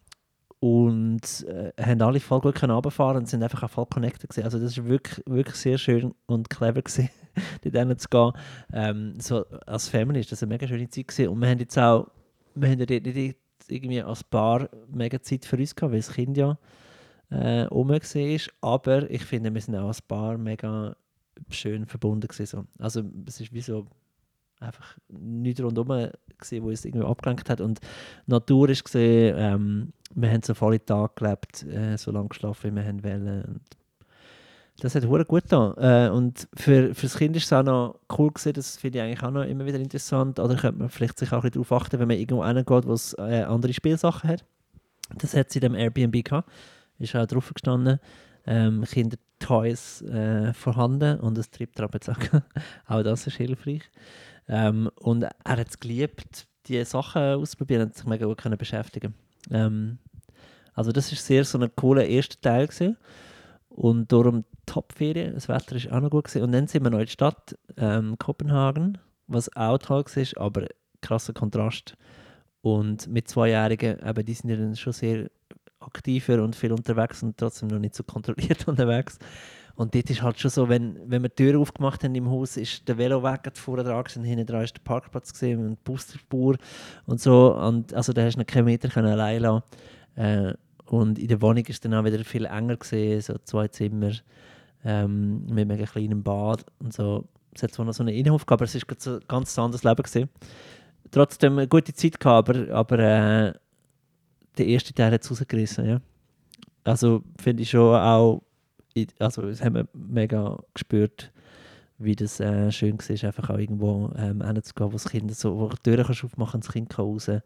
und 0.61 1.45
äh, 1.49 1.73
haben 1.83 2.03
alle 2.03 2.21
voll 2.21 2.41
gut 2.41 2.55
können 2.55 2.73
runterfahren 2.73 3.17
und 3.17 3.29
sind 3.29 3.43
einfach 3.43 3.65
auch 3.65 3.71
voll 3.71 3.87
connected 3.87 4.31
gewesen. 4.31 4.45
Also 4.45 4.61
das 4.61 4.79
ist 4.79 4.85
wirklich, 4.85 5.21
wirklich 5.27 5.57
sehr 5.57 5.77
schön 5.77 6.15
und 6.27 6.51
clever 6.51 6.83
gewesen, 6.83 7.11
dort 7.65 8.01
zu 8.01 8.09
gehen. 8.09 8.33
Ähm, 8.73 9.15
so 9.21 9.45
als 9.67 9.89
Family 9.89 10.21
ist 10.21 10.31
das 10.31 10.43
eine 10.43 10.51
mega 10.51 10.69
schöne 10.69 10.89
Zeit 10.89 11.09
gewesen. 11.09 11.31
und 11.31 11.41
wir 11.41 11.49
haben 11.49 11.59
jetzt 11.59 11.77
auch, 11.77 12.07
wir 12.55 12.69
haben 12.69 12.79
dort 12.79 12.91
nicht 12.91 13.37
irgendwie 13.69 14.03
als 14.03 14.23
Paar 14.23 14.69
mega 14.89 15.21
Zeit 15.21 15.45
für 15.45 15.57
uns 15.57 15.75
gehabt, 15.75 15.93
weil 15.93 16.01
das 16.01 16.13
Kind 16.13 16.37
ja 16.37 16.57
äh, 17.31 17.63
rum 17.63 17.89
war. 17.89 18.41
Aber 18.61 19.11
ich 19.11 19.25
finde, 19.25 19.53
wir 19.53 19.61
sind 19.61 19.75
auch 19.75 19.89
als 19.89 20.03
Paar 20.03 20.39
mega 20.39 20.95
schön 21.51 21.87
verbunden 21.87 22.29
gewesen. 22.29 22.47
So. 22.47 22.65
Also 22.79 23.03
es 23.27 23.41
ist 23.41 23.53
wie 23.53 23.63
so 23.63 23.87
einfach 24.63 24.97
nichts 25.09 25.63
rundherum 25.63 25.89
gewesen, 25.89 26.63
wo 26.63 26.69
uns 26.69 26.85
irgendwie 26.85 27.07
abgelenkt 27.07 27.51
hat 27.51 27.61
und 27.61 27.81
Natur 28.27 28.69
ist 28.69 28.85
gesehen, 28.85 29.35
ähm, 29.39 29.93
wir 30.15 30.31
haben 30.31 30.43
so 30.43 30.55
volle 30.55 30.85
Tag 30.85 31.17
gelebt, 31.17 31.65
äh, 31.65 31.97
so 31.97 32.11
lange 32.11 32.29
geschlafen, 32.29 32.71
wie 32.71 32.77
wir 32.77 32.85
haben 32.85 33.03
wollen. 33.03 33.45
Und 33.45 33.61
das 34.81 34.95
hat 34.95 35.07
hure 35.07 35.25
gut 35.25 35.45
getan. 35.45 35.75
Äh, 35.79 36.11
und 36.11 36.49
für, 36.55 36.95
für 36.95 37.07
das 37.07 37.17
Kind 37.17 37.37
ist 37.37 37.45
es 37.45 37.53
auch 37.53 37.63
noch 37.63 38.01
cool 38.19 38.31
gewesen, 38.31 38.53
das 38.55 38.77
finde 38.77 38.99
ich 38.99 39.05
eigentlich 39.05 39.23
auch 39.23 39.31
noch 39.31 39.45
immer 39.45 39.65
wieder 39.65 39.79
interessant. 39.79 40.39
Oder 40.39 40.57
könnte 40.57 40.79
man 40.79 40.89
vielleicht 40.89 41.19
sich 41.19 41.33
auch 41.33 41.45
ein 41.45 41.51
darauf 41.51 41.73
achten, 41.73 41.99
wenn 41.99 42.09
man 42.09 42.19
irgendwo 42.19 42.45
hingeht, 42.45 42.87
wo 42.87 42.93
es 42.93 43.15
äh, 43.19 43.43
andere 43.43 43.73
Spielsachen 43.73 44.29
hat. 44.29 44.45
Das 45.17 45.35
hat 45.35 45.51
sie 45.51 45.59
in 45.59 45.73
dem 45.73 45.75
Airbnb 45.75 46.25
gehabt. 46.25 46.51
Ist 46.99 47.15
auch 47.15 47.27
drauf 47.27 47.53
gestanden. 47.53 47.99
Ähm, 48.45 48.83
Kinder-Toys 48.83 50.03
äh, 50.03 50.53
vorhanden 50.53 51.21
und 51.21 51.39
ein 51.39 51.45
Trip-Trapezak. 51.51 52.43
auch 52.87 53.03
das 53.03 53.27
ist 53.27 53.37
hilfreich. 53.37 53.83
Ähm, 54.49 54.91
und 54.97 55.23
er 55.23 55.33
hat 55.45 55.69
es 55.69 55.81
geliebt, 55.81 56.47
die 56.67 56.85
Sachen 56.85 57.23
auszuprobieren 57.23 57.87
und 57.87 57.95
sich 57.95 58.07
mega 58.07 58.27
gut 58.27 58.39
können 58.39 58.59
beschäftigen. 58.59 59.15
Ähm, 59.51 59.99
also 60.75 60.93
das 60.93 61.13
ist 61.13 61.27
sehr 61.27 61.45
so 61.45 61.59
ein 61.59 61.75
cooler 61.77 62.05
erster 62.05 62.41
Teil 62.41 62.67
gewesen. 62.67 62.97
und 63.69 64.13
darum 64.13 64.45
Top-Ferien. 64.67 65.35
Das 65.35 65.49
Wetter 65.49 65.77
ist 65.77 65.91
auch 65.91 66.01
noch 66.01 66.11
gut 66.11 66.25
gewesen. 66.25 66.45
und 66.45 66.53
dann 66.53 66.67
sind 66.67 66.85
wir 66.85 66.91
noch 66.91 66.99
in 66.99 67.07
der 67.07 67.11
Stadt 67.11 67.59
ähm, 67.77 68.17
Kopenhagen, 68.19 68.99
was 69.27 69.55
auch 69.57 69.79
toll 69.79 70.05
war, 70.05 70.43
aber 70.43 70.67
krasser 71.01 71.33
Kontrast. 71.33 71.97
Und 72.61 73.09
mit 73.09 73.29
Zweijährigen, 73.29 73.99
eben, 74.07 74.25
die 74.25 74.35
sind 74.35 74.51
ja 74.51 74.57
dann 74.57 74.77
schon 74.77 74.93
sehr 74.93 75.31
aktiver 75.81 76.43
und 76.43 76.55
viel 76.55 76.73
unterwegs 76.73 77.23
und 77.23 77.37
trotzdem 77.37 77.69
noch 77.69 77.81
nicht 77.81 77.95
so 77.95 78.05
kontrolliert 78.05 78.69
unterwegs. 78.69 79.19
Und 79.75 79.95
dort 79.95 80.11
ist 80.11 80.23
halt 80.23 80.39
schon 80.39 80.51
so, 80.51 80.69
wenn, 80.69 80.99
wenn 81.07 81.23
wir 81.23 81.29
die 81.29 81.37
Tür 81.37 81.59
aufgemacht 81.59 82.05
haben 82.05 82.15
im 82.15 82.31
Haus, 82.31 82.57
ist 82.57 82.87
der 82.89 82.99
Veloweg 82.99 83.51
vorne 83.55 83.85
dran 83.85 84.05
gewesen, 84.05 84.25
hinten 84.25 84.47
dran 84.47 84.65
ist 84.65 84.77
der 84.77 84.83
Parkplatz 84.83 85.33
gesehen 85.33 85.61
und 85.61 85.71
die 85.71 85.79
Busspur 85.85 86.57
und 87.07 87.21
so. 87.21 87.57
Und 87.57 87.95
also 87.95 88.13
da 88.13 88.23
hast 88.23 88.35
du 88.35 88.41
noch 88.41 88.47
keinen 88.47 88.67
Meter 88.67 88.89
können 88.89 89.09
allein 89.09 89.43
lassen. 89.43 89.63
Äh, 90.17 90.55
und 90.87 91.19
in 91.19 91.29
der 91.29 91.41
Wohnung 91.41 91.65
ist 91.65 91.85
dann 91.85 91.95
auch 91.95 92.05
wieder 92.05 92.23
viel 92.25 92.45
enger 92.45 92.77
gesehen, 92.77 93.21
so 93.21 93.35
zwei 93.45 93.69
Zimmer 93.69 94.13
ähm, 94.85 95.47
mit 95.47 95.71
einem 95.71 95.87
kleinen 95.87 96.23
Bad 96.23 96.67
und 96.81 96.93
so. 96.93 97.25
Es 97.55 97.63
hat 97.63 97.73
zwar 97.73 97.87
noch 97.87 97.95
so 97.95 98.03
einen 98.03 98.15
Innenhof 98.15 98.47
gehabt, 98.47 98.63
aber 98.63 98.65
es 98.65 98.87
gerade 98.87 99.01
so 99.01 99.15
ein 99.15 99.21
ganz 99.29 99.59
anderes 99.59 99.85
Leben 99.85 100.03
gewesen. 100.03 100.29
Trotzdem 101.11 101.59
eine 101.59 101.69
gute 101.69 101.93
Zeit 101.93 102.19
gehabt, 102.19 102.49
aber, 102.49 102.75
aber 102.75 102.99
äh, 102.99 103.53
der 104.59 104.67
erste 104.67 104.93
Teil 104.93 105.13
hat 105.13 105.23
es 105.23 105.31
rausgerissen, 105.31 105.87
ja. 105.87 106.01
Also 106.85 107.23
finde 107.41 107.63
ich 107.63 107.71
schon 107.71 107.95
auch, 107.95 108.43
also 109.19 109.43
das 109.43 109.63
haben 109.63 109.75
wir 109.75 109.89
mega 109.95 110.59
gespürt, 110.75 111.33
wie 111.99 112.17
das 112.17 112.41
äh, 112.41 112.71
schön 112.73 112.99
war, 112.99 113.29
einfach 113.29 113.51
auch 113.51 113.59
irgendwo 113.59 114.13
ähm, 114.17 114.43
hinzugehen, 114.45 114.93
wo 114.93 114.97
das 114.97 115.09
Kind 115.09 115.35
so, 115.35 115.59
wo 115.59 115.69
die 115.69 115.77
Türen 115.83 116.05
kannst 116.05 116.25
aufmachen 116.25 116.61
das 116.61 116.73
Kind 116.73 116.89
kann 116.89 117.05
raus 117.05 117.29
äh, 117.29 117.41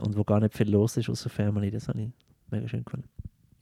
und 0.00 0.16
wo 0.16 0.24
gar 0.24 0.40
nicht 0.40 0.54
viel 0.56 0.70
los 0.70 0.96
ist 0.96 1.08
außer 1.08 1.30
Family, 1.30 1.70
das 1.70 1.88
habe 1.88 2.00
ich 2.00 2.10
mega 2.50 2.68
schön 2.68 2.84
gefunden. 2.84 3.08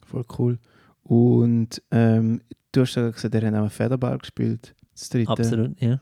Voll 0.05 0.25
cool. 0.39 0.59
Und 1.03 1.83
ähm, 1.91 2.43
du 2.73 2.83
hast 2.83 2.95
ja 2.95 3.11
gesagt, 3.11 3.35
ihr 3.35 3.43
habt 3.43 3.55
auch 3.55 3.61
einen 3.61 3.71
Federball 3.71 4.19
gespielt. 4.19 4.75
Das 4.93 5.09
dritte. 5.09 5.31
Absolut, 5.31 5.81
ja. 5.81 6.01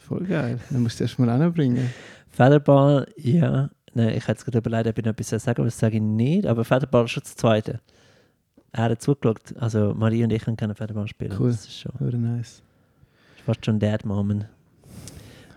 Voll 0.00 0.24
geil. 0.24 0.58
Dann 0.70 0.82
musst 0.82 1.00
du 1.00 1.04
erst 1.04 1.18
mal 1.18 1.28
anbringen. 1.28 1.90
Federball, 2.28 3.06
ja. 3.16 3.70
Nein, 3.94 4.10
ich 4.10 4.28
hätte 4.28 4.38
es 4.38 4.44
gerade 4.44 4.58
überlegt, 4.58 4.86
ob 4.86 4.98
ich 4.98 5.04
noch 5.04 5.12
etwas 5.12 5.28
sagen 5.42 5.60
aber 5.60 5.64
das 5.64 5.78
sage 5.78 5.96
ich 5.96 6.02
nicht. 6.02 6.46
Aber 6.46 6.64
Federball 6.64 7.04
ist 7.04 7.10
schon 7.10 7.22
das 7.22 7.34
Zweite. 7.34 7.80
Er 8.72 8.84
hat 8.84 9.02
zugeschaut. 9.02 9.56
Also 9.58 9.94
Marie 9.94 10.24
und 10.24 10.32
ich 10.32 10.44
können 10.44 10.74
Federball 10.74 11.08
spielen. 11.08 11.34
Cool. 11.38 11.50
Das 11.50 11.64
ist 11.64 11.78
schon 11.78 11.92
Very 11.98 12.18
nice. 12.18 12.62
ist 13.36 13.44
fast 13.44 13.64
schon 13.64 13.78
Dad 13.78 14.04
Moment. 14.04 14.46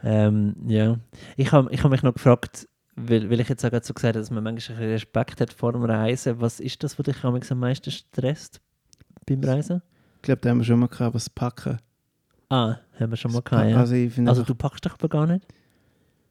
Ähm, 0.04 0.56
ja. 0.68 0.98
Ich 1.38 1.52
habe 1.52 1.72
ich 1.72 1.84
hab 1.84 1.92
mich 1.92 2.04
noch 2.04 2.14
gefragt, 2.14 2.68
weil, 2.96 3.30
weil 3.30 3.40
ich 3.40 3.50
jetzt 3.50 3.64
auch 3.66 3.70
gerade 3.70 3.86
so 3.86 3.94
gesagt 3.94 4.16
habe, 4.16 4.22
dass 4.22 4.32
man 4.32 4.44
manchmal 4.44 4.78
ein 4.80 4.90
Respekt 4.90 5.42
hat 5.42 5.54
vor 5.54 5.74
dem 5.74 5.84
Reisen. 5.84 6.40
Was 6.42 6.60
ist 6.60 6.82
das, 6.84 6.98
was 6.98 7.06
dich 7.06 7.24
am 7.24 7.60
meisten 7.60 7.92
stresst 7.92 8.62
beim 9.26 9.44
Reisen? 9.44 9.82
Ich 10.18 10.22
glaube, 10.24 10.42
da 10.42 10.50
haben 10.50 10.60
wir 10.60 10.66
schon 10.66 10.80
mal 10.80 10.88
gehabt, 10.88 11.14
was 11.16 11.30
packen. 11.30 11.78
Ah, 12.50 12.78
haben 13.00 13.12
wir 13.12 13.18
schon 13.18 13.32
mal 13.32 13.42
Das 13.42 13.52
gehabt, 13.52 13.70
ja. 13.70 13.78
Also, 13.78 14.30
Also 14.30 14.44
du 14.44 14.56
packst 14.56 14.84
dich 14.86 14.92
aber 14.94 15.08
gar 15.10 15.28
nicht? 15.28 15.46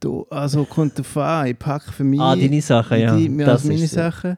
du, 0.00 0.26
also 0.30 0.64
kommt 0.64 0.96
drauf 0.98 1.16
an, 1.18 1.46
ich 1.48 1.58
packe 1.58 1.92
für 1.92 2.04
mich 2.04 2.20
Ah, 2.20 2.34
deine 2.34 2.60
Sachen, 2.62 2.98
ja. 2.98 3.16
die, 3.16 3.34
das 3.38 3.48
als 3.48 3.64
meine. 3.64 3.86
Sachen. 3.86 4.36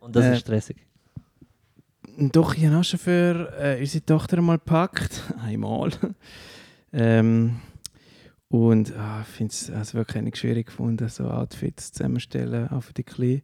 Und 0.00 0.16
das 0.16 0.24
Äh, 0.24 0.32
ist 0.34 0.40
stressig. 0.40 0.76
Doch, 2.16 2.54
ich 2.54 2.66
habe 2.66 2.78
auch 2.78 2.84
schon 2.84 2.98
für 2.98 3.52
äh, 3.58 3.80
unsere 3.80 4.04
Tochter 4.04 4.40
mal 4.42 4.58
gepackt. 4.58 5.22
Einmal. 5.42 5.90
ähm, 6.92 7.56
und 8.48 8.92
ah, 8.96 9.22
ich 9.22 9.28
finde 9.28 9.52
es 9.52 9.70
also 9.70 9.94
wirklich 9.94 10.22
nicht 10.22 10.36
schwierig 10.36 10.66
gefunden, 10.66 11.08
so 11.08 11.24
Outfits 11.24 11.92
zusammenstellen, 11.92 12.68
auch 12.68 12.82
für 12.82 12.92
die 12.92 13.02
Kleinen. 13.02 13.42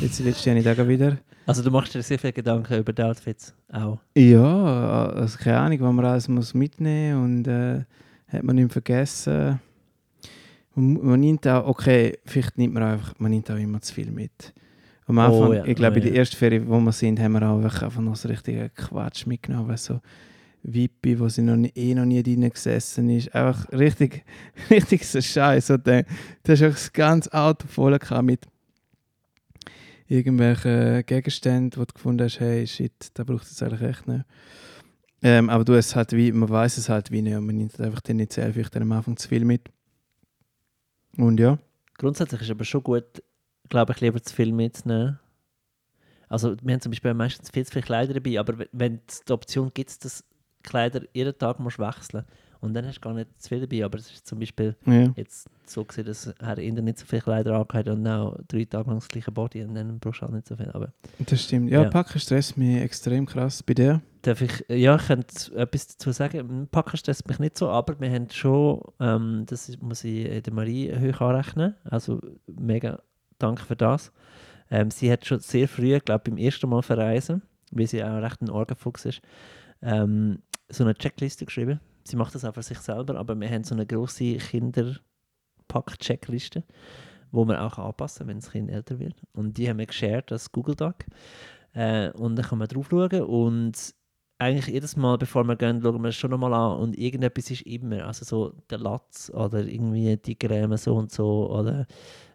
Jetzt 0.00 0.20
Jahr 0.44 0.54
nicht 0.54 0.68
auch 0.68 0.88
wieder. 0.88 1.18
Also 1.46 1.62
du 1.62 1.70
machst 1.70 1.94
dir 1.94 2.02
sehr 2.02 2.18
viele 2.18 2.32
Gedanken 2.32 2.78
über 2.78 2.92
die 2.92 3.02
Outfits 3.02 3.54
auch. 3.72 3.98
Ja, 4.16 5.06
also 5.10 5.38
keine 5.38 5.58
Ahnung, 5.58 5.80
was 5.80 5.92
man 5.92 6.04
alles 6.04 6.28
muss 6.28 6.54
mitnehmen 6.54 7.22
und 7.22 7.48
äh, 7.48 7.84
hat 8.28 8.42
man 8.42 8.56
nicht 8.56 8.72
vergessen. 8.72 9.60
Man, 10.74 11.04
man 11.04 11.20
nimmt 11.20 11.46
auch, 11.46 11.66
okay, 11.66 12.18
vielleicht 12.24 12.58
nimmt 12.58 12.74
man 12.74 12.82
einfach, 12.84 13.14
man 13.18 13.30
nimmt 13.30 13.50
auch 13.50 13.56
immer 13.56 13.80
zu 13.80 13.94
viel 13.94 14.10
mit. 14.10 14.52
Am 15.06 15.18
Anfang, 15.18 15.48
Oh 15.48 15.52
ja, 15.52 15.64
ich 15.64 15.74
glaube, 15.74 15.94
oh 15.94 15.98
in 15.98 16.02
der 16.04 16.12
ja. 16.12 16.18
ersten 16.20 16.36
Ferie, 16.36 16.66
wo 16.66 16.78
wir 16.80 16.92
sind, 16.92 17.20
haben 17.20 17.32
wir 17.32 17.42
auch 17.42 17.62
einfach 17.62 18.00
noch 18.00 18.16
so 18.16 18.28
richtigen 18.28 18.70
Quatsch 18.74 19.26
mitgenommen. 19.26 19.68
Weißt, 19.68 19.84
so 19.86 20.00
Wippi, 20.62 21.18
wo 21.18 21.28
sie 21.28 21.42
noch 21.42 21.56
nie, 21.56 21.72
eh 21.74 21.94
noch 21.94 22.04
nie 22.04 22.22
drin 22.22 22.48
gesessen 22.48 23.10
ist. 23.10 23.34
Einfach 23.34 23.70
richtig, 23.72 24.24
richtig 24.70 25.06
so 25.06 25.20
Scheiß. 25.20 25.66
So, 25.66 25.76
du 25.76 26.04
hast 26.48 26.62
einfach 26.62 26.78
das 26.78 26.92
ganze 26.92 27.32
Auto 27.32 27.66
voll 27.66 27.98
mit 28.22 28.46
irgendwelchen 30.06 31.04
Gegenständen, 31.06 31.80
wo 31.80 31.84
du 31.84 31.94
gefunden 31.94 32.24
hast, 32.24 32.38
hey, 32.38 32.66
shit, 32.66 32.92
da 33.14 33.24
braucht 33.24 33.44
es 33.44 33.62
eigentlich 33.62 33.82
echt 33.82 34.06
nicht. 34.06 34.24
Ähm, 35.22 35.50
aber 35.50 35.64
du 35.64 35.74
hast 35.74 35.96
halt 35.96 36.12
wie, 36.12 36.32
man 36.32 36.48
weiß 36.48 36.78
es 36.78 36.88
halt 36.88 37.10
wie 37.10 37.22
nicht 37.22 37.36
und 37.36 37.46
man 37.46 37.56
nimmt 37.56 37.80
einfach 37.80 38.00
tendenziell 38.00 38.52
vielleicht 38.52 38.76
am 38.76 38.92
Anfang 38.92 39.16
zu 39.16 39.28
viel 39.28 39.44
mit. 39.44 39.62
Und 41.16 41.38
ja, 41.38 41.58
Grundsätzlich 41.98 42.42
ist 42.42 42.50
aber 42.50 42.64
schon 42.64 42.82
gut, 42.82 43.22
glaube 43.72 43.92
ich, 43.92 44.00
lieber 44.00 44.22
zu 44.22 44.34
viel 44.34 44.52
mitzunehmen. 44.52 45.18
Also 46.28 46.56
wir 46.62 46.72
haben 46.74 46.80
zum 46.80 46.90
Beispiel 46.92 47.14
meistens 47.14 47.50
viel 47.50 47.64
zu 47.66 47.72
viele 47.72 47.84
Kleider 47.84 48.14
dabei, 48.14 48.38
aber 48.38 48.58
we- 48.58 48.68
wenn 48.72 49.00
es 49.08 49.22
die 49.24 49.32
Option 49.32 49.70
gibt, 49.74 50.04
dass 50.04 50.24
Kleider 50.62 51.02
jeden 51.12 51.36
Tag 51.36 51.58
musst 51.58 51.78
wechseln 51.78 52.24
und 52.60 52.72
dann 52.74 52.86
hast 52.86 52.96
du 52.96 53.00
gar 53.00 53.12
nicht 53.12 53.28
zu 53.42 53.48
viel 53.48 53.60
dabei, 53.60 53.84
aber 53.84 53.98
es 53.98 54.10
ist 54.10 54.26
zum 54.26 54.38
Beispiel 54.38 54.76
ja. 54.86 55.12
jetzt 55.16 55.48
so 55.66 55.84
gesehen, 55.84 56.06
dass 56.06 56.32
Herr 56.40 56.56
Inder 56.58 56.80
nicht 56.80 56.98
so 56.98 57.04
viele 57.06 57.20
Kleider 57.22 57.54
angehabt 57.58 57.88
und 57.88 58.06
auch 58.06 58.38
drei 58.48 58.64
Tage 58.64 58.88
lang 58.88 58.98
das 59.00 59.08
gleiche 59.08 59.32
Body 59.32 59.62
und 59.64 59.74
dann 59.74 59.98
brauchst 59.98 60.20
du 60.20 60.26
halt 60.26 60.34
nicht 60.34 60.46
so 60.46 60.56
viel. 60.56 60.70
Aber 60.70 60.92
Das 61.18 61.42
stimmt. 61.42 61.70
Ja, 61.70 61.82
Ja. 61.82 61.90
Packen 61.90 62.18
stresst 62.20 62.56
mich 62.56 62.80
extrem 62.80 63.26
krass. 63.26 63.62
Bei 63.62 63.74
dir? 63.74 64.00
darf 64.22 64.40
ich, 64.40 64.64
ja, 64.68 64.94
ich 64.94 65.06
könnte 65.08 65.54
etwas 65.56 65.88
dazu 65.88 66.12
sagen. 66.12 66.68
Packen 66.70 66.96
stresst 66.96 67.26
mich 67.26 67.40
nicht 67.40 67.58
so, 67.58 67.68
aber 67.68 67.98
wir 68.00 68.08
haben 68.10 68.30
schon, 68.30 68.80
ähm, 69.00 69.44
das 69.46 69.76
muss 69.80 70.04
ich 70.04 70.42
der 70.44 70.52
Marie 70.52 70.92
hoch 70.96 71.20
anrechnen, 71.20 71.74
also 71.84 72.20
mega 72.46 73.02
danke 73.42 73.64
für 73.64 73.76
das. 73.76 74.12
Ähm, 74.70 74.90
sie 74.90 75.12
hat 75.12 75.26
schon 75.26 75.40
sehr 75.40 75.68
früh, 75.68 75.98
glaube 76.00 76.30
beim 76.30 76.38
ersten 76.38 76.68
Mal 76.68 76.82
verreisen, 76.82 77.42
weil 77.70 77.86
sie 77.86 78.02
auch 78.02 78.22
recht 78.22 78.40
ein 78.40 78.50
Orgenfuchs 78.50 79.04
ist, 79.04 79.20
ähm, 79.82 80.42
so 80.68 80.84
eine 80.84 80.94
Checkliste 80.94 81.44
geschrieben. 81.44 81.80
Sie 82.04 82.16
macht 82.16 82.34
das 82.34 82.44
auch 82.44 82.54
für 82.54 82.62
sich 82.62 82.78
selber, 82.78 83.16
aber 83.16 83.38
wir 83.38 83.50
haben 83.50 83.64
so 83.64 83.74
eine 83.74 83.86
grosse 83.86 84.36
Kinderpack-Checkliste, 84.36 86.64
wo 87.30 87.44
man 87.44 87.56
auch 87.56 87.78
anpassen 87.78 88.20
kann, 88.20 88.28
wenn 88.28 88.38
das 88.38 88.50
Kind 88.50 88.70
älter 88.70 88.98
wird. 88.98 89.22
Und 89.32 89.58
die 89.58 89.68
haben 89.68 89.78
wir 89.78 89.86
geshared 89.86 90.32
als 90.32 90.50
Google 90.50 90.74
Doc. 90.74 91.04
Äh, 91.74 92.10
und 92.12 92.36
dann 92.36 92.46
kann 92.46 92.58
man 92.58 92.68
drauf 92.68 92.88
schauen 92.90 93.22
und 93.22 93.94
eigentlich 94.38 94.66
jedes 94.66 94.96
Mal, 94.96 95.18
bevor 95.18 95.44
wir 95.44 95.56
gehen, 95.56 95.80
schauen 95.82 96.02
wir 96.02 96.08
es 96.08 96.16
schon 96.16 96.30
nochmal 96.30 96.52
an 96.52 96.78
und 96.78 96.98
irgendetwas 96.98 97.50
ist 97.50 97.62
immer, 97.62 98.06
also 98.06 98.24
so 98.24 98.54
der 98.70 98.78
Latz 98.78 99.30
oder 99.32 99.60
irgendwie 99.60 100.16
die 100.16 100.34
Creme 100.34 100.76
so 100.76 100.96
und 100.96 101.12
so 101.12 101.50
oder 101.50 101.86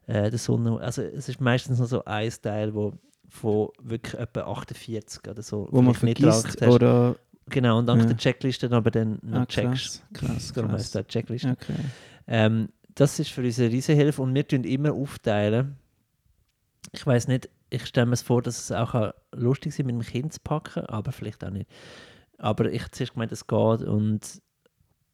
äh, 0.08 0.30
der 0.30 0.40
Sonne, 0.40 0.80
also 0.80 1.02
es 1.02 1.30
ist 1.30 1.40
meistens 1.42 1.80
noch 1.80 1.88
so 1.88 2.04
ein 2.06 2.32
Teil, 2.42 2.74
wo 2.74 2.94
von 3.30 3.70
wirklich 3.82 4.14
etwa 4.20 4.42
48 4.42 5.22
oder 5.30 5.42
so 5.42 5.68
Wo 5.72 5.82
man 5.82 5.94
vergisst 5.94 6.62
hast. 6.62 6.62
oder... 6.64 7.16
Genau, 7.50 7.78
und 7.80 7.86
dank 7.86 8.02
Ja. 8.02 8.08
der 8.08 8.18
Checkliste 8.18 8.70
aber 8.72 8.92
dann 8.92 9.20
noch 9.22 9.42
Ah, 9.42 9.46
checkst. 9.46 10.04
krass, 10.14 10.28
krass, 10.34 10.54
Darum 10.54 10.74
es 10.74 10.94
auch 10.96 11.04
Checkliste. 11.04 11.52
Okay. 11.52 11.76
Ähm, 12.28 12.70
das 12.94 13.20
ist 13.20 13.30
für 13.32 13.42
uns 13.42 13.58
eine 13.60 13.70
riesen 13.70 13.96
Hilfe 13.96 14.22
und 14.22 14.34
wir 14.36 14.46
tun 14.46 14.64
immer 14.66 14.92
aufteilen. 14.92 15.78
Ich 16.92 17.06
weiß 17.06 17.28
nicht, 17.30 17.50
ich 17.70 17.86
stelle 17.86 18.06
mir 18.08 18.14
es 18.14 18.22
vor, 18.22 18.42
dass 18.42 18.60
es 18.60 18.72
auch 18.74 19.14
lustig 19.34 19.74
sein 19.74 19.86
mit 19.86 19.96
dem 19.96 20.02
Kind 20.02 20.34
zu 20.34 20.40
packen, 20.42 20.86
aber 20.88 21.12
vielleicht 21.14 21.44
auch 21.46 21.50
nicht. 21.50 21.70
Aber 22.38 22.70
ich 22.72 22.82
habe 22.82 22.92
zuerst 22.92 23.14
gemeint, 23.14 23.32
es 23.32 23.48
geht 23.48 23.82
und 23.82 24.42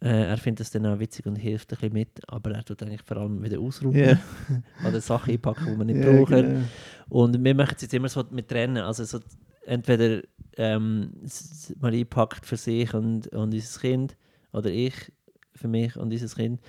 äh, 0.03 0.25
er 0.27 0.37
findet 0.37 0.61
es 0.61 0.71
dann 0.71 0.85
auch 0.85 0.99
witzig 0.99 1.25
und 1.25 1.37
hilft 1.37 1.71
ein 1.71 1.77
bisschen 1.77 1.93
mit, 1.93 2.09
aber 2.29 2.51
er 2.51 2.63
tut 2.63 2.81
eigentlich 2.83 3.01
vor 3.03 3.17
allem 3.17 3.41
wieder 3.41 3.59
ausrufen 3.59 3.99
Ja. 3.99 4.17
oder 4.87 5.01
Sachen 5.01 5.31
einpacken, 5.33 5.71
die 5.73 5.77
wir 5.79 5.85
nicht 5.85 6.03
Ja, 6.03 6.11
brauchen. 6.11 6.35
genau. 6.47 6.69
Und 7.09 7.43
wir 7.43 7.55
machen 7.55 7.73
es 7.75 7.81
jetzt 7.83 7.93
immer 7.93 8.09
so 8.09 8.23
mit 8.31 8.49
Trennen. 8.49 8.83
Also 8.83 9.03
so 9.05 9.19
entweder 9.65 10.21
ähm, 10.57 11.13
s- 11.23 11.69
s- 11.69 11.75
Marie 11.79 12.05
packt 12.05 12.45
für 12.45 12.57
sich 12.57 12.93
und, 12.93 13.27
und 13.29 13.53
unser 13.53 13.79
Kind 13.79 14.17
oder 14.51 14.69
ich 14.69 14.93
für 15.55 15.67
mich 15.67 15.95
und 15.97 16.11
unser 16.11 16.35
Kind 16.35 16.59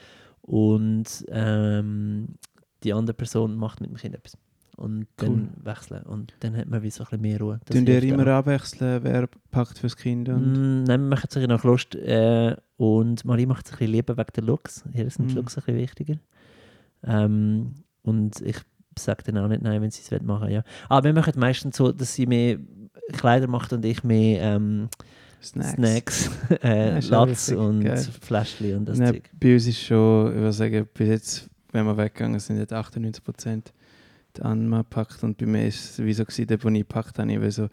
und 0.43 1.25
ähm, 1.29 2.29
die 2.83 2.93
andere 2.93 3.15
Person 3.15 3.57
macht 3.57 3.81
mit 3.81 3.91
dem 3.91 3.97
Kind 3.97 4.15
etwas. 4.15 4.37
Und 4.77 5.07
dann 5.17 5.51
wechseln. 5.63 6.03
Und 6.03 6.35
dann 6.41 6.57
hat 6.57 6.69
man 6.69 6.83
wie 6.83 6.91
so 6.91 7.03
ein 7.05 7.07
bisschen 7.07 7.21
mehr 7.23 7.39
Ruhe. 7.41 7.61
Das 7.65 7.77
Tun 7.77 7.87
ihr 7.87 8.03
immer 8.03 8.25
auch. 8.25 8.39
abwechseln, 8.39 9.05
wer 9.05 9.29
packt 9.51 9.79
fürs 9.79 9.97
Kind? 9.97 10.29
Und 10.29 10.53
Mm, 10.53 10.85
Nein, 10.85 11.01
wir 11.03 11.09
machen 11.11 11.27
es 11.31 11.37
ein 11.37 11.41
bisschen 11.43 11.49
nach 11.57 11.65
Lust. 11.65 11.95
Äh, 11.95 12.57
und 12.77 13.25
Marie 13.25 13.47
macht 13.47 13.67
es 13.67 13.73
ein 13.73 13.79
bisschen 13.79 13.93
lieber 13.93 14.17
wegen 14.17 14.33
der 14.35 14.43
Looks. 14.45 14.85
Hier 14.93 15.09
sind 15.11 15.29
die 15.31 15.35
Mm. 15.35 15.37
Looks 15.37 15.57
ein 15.57 15.63
bisschen 15.65 15.81
wichtiger. 15.81 16.17
Ähm, 17.05 17.75
und 18.03 18.41
ich 18.41 18.57
sage 18.99 19.23
dann 19.25 19.39
auch 19.39 19.49
nicht 19.49 19.63
nein, 19.63 19.81
wenn 19.83 19.91
sie 19.91 20.03
es 20.09 20.23
machen 20.23 20.51
ja. 20.51 20.63
Aber 20.89 21.05
wir 21.05 21.15
machen 21.15 21.33
meistens 21.37 21.77
so, 21.77 21.93
dass 21.93 22.15
sie 22.15 22.27
mehr 22.27 22.59
Kleider 23.13 23.47
macht 23.47 23.73
und 23.73 23.85
ich 23.85 24.03
mehr 24.05 24.41
ähm, 24.57 24.89
Snacks. 25.43 25.73
Snacks, 25.75 26.31
äh, 26.63 27.01
Latz 27.01 27.49
und 27.51 27.81
geil. 27.85 28.07
Fläschchen 28.23 28.77
und 28.79 28.85
das 28.89 28.99
Nein, 28.99 29.15
Zeug. 29.15 29.31
bei 29.39 29.55
uns 29.55 29.67
ist 29.67 29.81
schon, 29.83 30.29
ich 30.31 30.37
würde 30.37 30.53
sagen, 30.53 30.89
bis 30.95 31.09
jetzt, 31.09 31.51
wenn 31.73 31.85
wir 31.87 31.97
weggegangen 31.97 32.41
sind, 32.41 32.59
hat 32.61 32.73
98 32.73 33.23
Prozent 33.23 33.73
die 34.37 34.43
Anma 34.43 34.79
gepackt 34.79 35.23
und 35.23 35.39
bei 35.39 35.47
mir 35.47 35.67
ist 35.67 35.99
es 35.99 36.05
wie 36.05 36.13
so 36.13 36.25
gewesen, 36.25 36.59
wo 36.63 36.69
ich 36.69 36.79
gepackt 36.81 37.19
habe, 37.19 37.33
ich 37.33 37.41
war 37.41 37.51
so, 37.51 37.69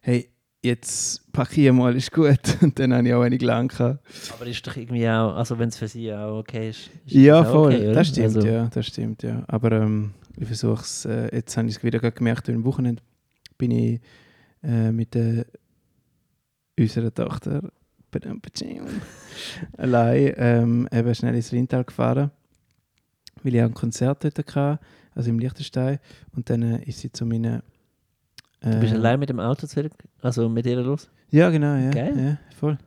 hey, 0.00 0.32
jetzt 0.62 1.32
packe 1.32 1.60
ich 1.60 1.72
mal, 1.72 1.94
ist 1.96 2.12
gut. 2.12 2.38
Und 2.60 2.78
dann 2.78 2.94
habe 2.94 3.08
ich 3.08 3.14
auch 3.14 3.22
wenig 3.22 3.42
lang 3.42 3.68
gehabt. 3.68 4.00
Aber 4.32 4.46
ist 4.46 4.66
doch 4.66 4.76
irgendwie 4.76 5.08
auch, 5.08 5.34
also 5.34 5.58
wenn 5.58 5.68
es 5.68 5.76
für 5.76 5.88
sie 5.88 6.12
auch 6.12 6.38
okay 6.38 6.70
ist. 6.70 6.90
ist 7.04 7.14
Ja, 7.14 7.44
voll, 7.44 7.74
okay, 7.74 7.92
das 7.92 8.08
stimmt, 8.08 8.36
also, 8.36 8.46
ja, 8.46 8.68
das 8.72 8.86
stimmt, 8.86 9.22
ja. 9.22 9.44
Aber 9.48 9.72
ähm, 9.72 10.14
ich 10.36 10.46
versuche 10.46 10.82
es, 10.82 11.04
äh, 11.04 11.34
jetzt 11.34 11.56
habe 11.56 11.68
ich 11.68 11.76
es 11.76 11.82
wieder 11.82 11.98
gemerkt, 11.98 12.48
am 12.48 12.64
Wochenende 12.64 13.02
bin 13.58 13.70
ich 13.72 14.00
äh, 14.62 14.92
mit 14.92 15.14
der, 15.14 15.46
unserer 16.78 17.12
Tochter 17.12 17.70
allein 19.78 20.32
ähm, 20.36 20.88
eben 20.92 21.14
schnell 21.14 21.34
ins 21.34 21.52
Rheintal 21.52 21.84
gefahren, 21.84 22.30
weil 23.42 23.54
ich 23.54 23.62
auch 23.62 23.66
ein 23.66 23.74
Konzert 23.74 24.24
dort 24.24 24.54
hatte, 24.54 24.84
also 25.14 25.30
im 25.30 25.38
Liechtenstein. 25.38 25.98
Und 26.34 26.50
dann 26.50 26.62
äh, 26.62 26.82
ist 26.84 27.00
sie 27.00 27.12
zu 27.12 27.26
meinen... 27.26 27.62
Du 28.60 28.78
bist 28.78 28.92
äh, 28.92 28.96
allein 28.96 29.18
mit 29.18 29.28
dem 29.28 29.40
Auto 29.40 29.66
zurück? 29.66 29.92
Also 30.20 30.48
mit 30.48 30.66
ihr 30.66 30.80
los? 30.80 31.10
Ja, 31.30 31.50
genau, 31.50 31.74
ja. 31.76 31.90
Geil. 31.90 32.14
ja 32.16 32.38
voll. 32.62 32.78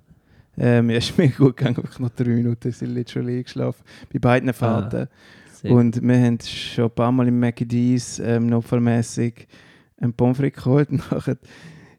Ähm, 0.58 0.90
ja, 0.90 0.98
ist 0.98 1.18
mega 1.18 1.36
gut 1.38 1.58
gegangen, 1.58 1.78
wirklich 1.78 2.00
noch 2.00 2.10
drei 2.10 2.30
Minuten 2.30 2.72
sind 2.72 2.94
literally 2.94 3.38
eingeschlafen. 3.38 3.84
Bei 4.12 4.20
beiden 4.20 4.54
Fahrten. 4.54 5.08
Sehr 5.52 5.72
Und 5.72 6.02
wir 6.02 6.18
haben 6.18 6.40
schon 6.40 6.86
ein 6.86 6.92
paar 6.92 7.12
Mal 7.12 7.28
im 7.28 7.40
Mac 7.40 7.58
D's 7.58 8.20
ähm, 8.20 8.48
notfallmäßig 8.48 9.48
einen 9.98 10.14
Pommes 10.14 10.38
frites 10.38 10.64
geholt. 10.64 10.90
Und 10.92 11.00
nachher 11.12 11.38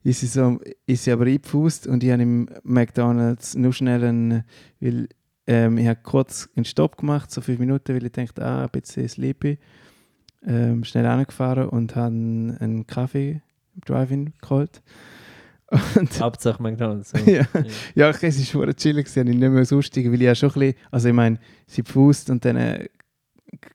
ist 0.02 0.20
sie, 0.20 0.26
so, 0.26 0.58
ist 0.86 1.04
sie 1.04 1.12
aber 1.12 1.26
eingepfust 1.26 1.86
und 1.86 2.02
ich 2.02 2.10
habe 2.10 2.22
im 2.22 2.48
McDonalds 2.62 3.56
nur 3.56 3.72
schnell 3.72 4.04
einen, 4.04 4.44
weil 4.80 5.08
ähm, 5.46 5.78
ich 5.78 5.86
habe 5.86 6.00
kurz 6.02 6.48
einen 6.56 6.64
Stopp 6.64 6.96
gemacht, 6.96 7.30
so 7.30 7.40
fünf 7.40 7.58
Minuten, 7.58 7.94
weil 7.94 8.06
ich 8.06 8.12
dachte, 8.12 8.44
ah, 8.44 8.64
ein 8.64 8.70
bisschen 8.70 9.08
sleepy. 9.08 9.58
Ähm, 10.44 10.84
schnell 10.84 11.06
angefahren 11.06 11.68
und 11.68 11.96
habe 11.96 12.06
einen, 12.06 12.86
Kaffee 12.86 13.42
im 13.74 13.80
Drive-In 13.84 14.32
geholt. 14.40 14.82
Und 15.96 16.20
Hauptsache 16.20 16.62
McDonalds. 16.62 17.10
So. 17.10 17.18
ja. 17.30 17.46
Ja, 17.94 18.10
okay, 18.10 18.28
es 18.28 18.38
war 18.54 18.62
schon 18.64 18.76
chillig, 18.76 19.08
ich 19.08 19.16
nicht 19.24 19.38
mehr 19.38 19.64
so 19.64 19.78
aussteigen, 19.78 20.12
weil 20.12 20.20
ich 20.20 20.26
ja 20.26 20.34
schon 20.34 20.50
ein 20.50 20.60
bisschen, 20.60 20.74
also 20.90 21.08
ich 21.08 21.14
meine, 21.14 21.38
sie 21.66 21.82
pfust 21.82 22.30
und 22.30 22.44
dann 22.44 22.56
äh, 22.56 22.88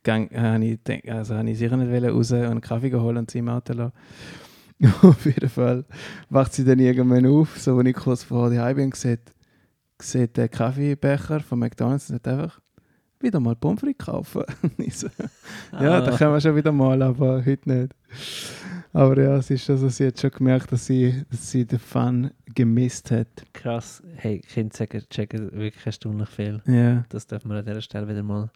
gang, 0.04 0.32
habe 0.34 0.66
ich, 0.66 0.84
denk, 0.84 1.08
also 1.10 1.36
habe 1.36 1.50
ich 1.50 1.58
sicher 1.58 1.78
nicht 1.78 2.04
raus 2.04 2.32
und 2.32 2.38
einen 2.38 2.62
Kaffee 2.62 2.90
geholt 2.90 3.18
und 3.18 3.30
sie 3.30 3.40
im 3.40 3.50
Auto 3.50 3.74
lassen. 3.74 3.94
Auf 5.02 5.26
jeden 5.26 5.50
Fall 5.50 5.86
wacht 6.30 6.54
sie 6.54 6.64
dann 6.64 6.80
irgendwann 6.80 7.28
auf, 7.28 7.60
so 7.60 7.78
wenn 7.78 7.86
ich 7.86 7.96
kurz 7.96 8.24
vor 8.24 8.50
die 8.50 8.74
bin 8.74 8.92
sieht, 8.94 9.34
sieht 10.02 10.38
den 10.38 10.50
Kaffeebecher 10.50 11.40
von 11.42 11.60
McDonalds 11.60 12.08
sagt 12.08 12.28
einfach, 12.28 12.60
wieder 13.24 13.40
mal 13.40 13.56
Pommes 13.56 13.80
frites 13.82 14.06
kaufen. 14.06 14.44
So, 14.92 15.08
ja, 15.74 15.98
Ah. 15.98 16.02
da 16.02 16.18
können 16.18 16.34
wir 16.34 16.42
schon 16.42 16.56
wieder 16.56 16.72
mal, 16.72 17.02
aber 17.02 17.44
heute 17.46 17.70
nicht. 17.72 17.94
Aber 18.94 19.18
ja, 19.22 19.38
es 19.38 19.50
ist 19.50 19.70
also, 19.70 19.88
sie 19.90 20.08
hat 20.08 20.20
schon 20.20 20.32
gemerkt, 20.32 20.72
dass 20.72 20.86
sie, 20.86 21.24
dass 21.32 21.50
sie 21.52 21.66
den 21.66 21.80
Fun 21.80 22.32
gemisst 22.54 23.10
hat. 23.12 23.28
Krass. 23.54 24.04
Hey, 24.16 24.40
Kinder 24.40 24.86
checken 25.10 25.52
wirklich 25.54 25.86
erstaunlich 25.86 26.28
viel. 26.30 26.62
Ja. 26.66 27.04
Das 27.10 27.26
darf 27.26 27.46
man 27.46 27.58
an 27.58 27.66
dieser 27.66 27.82
Stelle 27.82 28.08
wieder 28.08 28.24
mal. 28.24 28.50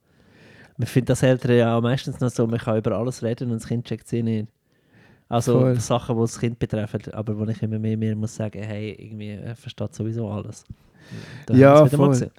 Man 0.78 0.88
findet 0.88 1.11
das 1.11 1.24
Eltern 1.24 1.55
ja 1.55 1.80
meistens 1.80 2.20
noch 2.20 2.30
so, 2.30 2.45
man 2.47 2.59
kann 2.59 2.78
über 2.78 2.91
alles 2.97 3.24
reden 3.24 3.49
und 3.51 3.61
das 3.61 3.68
Kind 3.68 3.86
checkt 3.86 4.09
sie 4.09 4.24
nicht. 4.24 4.47
Also 5.30 5.59
Voll. 5.61 5.80
Sachen, 5.80 6.16
die 6.18 6.22
das 6.22 6.38
Kind 6.39 6.59
betreffen, 6.59 7.01
aber 7.13 7.38
wo 7.39 7.45
ich 7.45 7.61
immer 7.63 7.80
mehr, 7.80 7.95
mehr 7.97 8.16
muss 8.16 8.36
sagen, 8.36 8.61
hey, 8.61 8.91
irgendwie 8.99 9.30
er 9.30 9.55
versteht 9.55 9.93
sowieso 9.95 10.30
alles. 10.30 10.66
Da 11.45 11.53
Ja, 11.55 11.76
haben 11.78 11.80
wir 11.80 11.86
es 11.86 11.91
wieder 11.93 11.97
mal 12.07 12.13
voll. 12.16 12.32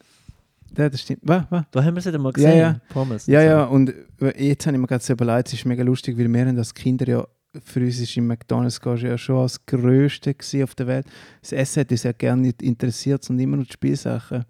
Ja, 0.76 0.88
das 0.88 1.00
stimmt. 1.02 1.20
Was, 1.22 1.44
was? 1.50 1.64
Da 1.70 1.84
haben 1.84 1.94
wir 1.94 1.98
es 2.00 2.06
wieder 2.06 2.18
mal 2.18 2.28
Ja, 2.28 2.32
gesehen. 2.32 2.58
ja. 2.58 2.80
Pommes. 2.90 3.26
Ja, 3.26 3.40
so. 3.40 3.46
ja, 3.46 3.64
und 3.64 3.94
jetzt 4.36 4.66
habe 4.66 4.76
ich 4.76 4.80
mir 4.80 4.86
gerade 4.86 5.04
so 5.04 5.12
überlegt, 5.12 5.48
es 5.48 5.54
ist 5.54 5.64
mega 5.64 5.82
lustig, 5.82 6.18
weil 6.18 6.32
wir 6.32 6.46
haben 6.46 6.58
als 6.58 6.74
Kinder 6.74 7.06
ja, 7.08 7.26
für 7.64 7.80
uns 7.80 7.98
ist 7.98 8.16
im 8.16 8.26
McDonalds 8.26 8.80
ja 8.84 9.16
schon 9.16 9.42
das 9.42 9.64
Größte 9.64 10.34
auf 10.62 10.74
der 10.74 10.86
Welt. 10.86 11.06
Das 11.40 11.52
Essen 11.52 11.80
hat 11.80 11.90
uns 11.90 12.02
ja 12.02 12.12
gerne 12.12 12.42
nicht 12.42 12.62
interessiert 12.62 13.28
und 13.30 13.38
immer 13.38 13.56
nur 13.56 13.64
die 13.66 13.72
Spielsachen. 13.72 14.44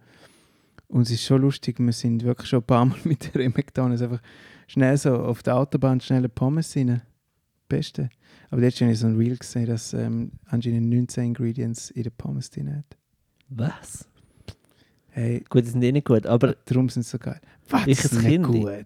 Und 0.88 1.02
es 1.02 1.10
ist 1.10 1.22
schon 1.24 1.42
lustig, 1.42 1.78
wir 1.78 1.92
sind 1.92 2.24
wirklich 2.24 2.48
schon 2.48 2.60
ein 2.60 2.66
paar 2.66 2.84
Mal 2.84 2.96
mit 3.04 3.34
der 3.34 3.48
McDonalds 3.50 4.02
einfach 4.02 4.20
schnell 4.66 4.96
so 4.96 5.14
auf 5.16 5.42
der 5.42 5.56
Autobahn 5.56 6.00
schnell 6.00 6.18
eine 6.18 6.28
Pommes 6.28 6.76
rein. 6.76 7.02
Beste. 7.68 8.10
Aber 8.50 8.60
letztens 8.60 8.82
habe 8.82 8.92
ich 8.92 8.98
so 9.00 9.06
ein 9.08 9.16
Reel 9.16 9.36
gesehen, 9.36 9.66
dass 9.66 9.92
ähm, 9.92 10.30
anscheinend 10.46 10.88
19 10.88 11.24
Ingredients 11.24 11.90
in 11.90 12.04
der 12.04 12.10
Pommes 12.10 12.48
drin 12.50 12.74
hat. 12.76 12.96
Was? 13.48 14.08
Hey, 15.16 15.42
Gut, 15.48 15.64
die 15.64 15.70
sind 15.70 15.82
eh 15.82 15.92
nicht 15.92 16.06
gut, 16.06 16.26
aber 16.26 16.56
darum 16.66 16.88
sind 16.90 17.02
sie 17.04 17.10
so 17.10 17.18
geil. 17.18 17.40
Was? 17.70 17.86
Ich 17.86 18.02
nicht 18.12 18.20
Kind- 18.20 18.46
gut. 18.46 18.84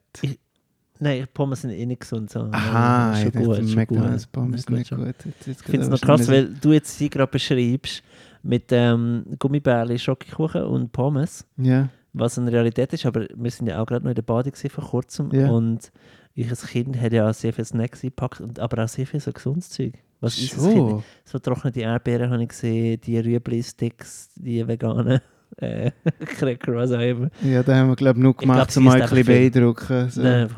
nein, 1.00 1.26
Pommes 1.34 1.62
sind 1.62 1.70
eh 1.70 1.84
nicht 1.86 2.00
gesund. 2.02 2.30
So. 2.30 2.48
Aha, 2.52 3.16
schon 3.16 3.28
ich 3.28 3.34
gut, 3.34 3.56
schon 3.56 3.74
McDonald's 3.74 4.24
gut. 4.26 4.32
Pommes 4.32 4.64
Gut, 4.66 4.78
nicht 4.78 4.90
gut. 4.90 5.06
Jetzt- 5.06 5.26
jetzt 5.46 5.60
Ich 5.62 5.66
finde 5.66 5.80
es 5.82 5.88
noch 5.88 6.00
krass, 6.00 6.28
weil 6.28 6.54
du 6.54 6.72
jetzt 6.72 6.96
sie 6.96 7.10
gerade 7.10 7.30
beschreibst 7.32 8.02
mit 8.44 8.66
ähm, 8.70 9.24
Gummibärli, 9.40 9.98
Schokokuchen 9.98 10.62
und 10.62 10.92
Pommes, 10.92 11.44
Ja, 11.56 11.88
was 12.12 12.38
eine 12.38 12.52
Realität 12.52 12.92
ist, 12.92 13.04
aber 13.06 13.26
wir 13.34 13.50
sind 13.50 13.66
ja 13.66 13.82
auch 13.82 13.86
gerade 13.86 14.04
noch 14.04 14.10
in 14.10 14.14
der 14.14 14.22
Bade 14.22 14.52
vor 14.70 14.84
kurzem 14.84 15.30
Ja. 15.34 15.50
und 15.50 15.90
ich 16.34 16.48
als 16.48 16.64
Kind 16.66 16.98
hätte 17.00 17.16
ja 17.16 17.32
sehr 17.32 17.52
viel 17.52 17.64
Snacks 17.64 18.04
eingepackt, 18.04 18.40
und, 18.40 18.60
aber 18.60 18.84
auch 18.84 18.88
sehr 18.88 19.06
viel 19.06 19.18
so 19.20 19.32
gesundes 19.32 19.68
Zeug. 19.70 19.94
Was 20.20 20.38
ist 20.38 20.56
das 20.56 20.64
Kind? 20.68 21.02
So 21.24 21.38
trocknete 21.40 21.80
Erdbeeren 21.80 22.30
habe 22.30 22.42
ich 22.44 22.50
gesehen, 22.50 23.00
die 23.00 23.18
Rüebli-Sticks, 23.18 24.30
die 24.36 24.66
veganen 24.66 25.20
äh, 25.56 25.90
Cracker, 26.24 26.74
was 26.74 26.92
auch 26.92 27.00
immer. 27.00 27.28
Ja, 27.42 27.62
da 27.62 27.76
haben 27.76 27.88
wir, 27.88 27.96
glaube 27.96 28.18
ich, 28.18 28.22
glaub, 28.22 28.38
gemacht, 28.38 28.76
um 28.76 28.86
ist 28.86 28.94
ein 28.94 29.00
bisschen 29.00 29.26
beeindrucken. 29.26 30.08
So. 30.10 30.22
Nein, 30.22 30.48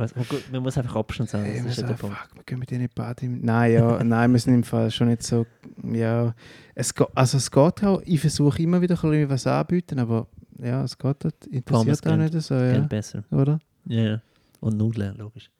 man 0.52 0.62
muss 0.62 0.78
einfach 0.78 0.96
Abstand 0.96 1.30
sein, 1.30 1.44
Hey, 1.44 1.54
das 1.56 1.64
wir 1.64 1.70
ist 1.70 1.80
der 1.80 1.94
Punkt. 1.94 2.16
fuck, 2.16 2.36
wir 2.36 2.42
gehen 2.44 2.58
mit 2.58 2.70
denen 2.70 2.82
nicht 2.82 2.94
baden. 2.94 3.40
Nein, 3.42 3.72
ja, 3.72 4.04
nein, 4.04 4.32
wir 4.32 4.38
sind 4.38 4.54
im 4.54 4.62
Fall 4.64 4.90
schon 4.90 5.08
nicht 5.08 5.22
so, 5.22 5.46
ja, 5.82 6.34
es 6.74 6.94
geht, 6.94 7.08
also 7.14 7.38
es 7.38 7.50
geht 7.50 7.84
auch, 7.84 8.02
ich 8.04 8.20
versuche 8.20 8.62
immer 8.62 8.80
wieder 8.80 8.94
ein 8.94 9.10
bisschen 9.10 9.28
was 9.30 9.46
anbieten, 9.46 9.98
aber 9.98 10.26
ja, 10.58 10.84
es 10.84 10.96
geht 10.96 11.24
halt, 11.24 11.46
interessiert 11.46 11.64
Pommes 11.64 12.06
auch 12.06 12.16
nicht 12.16 12.40
so, 12.42 12.54
ja, 12.54 12.78
besser. 12.80 13.24
oder? 13.30 13.58
Ja, 13.86 14.02
ja. 14.02 14.20
Und 14.60 14.76
Nudeln, 14.76 15.16
logisch. 15.16 15.50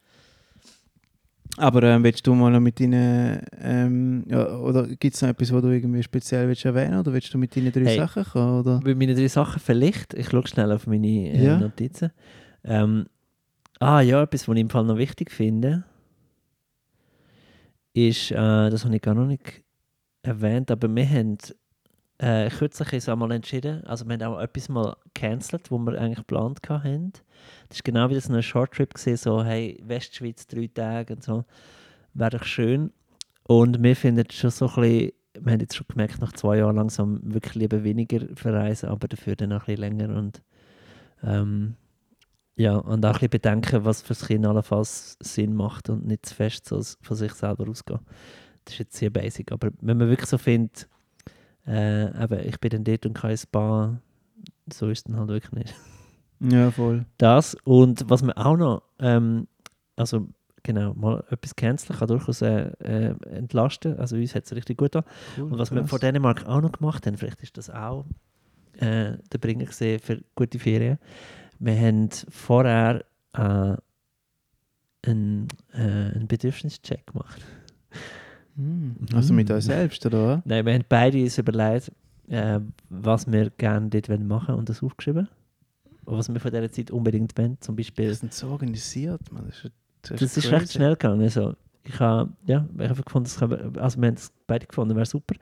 Aber 1.58 1.82
ähm, 1.82 2.02
willst 2.02 2.26
du 2.26 2.34
mal 2.34 2.50
noch 2.50 2.60
mit 2.60 2.80
deinen, 2.80 3.40
ähm, 3.60 4.24
ja, 4.26 4.56
oder 4.56 4.86
gibt 4.86 5.14
es 5.14 5.20
noch 5.20 5.28
etwas, 5.28 5.52
was 5.52 5.60
du 5.62 5.68
irgendwie 5.68 6.02
speziell 6.02 6.48
willst 6.48 6.64
erwähnen 6.64 6.98
oder 6.98 7.12
willst 7.12 7.32
du 7.34 7.38
mit 7.38 7.54
deinen 7.54 7.70
drei 7.70 7.84
Hey. 7.84 7.98
Sachen 7.98 8.24
kommen, 8.24 8.60
oder? 8.60 8.80
Bei 8.82 8.94
meinen 8.94 9.14
drei 9.14 9.28
Sachen 9.28 9.60
vielleicht, 9.60 10.14
ich 10.14 10.30
schaue 10.30 10.46
schnell 10.46 10.72
auf 10.72 10.86
meine 10.86 11.06
äh, 11.06 11.44
Ja. 11.44 11.58
Notizen. 11.58 12.10
Ähm, 12.64 13.06
ah 13.80 14.00
ja, 14.00 14.22
etwas, 14.22 14.48
was 14.48 14.54
ich 14.54 14.60
im 14.62 14.70
Fall 14.70 14.84
noch 14.84 14.96
wichtig 14.96 15.30
finde, 15.30 15.84
ist, 17.92 18.30
äh, 18.30 18.34
das 18.70 18.84
habe 18.84 18.96
ich 18.96 19.02
gar 19.02 19.14
noch 19.14 19.26
nicht 19.26 19.62
erwähnt, 20.22 20.70
aber 20.70 20.88
wir 20.94 21.06
haben 21.08 21.36
äh, 22.22 22.50
kürzlich 22.50 22.92
ist 22.92 23.08
einmal 23.08 23.32
entschieden, 23.32 23.84
also 23.84 24.06
wir 24.06 24.12
haben 24.12 24.34
auch 24.34 24.40
etwas 24.40 24.68
mal 24.68 24.96
cancelled, 25.12 25.72
wo 25.72 25.78
wir 25.78 26.00
eigentlich 26.00 26.18
geplant 26.18 26.60
hatten. 26.68 27.12
Das 27.68 27.78
ist 27.78 27.84
genau 27.84 28.08
wie 28.10 28.20
so 28.20 28.32
ein 28.32 28.42
Shorttrip 28.42 28.96
so 28.96 29.42
hey, 29.42 29.76
Westschweiz 29.82 30.46
drei 30.46 30.68
Tage 30.72 31.14
und 31.14 31.24
so, 31.24 31.44
wäre 32.14 32.30
doch 32.30 32.44
schön. 32.44 32.92
Und 33.42 33.82
wir 33.82 33.96
finden 33.96 34.24
schon 34.30 34.50
so 34.50 34.68
ein 34.68 34.74
bisschen, 34.74 35.12
wir 35.40 35.52
haben 35.52 35.60
jetzt 35.60 35.74
schon 35.74 35.86
gemerkt, 35.88 36.20
nach 36.20 36.32
zwei 36.32 36.58
Jahren 36.58 36.76
langsam 36.76 37.18
wirklich 37.24 37.56
lieber 37.56 37.82
weniger 37.82 38.20
verreisen, 38.36 38.90
aber 38.90 39.08
dafür 39.08 39.34
dann 39.34 39.52
auch 39.52 39.66
ein 39.66 39.76
bisschen 39.76 39.80
länger 39.80 40.16
und 40.16 40.42
ähm, 41.24 41.74
ja, 42.54 42.76
und 42.76 43.04
auch 43.04 43.08
ein 43.08 43.14
bisschen 43.14 43.30
bedenken, 43.30 43.84
was 43.84 44.02
für 44.02 44.14
das 44.14 44.28
Kind 44.28 44.46
allenfalls 44.46 45.16
Sinn 45.20 45.56
macht 45.56 45.90
und 45.90 46.06
nicht 46.06 46.26
zu 46.26 46.36
fest 46.36 46.68
so 46.68 46.80
von 47.00 47.16
sich 47.16 47.32
selber 47.32 47.68
ausgehen. 47.68 47.98
Das 48.64 48.74
ist 48.74 48.78
jetzt 48.78 48.96
sehr 48.96 49.10
basic, 49.10 49.50
aber 49.50 49.70
wenn 49.80 49.96
man 49.96 50.08
wirklich 50.08 50.28
so 50.28 50.38
findet, 50.38 50.88
äh, 51.66 52.24
eben, 52.24 52.48
ich 52.48 52.58
bin 52.60 52.70
dann 52.70 52.84
dort 52.84 53.06
und 53.06 53.14
kein 53.14 53.36
Spa, 53.36 53.98
so 54.72 54.88
ist 54.88 54.98
es 54.98 55.04
dann 55.04 55.16
halt 55.16 55.28
wirklich 55.28 55.52
nicht. 55.52 55.74
Ja, 56.40 56.70
voll. 56.70 57.06
Das 57.18 57.56
und 57.64 58.08
was 58.08 58.22
wir 58.22 58.36
auch 58.36 58.56
noch, 58.56 58.82
ähm, 58.98 59.46
also 59.96 60.28
genau, 60.62 60.94
mal 60.94 61.24
etwas 61.30 61.54
canceln 61.54 61.98
kann 61.98 62.08
durchaus 62.08 62.42
äh, 62.42 62.70
äh, 62.80 63.14
entlasten, 63.30 63.98
also 63.98 64.16
uns 64.16 64.34
hat 64.34 64.44
es 64.44 64.54
richtig 64.54 64.78
gut 64.78 64.96
an. 64.96 65.04
Cool, 65.36 65.52
Und 65.52 65.58
was 65.58 65.70
wir 65.70 65.80
krass. 65.80 65.90
von 65.90 66.00
Dänemark 66.00 66.46
auch 66.46 66.60
noch 66.60 66.72
gemacht 66.72 67.06
haben, 67.06 67.16
vielleicht 67.16 67.42
ist 67.42 67.56
das 67.58 67.70
auch 67.70 68.04
äh, 68.78 69.18
der 69.32 69.38
Bringer 69.40 69.66
gesehen 69.66 70.00
für 70.00 70.22
gute 70.34 70.58
Ferien. 70.58 70.98
Wir 71.58 71.78
haben 71.78 72.08
vorher 72.28 73.04
äh, 73.34 73.76
einen, 75.04 75.48
äh, 75.72 75.78
einen 75.78 76.26
Bedürfnischeck 76.26 77.06
gemacht. 77.06 77.40
Hm. 78.56 78.96
Also 79.14 79.32
mit 79.32 79.50
euch 79.50 79.64
selbst, 79.64 80.04
oder? 80.06 80.42
Nein, 80.44 80.66
wir 80.66 80.74
haben 80.74 80.84
beide 80.88 81.22
uns 81.22 81.38
überlegt, 81.38 81.92
äh, 82.28 82.60
was 82.88 83.30
wir 83.30 83.50
gerne 83.50 83.88
dort 83.88 84.08
wollen 84.08 84.26
machen 84.26 84.54
und 84.54 84.68
das 84.68 84.82
aufgeschrieben. 84.82 85.28
Und 86.04 86.18
was 86.18 86.32
wir 86.32 86.40
von 86.40 86.50
dieser 86.50 86.70
Zeit 86.70 86.90
unbedingt 86.90 87.36
wollen. 87.38 87.56
Zum 87.60 87.76
Beispiel 87.76 88.08
Das 88.08 88.20
sind 88.20 88.34
so 88.34 88.48
organisiert, 88.48 89.20
man. 89.32 89.46
Das 89.46 89.64
ist, 89.64 89.72
das 90.02 90.20
Das 90.20 90.36
ist 90.36 90.50
recht 90.50 90.72
schnell 90.72 90.92
gegangen. 90.92 91.22
Also, 91.22 91.54
ich 91.84 91.98
habe 91.98 92.32
ja, 92.46 92.66
ich 92.78 92.88
habe 92.88 93.02
gefunden, 93.02 93.24
das 93.24 93.38
kann, 93.38 93.76
also 93.78 94.00
wir 94.00 94.08
haben 94.08 94.14
es 94.14 94.32
beide 94.46 94.66
gefunden, 94.66 94.94
wäre 94.94 95.06
super. 95.06 95.34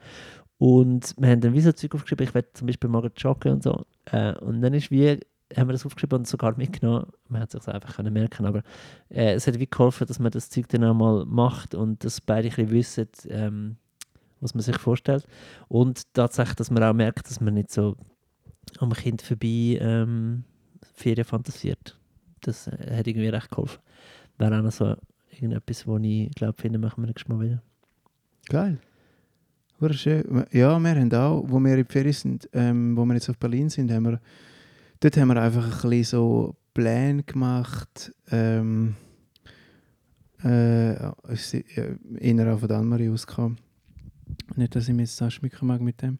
Und 0.57 1.15
wir 1.17 1.29
haben 1.29 1.41
dann 1.41 1.53
wie 1.53 1.61
so 1.61 1.71
Zeug 1.71 1.95
aufgeschrieben, 1.95 2.27
ich 2.27 2.33
werde 2.35 2.49
zum 2.53 2.67
Beispiel 2.67 2.89
mal 2.89 3.09
joggen 3.17 3.53
und 3.53 3.63
so. 3.63 3.85
Äh, 4.05 4.35
und 4.35 4.61
dann 4.61 4.73
ist 4.73 4.91
wie, 4.91 5.19
haben 5.55 5.67
wir 5.67 5.73
das 5.73 5.85
aufgeschrieben 5.85 6.19
und 6.19 6.27
sogar 6.27 6.57
mitgenommen. 6.57 7.07
Man 7.27 7.41
hat 7.41 7.53
es 7.53 7.63
sich 7.63 7.73
einfach 7.73 7.95
können 7.95 8.13
merken 8.13 8.45
aber 8.45 8.63
äh, 9.09 9.33
es 9.33 9.47
hat 9.47 9.59
wie 9.59 9.67
geholfen, 9.67 10.07
dass 10.07 10.19
man 10.19 10.31
das 10.31 10.49
Zeug 10.49 10.67
dann 10.69 10.83
auch 10.83 10.93
mal 10.93 11.25
macht 11.25 11.75
und 11.75 12.03
dass 12.03 12.21
beide 12.21 12.49
ein 12.49 12.55
bisschen 12.55 12.71
wissen, 12.71 13.07
ähm, 13.29 13.77
was 14.39 14.53
man 14.53 14.63
sich 14.63 14.77
vorstellt. 14.77 15.27
Und 15.67 16.13
tatsächlich, 16.13 16.55
dass 16.55 16.71
man 16.71 16.83
auch 16.83 16.93
merkt, 16.93 17.29
dass 17.29 17.41
man 17.41 17.53
nicht 17.53 17.71
so 17.71 17.95
am 18.79 18.91
Kind 18.93 19.21
vorbei 19.21 19.77
ähm, 19.79 20.43
Ferien 20.93 21.25
fantasiert. 21.25 21.97
Das 22.41 22.67
äh, 22.67 22.97
hat 22.97 23.07
irgendwie 23.07 23.29
recht 23.29 23.49
geholfen 23.49 23.79
wäre 24.41 24.57
auch 24.57 24.63
noch 24.63 24.71
so 24.71 24.95
irgendetwas, 25.31 25.87
wo 25.87 25.97
ich 25.97 26.31
glaube, 26.31 26.61
finden 26.61 26.81
machen 26.81 27.01
wir 27.01 27.07
nächstes 27.07 27.29
Mal 27.29 27.39
wieder. 27.39 27.61
Geil. 28.47 28.79
Schön. 29.91 30.45
Ja, 30.51 30.77
wir 30.77 30.95
haben 30.95 31.13
auch, 31.13 31.43
wo 31.47 31.59
wir 31.59 31.75
in 31.75 31.85
Ferien 31.85 32.13
sind, 32.13 32.49
ähm, 32.53 32.95
wo 32.95 33.03
wir 33.05 33.15
jetzt 33.15 33.29
auf 33.29 33.37
Berlin 33.37 33.69
sind, 33.69 33.91
haben 33.91 34.05
wir, 34.05 34.19
dort 35.01 35.17
haben 35.17 35.27
wir 35.27 35.41
einfach 35.41 35.83
ein 35.83 35.89
bisschen 35.89 36.03
so 36.03 36.55
Pläne 36.73 37.23
gemacht. 37.23 38.13
Ähm, 38.31 38.95
äh, 40.43 40.93
äh, 40.93 41.11
eher 42.19 42.57
von 42.57 42.69
Danmari 42.69 43.09
ausgekommen. 43.09 43.57
Nicht, 44.55 44.75
dass 44.75 44.87
ich 44.87 44.95
mich 44.95 45.09
jetzt 45.09 45.19
da 45.19 45.29
schmücken 45.29 45.67
mag 45.67 45.81
mit 45.81 46.01
dem. 46.01 46.17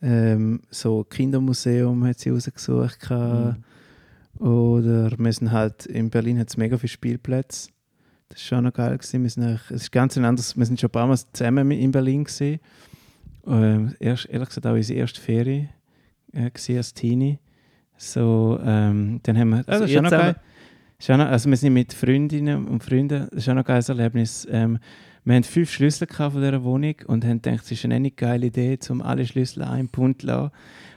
Ähm, 0.00 0.60
so 0.70 1.02
Kindermuseum 1.04 2.04
hat 2.04 2.20
sie 2.20 2.30
rausgesucht. 2.30 3.00
gehabt. 3.00 3.58
Oder 4.38 5.18
wir 5.18 5.32
sind 5.32 5.50
halt, 5.50 5.86
in 5.86 6.10
Berlin 6.10 6.38
hat 6.38 6.48
es 6.48 6.56
mega 6.56 6.78
viele 6.78 6.88
Spielplätze. 6.88 7.70
Das 8.28 8.38
war 8.38 8.58
schon 8.58 8.64
noch 8.64 8.72
geil. 8.72 8.96
Gewesen. 8.96 9.22
Wir 9.22 9.30
sind 9.30 9.42
eigentlich, 9.42 9.70
es 9.70 9.82
ist 9.82 9.92
ganz 9.92 10.16
ein 10.16 10.24
anderes, 10.24 10.56
wir 10.56 10.66
sind 10.66 10.80
schon 10.80 10.88
ein 10.88 10.92
paar 10.92 11.06
Mal 11.06 11.18
zusammen 11.32 11.70
in 11.72 11.90
Berlin 11.90 12.24
gewesen. 12.24 12.60
Ähm, 13.46 13.96
erst, 13.98 14.26
ehrlich 14.26 14.48
gesagt 14.48 14.66
auch 14.66 14.74
unsere 14.74 14.98
erste 15.00 15.20
Ferie 15.20 15.68
äh, 16.32 16.50
als 16.76 16.94
Teenie. 16.94 17.38
So, 17.98 18.58
ähm, 18.64 19.20
dann 19.24 19.36
haben 19.36 19.50
wir, 19.50 19.56
also, 19.58 19.70
Also 19.72 19.84
ist 19.84 19.96
auch 19.96 20.02
noch 20.02 20.10
geil. 20.10 20.36
Ist 20.98 21.10
auch 21.10 21.16
noch, 21.16 21.26
also 21.26 21.50
wir 21.50 21.56
sind 21.56 21.74
mit 21.74 21.92
Freundinnen 21.92 22.66
und 22.66 22.82
Freunden, 22.82 23.28
das 23.30 23.40
ist 23.40 23.48
auch 23.48 23.54
noch 23.54 23.62
ein 23.62 23.66
geiles 23.66 23.88
Erlebnis. 23.88 24.46
Ähm, 24.50 24.78
wir 25.24 25.34
haben 25.34 25.44
fünf 25.44 25.70
Schlüssel 25.70 26.08
von 26.08 26.32
dieser 26.32 26.64
Wohnung 26.64 26.94
und 27.06 27.24
haben 27.24 27.42
gedacht, 27.42 27.64
es 27.64 27.72
ist 27.72 27.84
eine 27.84 28.00
nicht 28.00 28.16
geile 28.16 28.46
Idee, 28.46 28.78
um 28.88 29.02
alle 29.02 29.26
Schlüssel 29.26 29.62
an 29.62 29.72
einen 29.74 29.88
Pund 29.88 30.22
zu 30.22 30.28
lassen. 30.28 30.52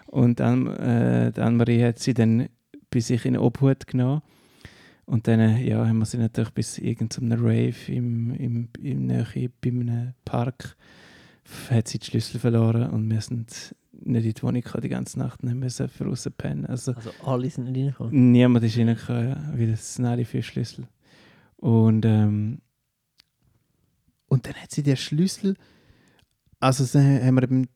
Und 0.07 0.39
dann, 0.39 0.67
äh, 0.67 1.31
die 1.31 1.41
Anne-Marie 1.41 1.83
hat 1.83 1.99
sie 1.99 2.13
dann 2.13 2.47
bei 2.89 2.99
sich 2.99 3.25
in 3.25 3.37
Obhut 3.37 3.87
genommen. 3.87 4.21
Und 5.05 5.27
dann 5.27 5.39
äh, 5.39 5.61
ja, 5.63 5.85
haben 5.85 5.99
wir 5.99 6.05
sie 6.05 6.17
natürlich 6.17 6.51
bis 6.51 6.77
irgendeinem 6.77 7.43
Rave 7.43 7.75
im, 7.87 8.33
im, 8.35 8.69
im 8.81 9.07
Nähe 9.07 9.49
bei 9.61 9.69
einem 9.69 10.13
Park 10.23 10.77
hat 11.69 11.87
sie 11.87 11.99
die 11.99 12.05
Schlüssel 12.05 12.39
verloren 12.39 12.89
und 12.89 13.09
wir 13.09 13.21
sind 13.21 13.75
nicht 14.03 14.25
in 14.25 14.33
die 14.33 14.43
Wohnung 14.43 14.61
gekommen 14.61 14.81
die 14.81 14.89
ganze 14.89 15.19
Nacht 15.19 15.41
haben 15.43 15.59
müssen 15.59 15.87
für 15.87 16.03
draussen 16.05 16.31
pennen. 16.33 16.65
Also 16.65 16.93
Also 16.93 17.11
alle 17.23 17.49
sind 17.49 17.65
nicht 17.65 17.77
reingekommen. 17.77 18.31
niemand 18.31 18.65
ist 18.65 18.77
reingekommen, 18.77 19.53
weil 19.55 19.69
es 19.69 19.95
sind 19.95 20.05
alle 20.05 20.25
vier 20.25 20.43
Schlüssel. 20.43 20.87
Und, 21.57 22.05
ähm, 22.05 22.61
und 24.27 24.45
dann 24.47 24.55
hat 24.55 24.71
sie 24.71 24.83
den 24.83 24.97
Schlüssel, 24.97 25.55
also 26.59 26.85
dann 26.85 27.23
haben 27.23 27.35
wir 27.35 27.43
eben 27.43 27.67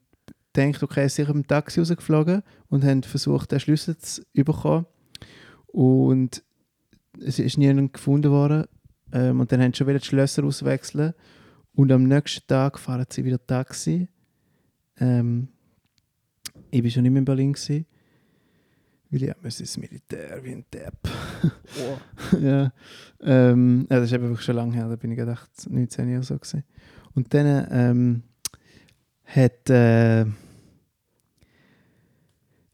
gedacht, 0.52 0.82
okay, 0.82 1.00
sie 1.02 1.06
ist 1.06 1.14
sicher 1.16 1.30
im 1.30 1.46
Taxi 1.46 1.80
rausgeflogen 1.80 2.42
und 2.68 2.84
haben 2.84 3.02
versucht, 3.02 3.52
den 3.52 3.60
Schlüssel 3.60 3.96
zu 3.98 4.22
bekommen. 4.34 4.86
Und 5.66 6.42
es 7.20 7.38
ist 7.38 7.58
niemand 7.58 7.92
gefunden 7.92 8.30
worden. 8.30 8.64
Ähm, 9.12 9.40
und 9.40 9.52
dann 9.52 9.60
haben 9.60 9.72
sie 9.72 9.78
schon 9.78 9.86
wieder 9.86 9.98
die 9.98 10.06
Schlösser 10.06 10.44
auswechseln. 10.44 11.14
Und 11.74 11.92
am 11.92 12.04
nächsten 12.04 12.46
Tag 12.46 12.78
fahren 12.78 13.06
sie 13.10 13.24
wieder 13.24 13.44
Taxi. 13.46 14.08
Ähm, 14.98 15.48
ich 16.70 16.82
war 16.82 16.90
schon 16.90 17.02
nicht 17.02 17.12
mehr 17.12 17.20
in 17.20 17.24
Berlin. 17.24 17.52
Gewesen, 17.52 17.86
weil 19.10 19.22
ich 19.22 19.32
muss 19.42 19.60
ins 19.60 19.76
Militär 19.76 20.42
wie 20.42 20.52
ein 20.52 20.64
Depp. 20.72 20.94
ja. 22.40 22.72
Ähm, 23.20 23.86
ja, 23.90 24.00
das 24.00 24.10
ist 24.10 24.20
wirklich 24.20 24.42
schon 24.42 24.56
lange 24.56 24.74
her, 24.74 24.88
da 24.88 24.96
bin 24.96 25.12
ich 25.12 25.18
gedacht, 25.18 25.50
19 25.68 26.10
Jahre 26.10 26.22
so 26.22 26.34
gewesen. 26.34 26.64
Und 27.14 27.32
dann 27.32 27.66
ähm, 27.70 28.22
hat, 29.24 29.70
äh, 29.70 30.26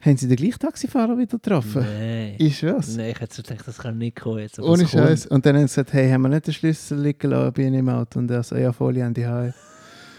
Haben 0.02 0.16
Sie 0.16 0.26
den 0.26 0.36
gleichen 0.36 0.58
Taxifahrer 0.58 1.16
wieder 1.16 1.38
getroffen? 1.38 1.82
Nein. 1.82 2.34
Ich 2.38 2.58
schwör's. 2.58 2.96
Nein, 2.96 3.10
ich 3.10 3.20
hätte 3.20 3.36
so 3.36 3.42
gedacht, 3.42 3.68
das 3.68 3.78
kann 3.78 3.98
nicht 3.98 4.16
kommen 4.16 4.40
jetzt. 4.40 4.58
Ohne. 4.58 4.88
Scheiß. 4.88 5.26
Und 5.26 5.46
dann 5.46 5.54
haben 5.54 5.68
sie 5.68 5.74
gesagt, 5.76 5.92
hey, 5.92 6.10
haben 6.10 6.22
wir 6.22 6.28
nicht 6.28 6.48
den 6.48 6.54
Schlüssel 6.54 7.00
liegen 7.00 7.30
lassen 7.30 7.52
bei 7.52 7.62
Ihnen 7.62 7.74
im 7.74 7.88
Auto? 7.88 8.18
Und 8.18 8.28
er 8.28 8.42
so, 8.42 8.56
ja, 8.56 8.72
voll, 8.72 8.96
ich 8.96 9.02
habe 9.04 9.14
die 9.14 9.26
Hause. 9.26 9.54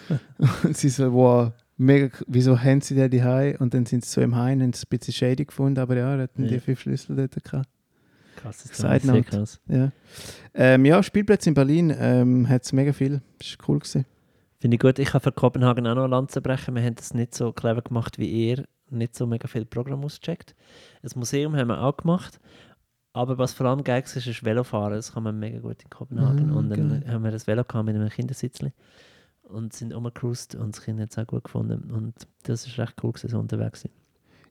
und 0.63 0.77
sie 0.77 0.87
so, 0.87 1.11
wow, 1.11 1.51
mega, 1.77 2.09
wieso 2.27 2.59
haben 2.61 2.81
Sie 2.81 2.95
denn 2.95 3.09
die? 3.11 3.55
Und 3.57 3.73
dann 3.73 3.85
sind 3.85 4.05
sie 4.05 4.11
so 4.11 4.21
im 4.21 4.35
Heim, 4.35 4.61
haben 4.61 4.73
sie 4.73 4.85
ein 4.85 4.97
bisschen 4.97 5.13
shady 5.13 5.45
gefunden, 5.45 5.79
aber 5.79 5.97
ja, 5.97 6.15
er 6.15 6.23
hatten 6.23 6.43
Ja. 6.43 6.49
die 6.49 6.59
fünf 6.59 6.81
Schlüssel 6.81 7.15
dort 7.15 7.43
gehabt. 7.43 7.69
Krass, 8.35 8.63
das 8.63 8.71
ist 8.71 8.77
sehr 9.03 9.23
krass. 9.23 9.59
Ja, 9.67 9.91
ähm, 10.53 10.85
ja 10.85 11.01
Spielplätze 11.01 11.49
in 11.49 11.53
Berlin 11.53 11.93
ähm, 11.97 12.49
hat 12.49 12.63
es 12.63 12.73
mega 12.73 12.91
viel. 12.91 13.21
Das 13.39 13.57
war 13.57 13.69
cool. 13.69 13.79
Gewesen. 13.79 14.05
Finde 14.59 14.75
ich 14.75 14.81
gut. 14.81 14.99
Ich 14.99 15.13
habe 15.13 15.23
für 15.23 15.31
Kopenhagen 15.31 15.85
auch 15.87 15.95
noch 15.95 16.03
eine 16.03 16.11
Lanze 16.11 16.41
brechen. 16.41 16.75
Wir 16.75 16.83
haben 16.83 16.95
das 16.95 17.13
nicht 17.13 17.35
so 17.35 17.51
clever 17.53 17.81
gemacht 17.81 18.17
wie 18.17 18.27
ihr. 18.49 18.65
Nicht 18.89 19.15
so 19.15 19.25
mega 19.27 19.47
viel 19.47 19.65
Programm 19.65 20.03
ausgecheckt. 20.03 20.55
Das 21.01 21.15
Museum 21.15 21.55
haben 21.55 21.67
wir 21.67 21.81
auch 21.81 21.97
gemacht. 21.97 22.39
Aber 23.13 23.37
was 23.37 23.53
vor 23.53 23.67
allem 23.67 23.83
geil 23.83 24.03
war, 24.03 24.15
ist 24.27 24.43
Velofahren. 24.45 24.95
Das 24.95 25.13
kann 25.13 25.23
man 25.23 25.37
mega 25.39 25.59
gut 25.59 25.83
in 25.83 25.89
Kopenhagen. 25.89 26.51
Ah, 26.51 26.55
und 26.55 26.69
dann 26.69 27.01
geil. 27.01 27.13
haben 27.13 27.23
wir 27.23 27.31
das 27.31 27.45
Velo 27.47 27.63
gehabt 27.63 27.85
mit 27.85 27.95
einem 27.95 28.09
Kindersitzli 28.09 28.73
und 29.43 29.73
sind 29.73 29.93
rumgecruised 29.93 30.55
und 30.55 30.75
das 30.75 30.83
Kind 30.83 30.99
hat 30.99 31.11
es 31.11 31.17
auch 31.17 31.27
gut 31.27 31.43
gefunden. 31.43 31.91
Und 31.91 32.13
das 32.43 32.65
ist 32.67 32.77
recht 32.77 32.95
cool, 33.03 33.11
gewesen, 33.11 33.29
so 33.29 33.39
unterwegs 33.39 33.81
sein. 33.81 33.91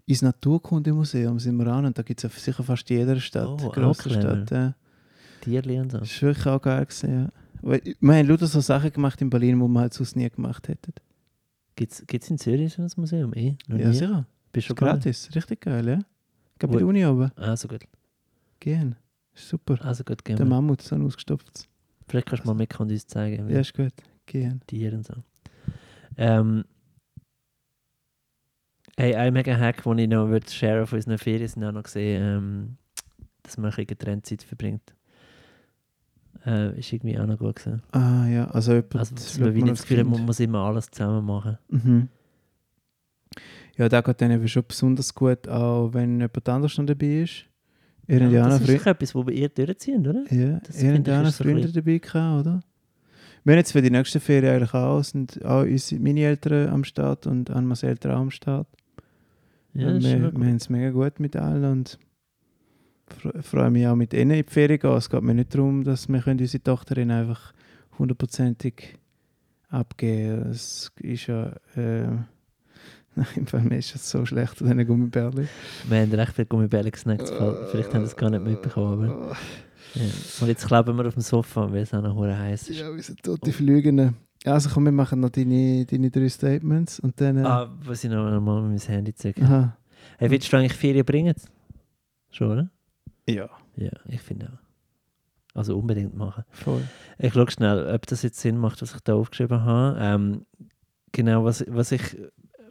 Ins 0.07 0.23
Naturkundemuseum 0.23 1.39
sind 1.39 1.57
wir 1.57 1.67
an 1.69 1.87
und 1.87 1.97
da 1.99 2.03
gibt 2.03 2.23
es 2.23 2.45
sicher 2.45 2.63
fast 2.63 2.89
jeder 2.91 3.19
Stadt. 3.21 3.47
Oh, 3.49 3.69
grosse. 3.71 4.11
Stadt. 4.11 4.51
Ja. 4.51 4.75
Tierli 5.41 5.79
und 5.81 5.93
so. 5.93 5.99
Das 5.99 6.23
war 6.23 6.29
wirklich 6.29 6.47
auch 6.47 6.61
geil. 6.63 6.85
Gewesen, 6.87 7.31
ja. 7.63 7.83
Wir 8.01 8.15
haben 8.15 8.27
lauter 8.29 8.47
so 8.49 8.61
Sachen 8.61 8.93
gemacht 8.93 9.21
in 9.23 9.31
Berlin, 9.31 9.59
die 9.61 9.69
wir 9.69 9.81
halt 9.81 9.95
sonst 9.95 10.17
nie 10.17 10.29
gemacht 10.29 10.67
hätten. 10.69 10.93
Gibt 11.77 11.93
es 11.93 12.31
in 12.31 12.39
Zürich 12.39 12.75
so 12.75 12.83
ein 12.83 12.91
Museum? 12.97 13.31
Noch 13.31 13.79
Ja, 13.79 13.89
nie. 13.89 13.95
sicher. 13.95 14.27
Bist 14.53 14.67
du 14.67 14.69
schon? 14.69 14.77
Gratis. 14.77 15.31
Richtig 15.35 15.61
geil, 15.63 15.89
ja. 15.89 15.99
Wo- 16.61 16.67
bei 16.67 16.79
der 16.79 16.87
Uni 16.87 17.05
oben. 17.07 17.31
Also 17.37 17.67
gut. 17.69 17.85
Gehen. 18.61 18.97
Super. 19.35 19.79
Also 19.85 20.05
gut, 20.05 20.25
gehen 20.25 20.37
Der 20.37 20.45
wir. 20.47 20.51
Mammut, 20.51 20.83
so 20.83 20.95
ein 20.95 21.03
ausgestopftes. 21.07 21.67
Vielleicht 22.09 22.27
kannst 22.29 22.45
du 22.45 22.49
mal 22.49 22.55
mitkommen 22.55 22.91
und 22.91 22.95
uns 22.95 23.07
zeigen. 23.07 23.49
Ja, 23.49 23.61
ist 23.61 23.75
gut. 23.75 23.93
Gehen. 24.33 24.63
Tiere 24.67 24.97
und 24.97 25.05
so. 25.07 25.15
Ähm, 26.17 26.65
hey, 28.97 29.15
ein 29.15 29.35
mega 29.35 29.55
Hack, 29.55 29.83
den 29.83 29.99
ich 29.99 30.09
noch 30.09 30.29
würde 30.29 30.51
share 30.51 30.83
auf 30.83 30.93
unseren 30.95 31.19
Ferien, 31.19 31.49
sind 31.49 31.63
auch 31.65 31.73
noch 31.73 31.83
gesehen, 31.83 32.23
ähm, 32.23 32.77
dass 33.43 33.59
man 33.59 33.73
ein 33.73 33.87
getrennt 33.87 34.25
Zeit 34.25 34.43
verbringt. 34.43 34.95
Äh, 36.47 36.79
ist 36.79 36.91
irgendwie 36.93 37.19
auch 37.19 37.27
noch 37.27 37.39
gut 37.39 37.57
gewesen. 37.57 37.83
Ah 37.93 38.27
ja, 38.27 38.47
also 38.51 38.73
jemand 38.73 38.97
Also, 38.97 39.15
dass 39.15 39.39
man 39.39 39.55
wie 39.55 39.63
nicht 39.63 39.73
das 39.73 39.83
Gefühl 39.83 39.99
hat, 39.99 40.07
man 40.07 40.25
muss 40.25 40.41
immer 40.41 40.61
alles 40.61 40.91
zusammen 40.91 41.27
machen. 41.27 41.59
Mhm. 41.69 42.09
Ja, 43.77 43.89
da 43.91 44.01
geht 44.01 44.21
dann 44.21 44.31
eben 44.31 44.49
schon 44.49 44.65
besonders 44.67 45.15
gut, 45.15 45.47
auch 45.47 45.93
wenn 45.93 46.21
jemand 46.21 46.49
anderes 46.49 46.79
noch 46.79 46.87
dabei 46.87 47.23
ist. 47.23 47.45
Habt 48.09 48.33
ja 48.33 48.49
das 48.49 48.61
ist 48.63 48.81
doch 48.81 48.87
etwas, 48.87 49.15
wo 49.15 49.29
ihr 49.29 49.49
durchziehen, 49.51 50.07
oder? 50.07 50.25
Ja, 50.33 50.59
Das 50.61 50.83
ein 50.83 51.05
Freunde 51.33 51.71
dabei 51.71 51.99
gehabt, 51.99 52.47
oder? 52.47 52.61
Wir 53.45 53.53
haben 53.55 53.59
jetzt 53.59 53.73
für 53.73 53.83
die 53.83 53.91
nächste 53.91 54.21
Ferien 54.21 54.55
eigentlich 54.55 54.75
auch, 54.75 55.03
sind 55.03 55.45
auch 55.45 55.63
unsere, 55.63 56.01
meine 56.01 56.21
Eltern 56.21 56.69
am 56.69 56.85
Start 56.85 57.27
und 57.27 57.51
Anmas 57.51 57.83
Eltern 57.83 58.13
auch 58.13 58.21
am 58.21 58.31
Start. 58.31 58.69
Ja, 59.75 59.89
Und 59.89 60.03
wir, 60.05 60.33
wir 60.33 60.47
haben 60.47 60.57
es 60.57 60.69
mega 60.71 60.91
gut 60.91 61.19
mit 61.19 61.35
allen 61.37 61.65
und 61.65 61.99
fre- 63.11 63.43
freue 63.43 63.71
mich 63.71 63.87
auch 63.87 63.97
mit 63.97 64.13
ihnen 64.15 64.31
in 64.33 64.45
die 64.45 64.51
Ferien 64.51 64.79
gehen. 64.79 64.93
Es 64.93 65.11
geht 65.11 65.23
mir 65.23 65.35
nicht 65.35 65.55
darum, 65.55 65.83
dass 65.83 66.09
wir 66.09 66.25
unsere 66.27 66.63
Tochterin 66.63 67.11
einfach 67.11 67.53
hundertprozentig 67.99 68.99
abgeben 69.71 70.39
können. 70.43 70.51
Es 70.53 70.93
ist 71.01 71.27
ja... 71.27 71.53
Äh, 71.77 72.07
Nein, 73.15 73.47
bei 73.53 73.61
mir 73.61 73.77
ist 73.77 73.95
das 73.95 74.09
so 74.11 74.25
schlecht, 74.25 74.61
diese 74.61 74.87
Gummibärli. 74.87 75.47
Wir 75.87 76.01
haben 76.01 76.13
recht 76.15 76.33
viel 76.33 76.47
Gummibärli 76.47 76.91
gesnackt. 76.91 77.29
Vielleicht 77.71 77.93
haben 77.93 78.07
sie 78.07 78.13
es 78.13 78.17
gar 78.17 78.31
nicht 78.31 78.43
mitbekommen. 78.43 79.11
Aber, 79.11 79.37
ja. 79.95 80.03
Und 80.41 80.49
jetzt 80.49 80.67
kleben 80.67 80.97
wir 80.97 81.07
auf 81.07 81.15
dem 81.15 81.23
Sofa, 81.23 81.71
weil 81.71 81.83
es 81.83 81.93
auch 81.95 82.03
noch 82.03 82.17
heiß 82.25 82.69
ist. 82.69 82.79
Ja, 82.81 82.95
wir 82.95 83.03
sind 83.03 83.23
tote 83.23 83.53
Flüge. 83.53 84.15
Also 84.45 84.71
komm, 84.71 84.85
wir 84.87 84.93
machen 84.93 85.21
noch 85.21 85.31
deine, 85.31 85.85
deine 85.87 86.11
drei 86.11 86.29
Statements 86.29 86.99
und 87.01 87.21
dann... 87.21 87.37
Äh, 87.39 87.47
Ah, 87.47 87.71
was 87.85 88.03
ich 88.03 88.11
noch 88.11 88.29
noch 88.31 88.41
mal 88.41 88.61
mein 88.63 88.79
Handy 88.79 89.15
zeigen. 89.15 89.45
aha. 89.45 89.77
Hey, 90.19 90.31
willst 90.31 90.53
du 90.53 90.57
eigentlich 90.57 90.75
Ferien 90.75 91.05
bringen? 91.05 91.35
Schon, 92.31 92.51
oder? 92.51 92.71
Ja, 93.29 93.49
Ja, 93.77 93.91
ich 94.09 94.21
finde 94.21 94.47
auch. 94.47 94.63
Also 95.59 95.79
unbedingt 95.79 96.17
machen. 96.17 96.45
voll. 96.51 96.83
Ich 97.19 97.35
schaue 97.35 97.51
schnell, 97.51 97.95
ob 97.95 98.07
das 98.07 98.23
jetzt 98.23 98.41
Sinn 98.41 98.57
macht, 98.57 98.81
was 98.83 98.95
ich 98.95 99.01
da 99.03 99.15
aufgeschrieben 99.15 99.61
habe. 99.63 99.99
Ähm, 100.01 100.47
genau, 101.13 101.45
was, 101.45 101.65
was 101.69 101.93
ich 101.93 102.17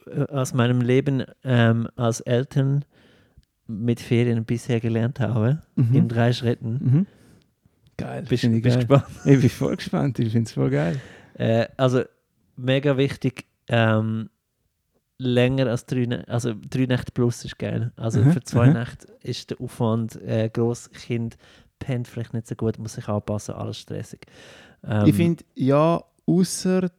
äh, 0.07 0.25
aus 0.29 0.53
meinem 0.53 0.81
Leben 0.81 1.23
ähm, 1.43 1.87
als 1.95 2.19
Eltern 2.21 2.83
mit 3.71 3.99
Ferien 3.99 4.45
bisher 4.45 4.79
gelernt 4.79 5.19
habe, 5.19 5.61
Mhm. 5.75 5.95
in 5.95 6.07
drei 6.07 6.33
Schritten. 6.33 6.79
Mhm. 6.81 7.07
Geil, 7.97 8.23
Bist 8.27 8.43
bist 8.49 8.63
geil. 8.63 8.75
gespannt? 8.77 9.05
Ich 9.25 9.39
bin 9.41 9.49
voll 9.49 9.75
gespannt, 9.75 10.19
ich 10.19 10.31
finde 10.31 10.47
es 10.47 10.53
voll 10.53 10.69
geil. 10.69 10.99
Äh, 11.35 11.67
also 11.77 12.03
mega 12.55 12.97
wichtig, 12.97 13.45
ähm, 13.67 14.29
länger 15.17 15.67
als 15.67 15.85
drei 15.85 16.05
Nächte, 16.05 16.27
also 16.31 16.53
drei 16.69 16.85
Nächte 16.85 17.11
plus 17.11 17.45
ist 17.45 17.59
geil. 17.59 17.91
Also 17.95 18.21
Mhm, 18.21 18.31
für 18.31 18.41
zwei 18.43 18.67
mhm. 18.67 18.73
Nächte 18.73 19.07
ist 19.21 19.51
der 19.51 19.61
Aufwand 19.61 20.15
äh, 20.21 20.49
gross. 20.51 20.89
Kind 20.91 21.37
pennt 21.79 22.07
vielleicht 22.07 22.33
nicht 22.33 22.47
so 22.47 22.55
gut, 22.55 22.77
muss 22.79 22.93
sich 22.93 23.07
anpassen, 23.07 23.55
alles 23.55 23.77
stressig. 23.77 24.21
Ähm, 24.83 25.05
ich 25.05 25.15
finde, 25.15 25.43
ja, 25.55 26.03
außer 26.25 26.89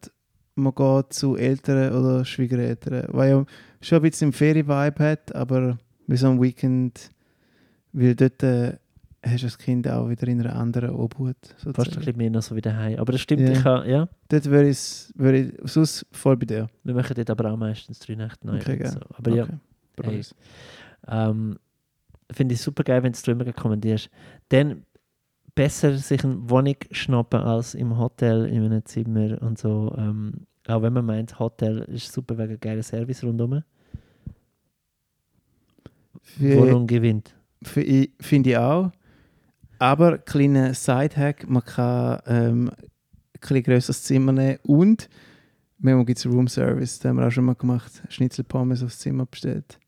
man 0.54 0.74
geht 0.74 1.12
zu 1.12 1.36
Eltern 1.36 1.92
oder 1.96 2.24
Schwiegereltern, 2.24 3.06
weil 3.08 3.30
ja 3.30 3.44
schon 3.80 3.96
ein 3.98 4.02
bisschen 4.02 4.28
im 4.28 4.32
Ferien-Vibe 4.32 5.02
hat, 5.04 5.34
aber 5.34 5.78
wie 6.06 6.16
so 6.16 6.28
ein 6.28 6.40
Weekend, 6.40 7.10
weil 7.92 8.14
dort 8.14 8.42
äh, 8.42 8.76
hast 9.24 9.42
du 9.42 9.46
das 9.46 9.58
Kind 9.58 9.86
auch 9.88 10.08
wieder 10.08 10.26
in 10.28 10.40
einer 10.40 10.56
anderen 10.56 10.90
Obhut. 10.90 11.36
fast 11.42 11.66
ein 11.66 11.72
Sozusagen. 11.74 11.98
bisschen 12.00 12.16
mehr 12.16 12.30
noch 12.30 12.42
so 12.42 12.56
wie 12.56 12.60
daheim. 12.60 12.98
Aber 12.98 13.12
das 13.12 13.20
stimmt, 13.20 13.42
Ja. 13.42 13.52
ich 13.52 13.64
habe, 13.64 13.88
ja, 13.90 14.08
Dort 14.28 14.44
würde 14.46 14.68
ich, 14.70 15.12
würde 15.14 15.38
ich 15.38 15.52
sonst 15.70 16.06
voll 16.12 16.36
bei 16.36 16.46
dir. 16.46 16.68
wir 16.84 16.94
machen 16.94 17.14
dort 17.14 17.30
aber 17.30 17.52
auch 17.52 17.56
meistens 17.56 17.98
drei 18.00 18.14
Nächte 18.16 18.46
neu. 18.46 18.56
Okay, 18.56 18.84
so. 18.86 19.00
Aber 19.14 19.30
ja, 19.30 19.46
Okay. 19.98 20.20
Hey. 20.22 20.22
Ähm, 21.08 21.58
Finde 22.30 22.54
ich 22.54 22.62
super 22.62 22.82
geil, 22.82 23.02
wenn 23.02 23.12
du 23.12 23.30
immer 23.30 23.52
kommandierst. 23.52 24.08
Dann 24.48 24.84
besser 25.54 25.98
sich 25.98 26.24
eine 26.24 26.48
Wohnung 26.48 26.76
schnappen 26.90 27.40
als 27.40 27.74
im 27.74 27.98
Hotel, 27.98 28.46
in 28.46 28.64
einem 28.64 28.82
Zimmer 28.86 29.40
und 29.42 29.58
so. 29.58 29.94
Ähm, 29.98 30.46
auch 30.66 30.80
wenn 30.80 30.94
man 30.94 31.04
meint, 31.04 31.38
Hotel 31.38 31.80
ist 31.80 32.10
super 32.10 32.38
wegen 32.38 32.58
geiler 32.58 32.82
Service 32.82 33.22
rundherum. 33.22 33.62
Für- 36.22 36.56
Wohnung 36.56 36.86
gewinnt. 36.86 37.34
Finde 37.64 38.50
ich 38.50 38.56
auch. 38.56 38.90
Aber 39.78 40.18
kleiner 40.18 40.74
Sidehack, 40.74 41.48
man 41.48 41.64
kann 41.64 42.20
ähm, 42.26 42.70
ein 42.70 42.88
bisschen 43.40 43.62
grösseres 43.64 44.02
Zimmer 44.04 44.32
nehmen 44.32 44.58
und 44.62 45.08
manchmal 45.78 46.04
gibt 46.04 46.18
es 46.20 46.26
Room 46.26 46.46
Service, 46.48 46.98
das 47.00 47.08
haben 47.08 47.16
wir 47.18 47.26
auch 47.26 47.30
schon 47.32 47.44
mal 47.44 47.54
gemacht. 47.56 47.90
Schnitzel 48.08 48.44
Pommes 48.44 48.82
aufs 48.82 48.98
Zimmer 49.00 49.26
bestellt. 49.26 49.78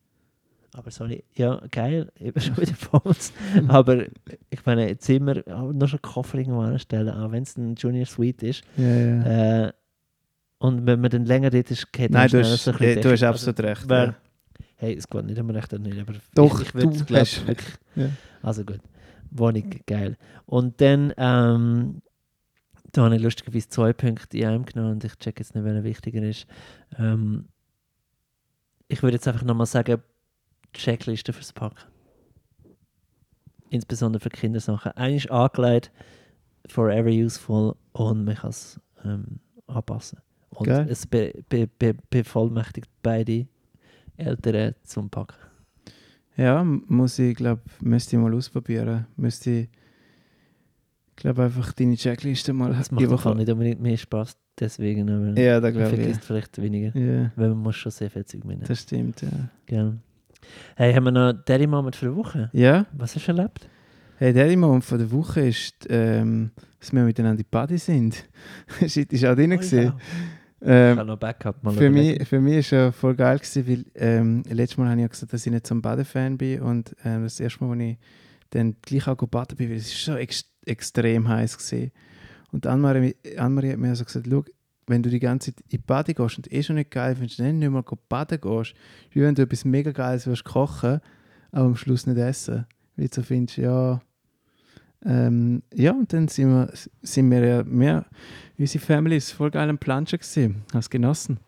Aber 0.77 0.91
sorry, 0.91 1.23
ja, 1.37 1.61
geil, 1.71 2.11
eben 2.19 2.41
schon 2.41 2.57
wieder 2.57 2.73
Pommes. 2.91 3.33
Aber 3.69 4.05
ich 4.51 4.67
meine, 4.67 4.99
Zimmer, 4.99 5.37
noch 5.73 5.87
schon 5.89 6.03
Koffer 6.03 6.39
irgendwo 6.39 6.63
anstellen, 6.63 7.11
auch 7.11 7.31
wenn 7.31 7.45
es 7.45 7.57
ein 7.57 7.77
Junior 7.77 8.07
Suite 8.07 8.43
ist. 8.43 8.63
Ja, 8.77 8.85
ja. 8.89 9.67
Äh, 9.67 9.73
und 10.59 10.87
wenn 10.87 11.01
man 11.01 11.11
dann 11.11 11.27
länger 11.27 11.51
dort 11.51 11.71
ist, 11.71 11.93
geht 11.93 12.11
Nein, 12.11 12.29
du 12.31 12.41
hast, 12.41 12.65
so 12.65 12.73
du 12.73 13.11
hast 13.13 13.23
absolut 13.23 13.61
recht. 13.61 13.85
wer- 13.89 14.05
ja. 14.07 14.15
Hey, 14.77 14.95
es 14.95 15.09
geht 15.09 15.25
nicht 15.25 15.39
um 15.39 15.51
recht 15.51 15.73
oder 15.73 15.83
nicht, 15.83 15.99
aber 15.99 16.15
Doch, 16.35 16.61
ich, 16.61 16.69
ich 16.69 16.75
würde 16.75 16.97
es 16.97 17.07
glauben. 17.07 17.57
Ja. 17.97 18.11
Also 18.43 18.65
gut, 18.65 18.81
Wohnung, 19.31 19.71
geil. 19.87 20.17
Und 20.47 20.81
dann, 20.81 21.13
ähm, 21.17 22.03
da 22.93 23.05
habe 23.05 23.17
ich 23.17 23.23
lustigerweise 23.23 23.69
zwei 23.69 23.93
Punkte 23.93 24.39
in 24.39 24.47
einem 24.47 24.65
genommen 24.65 24.93
und 24.93 25.05
ich 25.05 25.17
check 25.17 25.39
jetzt 25.39 25.55
nicht, 25.55 25.65
welcher 25.65 25.85
wichtiger 25.85 26.23
ist. 26.23 26.47
Ähm, 26.99 27.47
ich 28.89 29.03
würde 29.03 29.17
jetzt 29.17 29.29
einfach 29.29 29.45
nochmal 29.45 29.67
sagen, 29.67 30.03
Checkliste 30.73 31.33
fürs 31.33 31.53
Packen. 31.53 31.79
Insbesondere 33.71 34.21
für 34.21 34.29
Kindersachen. 34.29 34.93
Ist 35.15 35.31
angelegt, 35.31 35.91
forever 36.67 37.11
useful 37.11 37.77
und 37.93 38.25
man 38.25 38.35
kann 38.35 38.51
es 38.51 38.81
ähm, 39.05 39.41
anpassen. 39.67 40.21
Und 40.51 40.67
Geil. 40.67 40.87
es 40.89 41.07
be, 41.07 41.33
be, 41.49 41.67
be, 41.67 41.95
bevollmächtigt 42.11 42.89
beide 43.03 43.47
Eltern 44.17 44.75
zum 44.85 45.11
Packen. 45.11 45.37
Ja, 46.37 46.65
muss 46.65 47.19
ich, 47.19 47.37
glaube 47.37 47.63
müsste 47.81 48.17
ich 48.17 48.23
mal 48.23 48.35
ausprobieren. 48.35 49.07
Müsste 49.17 49.51
ich, 49.51 49.69
glaube 51.17 51.45
einfach 51.45 51.73
deine 51.73 51.97
Checkliste 51.97 52.53
mal 52.53 52.73
Das 52.73 52.91
macht 52.91 53.09
Woche- 53.09 53.35
nicht 53.37 53.49
unbedingt 53.51 53.81
mehr 53.81 53.97
Spaß, 53.97 54.37
deswegen, 54.59 55.09
aber 55.11 55.41
Ja, 55.41 55.61
da 55.61 55.71
glaube 55.71 55.91
ich. 55.91 55.95
vergisst 56.01 56.25
vielleicht 56.25 56.61
weniger. 56.61 56.97
Ja, 56.99 57.31
Weil 57.37 57.51
man 57.51 57.59
muss 57.59 57.77
schon 57.77 57.93
sehr 57.93 58.11
viel 58.11 58.25
Zeug 58.25 58.45
mitnehmen. 58.45 58.67
das 58.67 58.81
stimmt, 58.81 59.23
ja. 59.23 59.29
Gell. 59.67 59.99
Hey, 60.77 60.93
haben 60.93 61.05
wir 61.05 61.11
noch 61.13 61.33
Daddy 61.45 61.67
Moment 61.67 61.97
für 61.97 62.07
die 62.11 62.17
Woche? 62.17 62.51
Ja, 62.53 62.87
Was 62.93 63.15
hast 63.15 63.29
du 63.29 63.33
erlebt? 63.33 63.69
hey, 64.17 64.33
der 64.33 64.57
Moment 64.57 64.85
von 64.85 64.99
der 64.99 65.11
Woche 65.13 65.41
ist, 65.49 65.87
ähm, 65.89 66.51
dass 66.81 66.93
wir 66.93 67.03
miteinander 67.05 67.33
in 67.33 67.39
die 67.39 67.45
Party 67.45 67.79
sind. 67.79 68.29
Shit, 68.87 69.13
ist 69.13 69.25
auch 69.25 69.35
drin 69.37 69.53
Oh. 69.53 69.93
Ich 70.67 70.71
Ähm, 70.71 70.99
habe 70.99 71.09
noch 71.09 71.19
Backup. 71.19 71.63
Mal 71.63 71.75
für, 71.75 71.89
überlegen. 71.89 72.19
mich, 72.19 72.29
für 72.29 72.41
mich 72.41 72.53
war 72.55 72.59
es 72.61 72.71
ja 72.71 72.93
voll 72.93 73.15
geil, 73.15 73.39
gewesen, 73.39 73.69
weil 73.69 73.85
ähm, 73.97 74.43
letztes 74.49 74.79
Mal 74.79 74.87
habe 74.89 74.97
ich 74.97 75.03
ja 75.03 75.09
gesagt, 75.09 75.33
dass 75.35 75.45
ich 75.45 75.53
nicht 75.53 75.67
so 75.67 75.75
ein 75.75 75.83
Badefan 75.83 76.39
bin 76.39 76.63
und 76.63 76.97
ähm, 77.05 77.25
das 77.25 77.39
erste 77.39 77.63
Mal, 77.63 77.73
als 77.79 77.83
ich 77.83 77.99
dann 78.49 78.77
gleich 78.81 79.07
auch 79.07 79.17
baden 79.17 79.57
bin, 79.59 79.69
weil 79.69 79.77
es 79.77 79.93
ist 79.93 80.03
so 80.05 80.17
ex 80.17 80.45
extrem 80.65 81.29
heiß 81.29 81.59
gesehen. 81.59 81.93
Und 82.51 82.67
Anne-Marie 82.67 83.15
Anne 83.37 83.73
hat 83.73 83.79
mir 83.79 83.91
also 83.91 84.05
gesagt, 84.07 84.27
schau, 84.31 84.43
wenn 84.87 85.03
du 85.03 85.11
die 85.11 85.21
ganze 85.21 85.53
Zeit 85.55 85.61
in 85.65 85.69
die 85.69 85.79
Bade 85.79 86.15
gehst 86.15 86.39
und 86.39 86.51
eh 86.51 86.63
schon 86.63 86.77
nicht 86.77 86.91
geil 86.91 87.15
findest, 87.15 87.41
dann 87.41 87.59
nicht 87.59 87.71
mal 87.71 87.85
baden 88.09 88.41
gehst, 88.41 88.75
wie 89.11 89.21
wenn 89.21 89.35
du 89.35 89.43
etwas 89.43 89.67
mega 89.67 89.93
Geiles 89.93 90.27
willst 90.27 90.45
kochen, 90.45 91.01
aber 91.53 91.67
am 91.67 91.77
Schluss 91.77 92.07
nicht 92.07 92.17
essen. 92.19 92.67
Weil 92.97 93.09
du 93.09 93.15
so 93.17 93.23
findest, 93.23 93.59
ja, 93.59 94.01
ähm, 95.05 95.63
ja, 95.73 95.93
und 95.93 96.13
dann 96.13 96.29
sind 96.29 96.51
wir, 96.51 96.73
sind 97.03 97.31
wir 97.31 97.45
ja, 97.45 97.65
mehr, 97.65 98.07
unsere 98.59 98.85
Family 98.85 99.17
ist 99.17 99.33
voll 99.33 99.51
geil 99.51 99.69
am 99.69 99.79
Planschen 99.79 100.19
gewesen, 100.19 100.63
hast 100.73 100.91
genossen. 100.91 101.39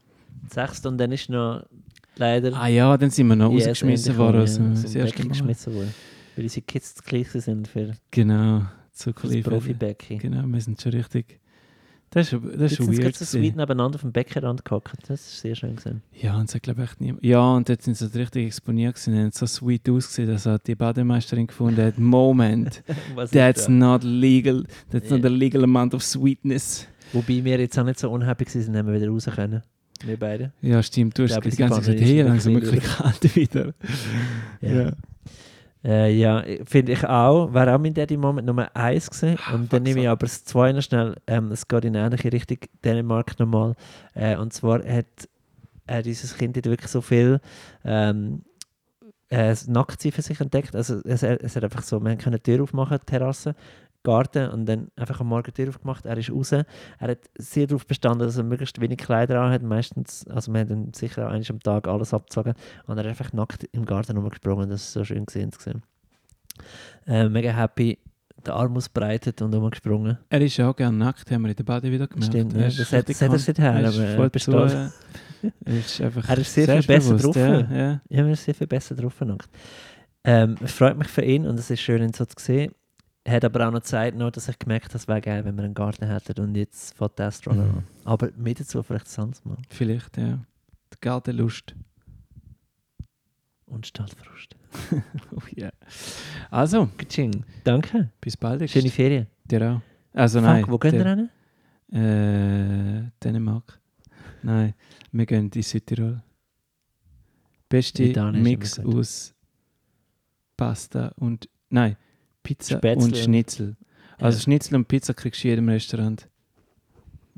Sechst 0.52 0.86
und 0.86 0.98
dann 0.98 1.12
ist 1.12 1.28
noch 1.28 1.64
leider 2.16 2.52
Ah 2.54 2.68
ja, 2.68 2.96
dann 2.96 3.10
sind 3.10 3.26
wir 3.28 3.36
noch 3.36 3.50
die 3.50 3.56
rausgeschmissen 3.56 4.16
worden. 4.16 4.40
Also, 4.40 4.62
ja, 4.62 4.68
das 4.70 4.94
erste 4.94 5.22
Mal. 5.22 5.28
geschmissen 5.28 5.74
worden. 5.74 5.94
Weil 6.36 6.44
unsere 6.44 6.62
Kids 6.62 6.94
zu 6.94 7.02
klein 7.02 7.24
sind 7.24 7.68
für, 7.68 7.92
Genau, 8.10 8.62
zu. 8.92 9.12
Profi-Becken. 9.12 10.18
Genau, 10.18 10.44
wir 10.46 10.60
sind 10.60 10.80
schon 10.80 10.92
richtig. 10.92 11.40
Das 12.16 12.32
ist, 12.32 12.42
das 12.42 12.52
Jetzt 12.60 12.72
ist 12.72 12.76
sind 12.86 12.94
sie 12.96 13.02
weird. 13.02 13.14
so 13.14 13.24
sweet 13.26 13.40
gewesen. 13.42 13.56
nebeneinander 13.58 13.96
auf 13.96 14.00
dem 14.00 14.12
Beckenrand 14.12 14.64
gehockt. 14.64 14.94
Das 15.08 15.20
ist 15.20 15.40
sehr 15.40 15.54
schön 15.54 15.76
gesehen. 15.76 16.02
Ja, 16.14 16.38
und 16.38 16.52
hat 16.54 16.62
glaube 16.62 16.82
ich 16.82 16.88
echt 16.90 17.00
niemand. 17.00 17.22
Ja, 17.24 17.40
und 17.54 17.68
dort 17.68 17.82
sind 17.82 17.94
sie 17.96 18.06
richtig 18.18 18.46
exponiert 18.46 18.94
gewesen. 18.94 19.18
Haben 19.18 19.30
so 19.32 19.44
sweet 19.46 19.88
ausgesehen, 19.90 20.30
dass 20.30 20.46
auch 20.46 20.56
die 20.58 20.74
Bademeisterin 20.74 21.46
gefunden 21.46 21.84
hat: 21.84 21.98
Moment, 21.98 22.82
that's 23.32 23.68
not 23.68 24.02
legal. 24.02 24.64
That's 24.90 25.10
Ja. 25.10 25.16
not 25.18 25.26
a 25.26 25.28
legal 25.28 25.62
amount 25.64 25.92
of 25.92 26.02
sweetness. 26.02 26.86
Wobei 27.12 27.44
wir 27.44 27.60
jetzt 27.60 27.78
auch 27.78 27.84
nicht 27.84 27.98
so 28.00 28.10
unhappy 28.10 28.46
sind, 28.48 28.72
wenn 28.72 28.86
wir 28.86 28.94
wieder 28.94 29.08
raus 29.10 29.26
können. 29.26 29.62
Wir 30.04 30.16
beide. 30.18 30.52
Ja, 30.62 30.82
stimmt. 30.82 31.18
Du 31.18 31.22
hast 31.24 31.32
Ja, 31.32 31.40
die 31.40 31.50
sie 31.50 31.56
ganze 31.58 31.82
Zeit 31.82 32.00
hier 32.00 32.24
langsam 32.24 32.54
wirklich 32.54 32.82
kalt 32.82 33.36
wieder. 33.36 33.74
Ja. 34.60 34.92
Äh, 35.86 36.12
ja, 36.14 36.42
finde 36.64 36.92
ich 36.92 37.04
auch. 37.04 37.54
Wäre 37.54 37.74
auch 37.74 37.78
mein 37.78 37.94
Daddy 37.94 38.16
Moment 38.16 38.46
Nummer 38.46 38.74
1 38.74 39.08
gewesen. 39.10 39.38
Ah, 39.46 39.54
Und 39.54 39.72
dann 39.72 39.84
nehme 39.84 40.00
ich 40.00 40.08
aber 40.08 40.26
das 40.26 40.44
2 40.44 40.72
noch 40.72 40.82
schnell. 40.82 41.14
Ähm, 41.28 41.52
es 41.52 41.68
geht 41.68 41.84
in 41.84 41.96
eine 41.96 42.06
ähnliche 42.06 42.32
Richtung. 42.32 42.58
Dänemark 42.84 43.38
nochmal. 43.38 43.74
Äh, 44.14 44.36
und 44.36 44.52
zwar 44.52 44.80
hat 44.80 45.06
äh, 45.86 46.02
dieses 46.02 46.36
Kind 46.36 46.56
hat 46.56 46.64
wirklich 46.64 46.90
so 46.90 47.00
viel 47.00 47.40
ähm, 47.84 48.42
äh, 49.30 49.54
Nacktsein 49.68 50.10
für 50.12 50.22
sich 50.22 50.40
entdeckt. 50.40 50.74
Also 50.74 51.00
es, 51.04 51.22
es 51.22 51.54
hat 51.56 51.62
einfach 51.64 51.82
so, 51.82 52.00
wir 52.00 52.16
können 52.16 52.40
die 52.42 52.42
Tür 52.42 52.64
aufmachen, 52.64 52.98
die 53.00 53.06
Terrasse, 53.06 53.54
Garten 54.06 54.48
und 54.50 54.66
dann 54.66 54.88
einfach 54.96 55.20
am 55.20 55.26
Morgen 55.28 55.52
Tür 55.52 55.68
aufgemacht. 55.68 56.06
Er 56.06 56.16
ist 56.16 56.30
raus. 56.30 56.52
Er 56.52 56.64
hat 57.00 57.18
sehr 57.36 57.66
darauf 57.66 57.86
bestanden, 57.86 58.20
dass 58.20 58.36
er 58.38 58.44
möglichst 58.44 58.80
wenig 58.80 58.98
Kleider 58.98 59.40
an 59.40 59.52
hat. 59.52 59.62
Meistens, 59.62 60.26
also 60.28 60.52
wir 60.52 60.60
haben 60.60 60.68
dann 60.68 60.92
sicher 60.94 61.26
auch 61.26 61.32
einmal 61.32 61.46
am 61.50 61.60
Tag 61.60 61.88
alles 61.88 62.14
abgezogen. 62.14 62.54
Und 62.86 62.96
er 62.98 63.04
ist 63.04 63.08
einfach 63.10 63.32
nackt 63.32 63.64
im 63.72 63.84
Garten 63.84 64.16
rumgesprungen. 64.16 64.70
Das 64.70 64.82
ist 64.82 64.92
so 64.92 65.04
schön 65.04 65.26
gesehen 65.26 65.52
zu 65.52 65.60
sehen. 65.60 65.82
Äh, 67.06 67.28
mega 67.28 67.50
happy, 67.50 67.98
den 68.46 68.52
Arm 68.54 68.76
ausbreitet 68.76 69.42
und 69.42 69.54
rumgesprungen. 69.54 70.18
Er 70.30 70.40
ist 70.40 70.56
ja 70.56 70.70
auch 70.70 70.76
gerne 70.76 70.96
nackt, 70.96 71.30
haben 71.30 71.42
wir 71.42 71.50
in 71.50 71.56
der 71.56 71.64
Bade 71.64 71.90
wieder 71.90 72.06
gemerkt. 72.06 72.32
Stimmt, 72.32 72.54
Er 72.54 72.66
ist 72.68 72.78
das 72.80 72.92
hat- 72.92 73.08
das 73.08 73.20
hat 73.20 73.32
er 73.32 73.38
seither, 73.38 73.72
er 73.74 74.26
ist 74.34 74.44
zu, 74.44 74.52
äh, 74.52 74.88
Er 75.64 75.76
ist 75.76 76.00
einfach 76.00 76.28
Er 76.28 76.38
ist 76.38 76.54
sehr 76.54 76.66
viel 76.66 76.82
besser 76.86 77.16
drauf. 77.16 77.36
Ja, 77.36 77.60
ja. 77.60 78.00
Ja, 78.08 78.26
wir 78.26 78.34
sind 78.36 78.38
sehr 78.38 78.54
viel 78.54 78.66
besser 78.66 78.94
drauf 78.94 79.20
nackt. 79.20 79.48
Ähm, 80.24 80.56
es 80.62 80.72
freut 80.72 80.96
mich 80.98 81.08
für 81.08 81.22
ihn 81.22 81.46
und 81.46 81.58
es 81.58 81.70
ist 81.70 81.80
schön, 81.80 82.02
ihn 82.02 82.12
so 82.12 82.24
zu 82.24 82.34
sehen. 82.42 82.72
Hat 83.26 83.44
aber 83.44 83.66
auch 83.66 83.72
noch 83.72 83.80
Zeit, 83.80 84.14
noch, 84.14 84.30
dass 84.30 84.48
ich 84.48 84.58
gemerkt 84.58 84.86
habe, 84.88 84.96
es 84.98 85.08
wäre 85.08 85.20
geil, 85.20 85.44
wenn 85.44 85.56
wir 85.56 85.64
einen 85.64 85.74
Garten 85.74 86.06
hätten 86.06 86.40
und 86.40 86.54
jetzt 86.54 86.96
fängt 86.96 87.18
der 87.18 87.26
Astronaut 87.26 87.66
Mhm. 87.72 87.78
an. 87.78 87.84
Aber 88.04 88.30
mit 88.36 88.60
dazu 88.60 88.82
vielleicht 88.82 89.06
das 89.18 89.44
Mal. 89.44 89.56
Vielleicht, 89.68 90.16
ja. 90.16 90.38
Die 90.92 90.96
Gartenlust. 91.00 91.74
Und 93.66 93.86
Stadtfrust. 93.86 94.54
Oh, 95.34 95.40
yeah. 95.56 95.72
Also, 96.50 96.88
Kaching. 96.98 97.44
Danke. 97.64 98.10
bis 98.20 98.36
bald. 98.36 98.68
Schöne 98.70 98.90
Ferien. 98.90 99.26
Dir 99.44 99.62
auch. 99.72 99.80
Also 100.12 100.38
Fuck, 100.40 100.48
nein. 100.48 100.64
wo 100.68 100.78
gehen 100.78 100.92
wir 100.92 101.06
hin? 101.06 101.28
Äh, 101.92 103.10
Dänemark. 103.24 103.80
Nein, 104.42 104.74
wir 105.12 105.26
gehen 105.26 105.50
in 105.52 105.62
Südtirol. 105.62 106.22
Beste 107.68 108.32
Mix 108.32 108.78
aus 108.78 109.34
Pasta 110.56 111.08
und 111.16 111.48
Nein, 111.68 111.96
Pizza 112.46 112.78
Spätzle 112.78 113.04
und 113.04 113.16
Schnitzel. 113.16 113.76
Also 114.18 114.38
Ja. 114.38 114.42
Schnitzel 114.42 114.74
und 114.76 114.88
Pizza 114.88 115.12
kriegst 115.14 115.42
du 115.42 115.48
in 115.48 115.52
jedem 115.52 115.68
Restaurant. 115.68 116.28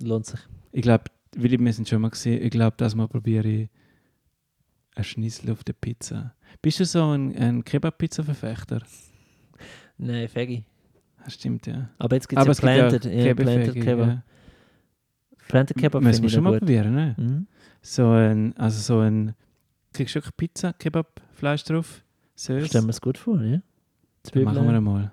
Lohnt 0.02 0.26
sich. 0.26 0.40
Ich 0.72 0.82
glaube, 0.82 1.04
Willi, 1.36 1.58
wir 1.58 1.72
sind 1.72 1.88
schon 1.88 2.00
mal 2.02 2.10
gesehen. 2.10 2.42
Ich 2.42 2.50
glaube, 2.50 2.74
das 2.76 2.94
mal 2.94 3.08
probiere 3.08 3.46
ich 3.48 3.68
ein 4.94 5.04
Schnitzel 5.04 5.50
auf 5.50 5.64
der 5.64 5.72
Pizza. 5.72 6.34
Bist 6.62 6.80
du 6.80 6.84
so 6.84 7.10
ein, 7.12 7.34
ein 7.36 7.64
Kebab-Pizza-Verfechter? 7.64 8.82
Nein, 9.98 10.28
Fegi. 10.28 10.64
Das 11.24 11.34
stimmt, 11.34 11.66
ja. 11.66 11.90
Aber 11.98 12.16
jetzt 12.16 12.28
gibt 12.28 12.40
es 12.40 12.46
ja 12.46 12.54
Planted, 12.54 13.04
ja, 13.04 13.10
Kebab- 13.24 13.42
Planted 13.42 13.74
Kebab. 13.74 14.06
ja. 14.08 14.22
Planted 15.48 15.76
Kebab 15.76 16.02
Müssen 16.02 16.14
finde 16.14 16.22
wir 16.22 16.26
ich 16.28 16.34
schon 16.34 16.44
noch 16.44 16.50
mal 16.50 16.58
gut. 16.58 16.66
probieren, 16.66 16.94
ne? 16.94 17.14
Mhm. 17.18 17.46
So 17.82 18.08
ein, 18.10 18.56
also 18.56 18.80
so 18.80 19.00
ein, 19.00 19.34
kriegst 19.92 20.14
du 20.14 20.18
wirklich 20.20 20.36
Pizza, 20.36 20.72
Kebab, 20.74 21.20
Fleisch 21.34 21.64
drauf, 21.64 22.02
Sauce? 22.34 22.66
Stellen 22.66 22.84
wir 22.86 22.90
es 22.90 23.00
gut 23.00 23.18
vor, 23.18 23.42
ja? 23.42 23.60
Dann 24.32 24.44
machen 24.44 24.66
wir 24.66 24.74
einmal. 24.74 25.10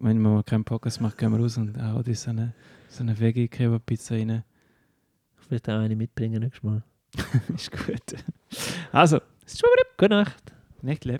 Wenn 0.00 0.20
wir 0.20 0.30
mal 0.30 0.42
keinen 0.42 0.64
Podcast 0.64 1.00
machen, 1.00 1.16
gehen 1.16 1.32
wir 1.32 1.38
raus 1.40 1.56
und 1.58 1.76
hauen 1.80 2.02
uns 2.02 2.22
so 2.22 2.30
eine, 2.30 2.54
so 2.88 3.02
eine 3.02 3.18
Veggie-Kebab-Pizza 3.18 4.14
rein. 4.14 4.44
Vielleicht 5.36 5.68
auch 5.68 5.80
eine 5.80 5.96
mitbringen 5.96 6.40
nächstes 6.42 6.62
Mal. 6.62 6.82
ist 7.54 7.72
gut. 7.72 8.24
Also, 8.92 9.20
Gute 9.98 10.14
Nacht. 10.14 10.52
nicht 10.82 11.04
leben. 11.04 11.08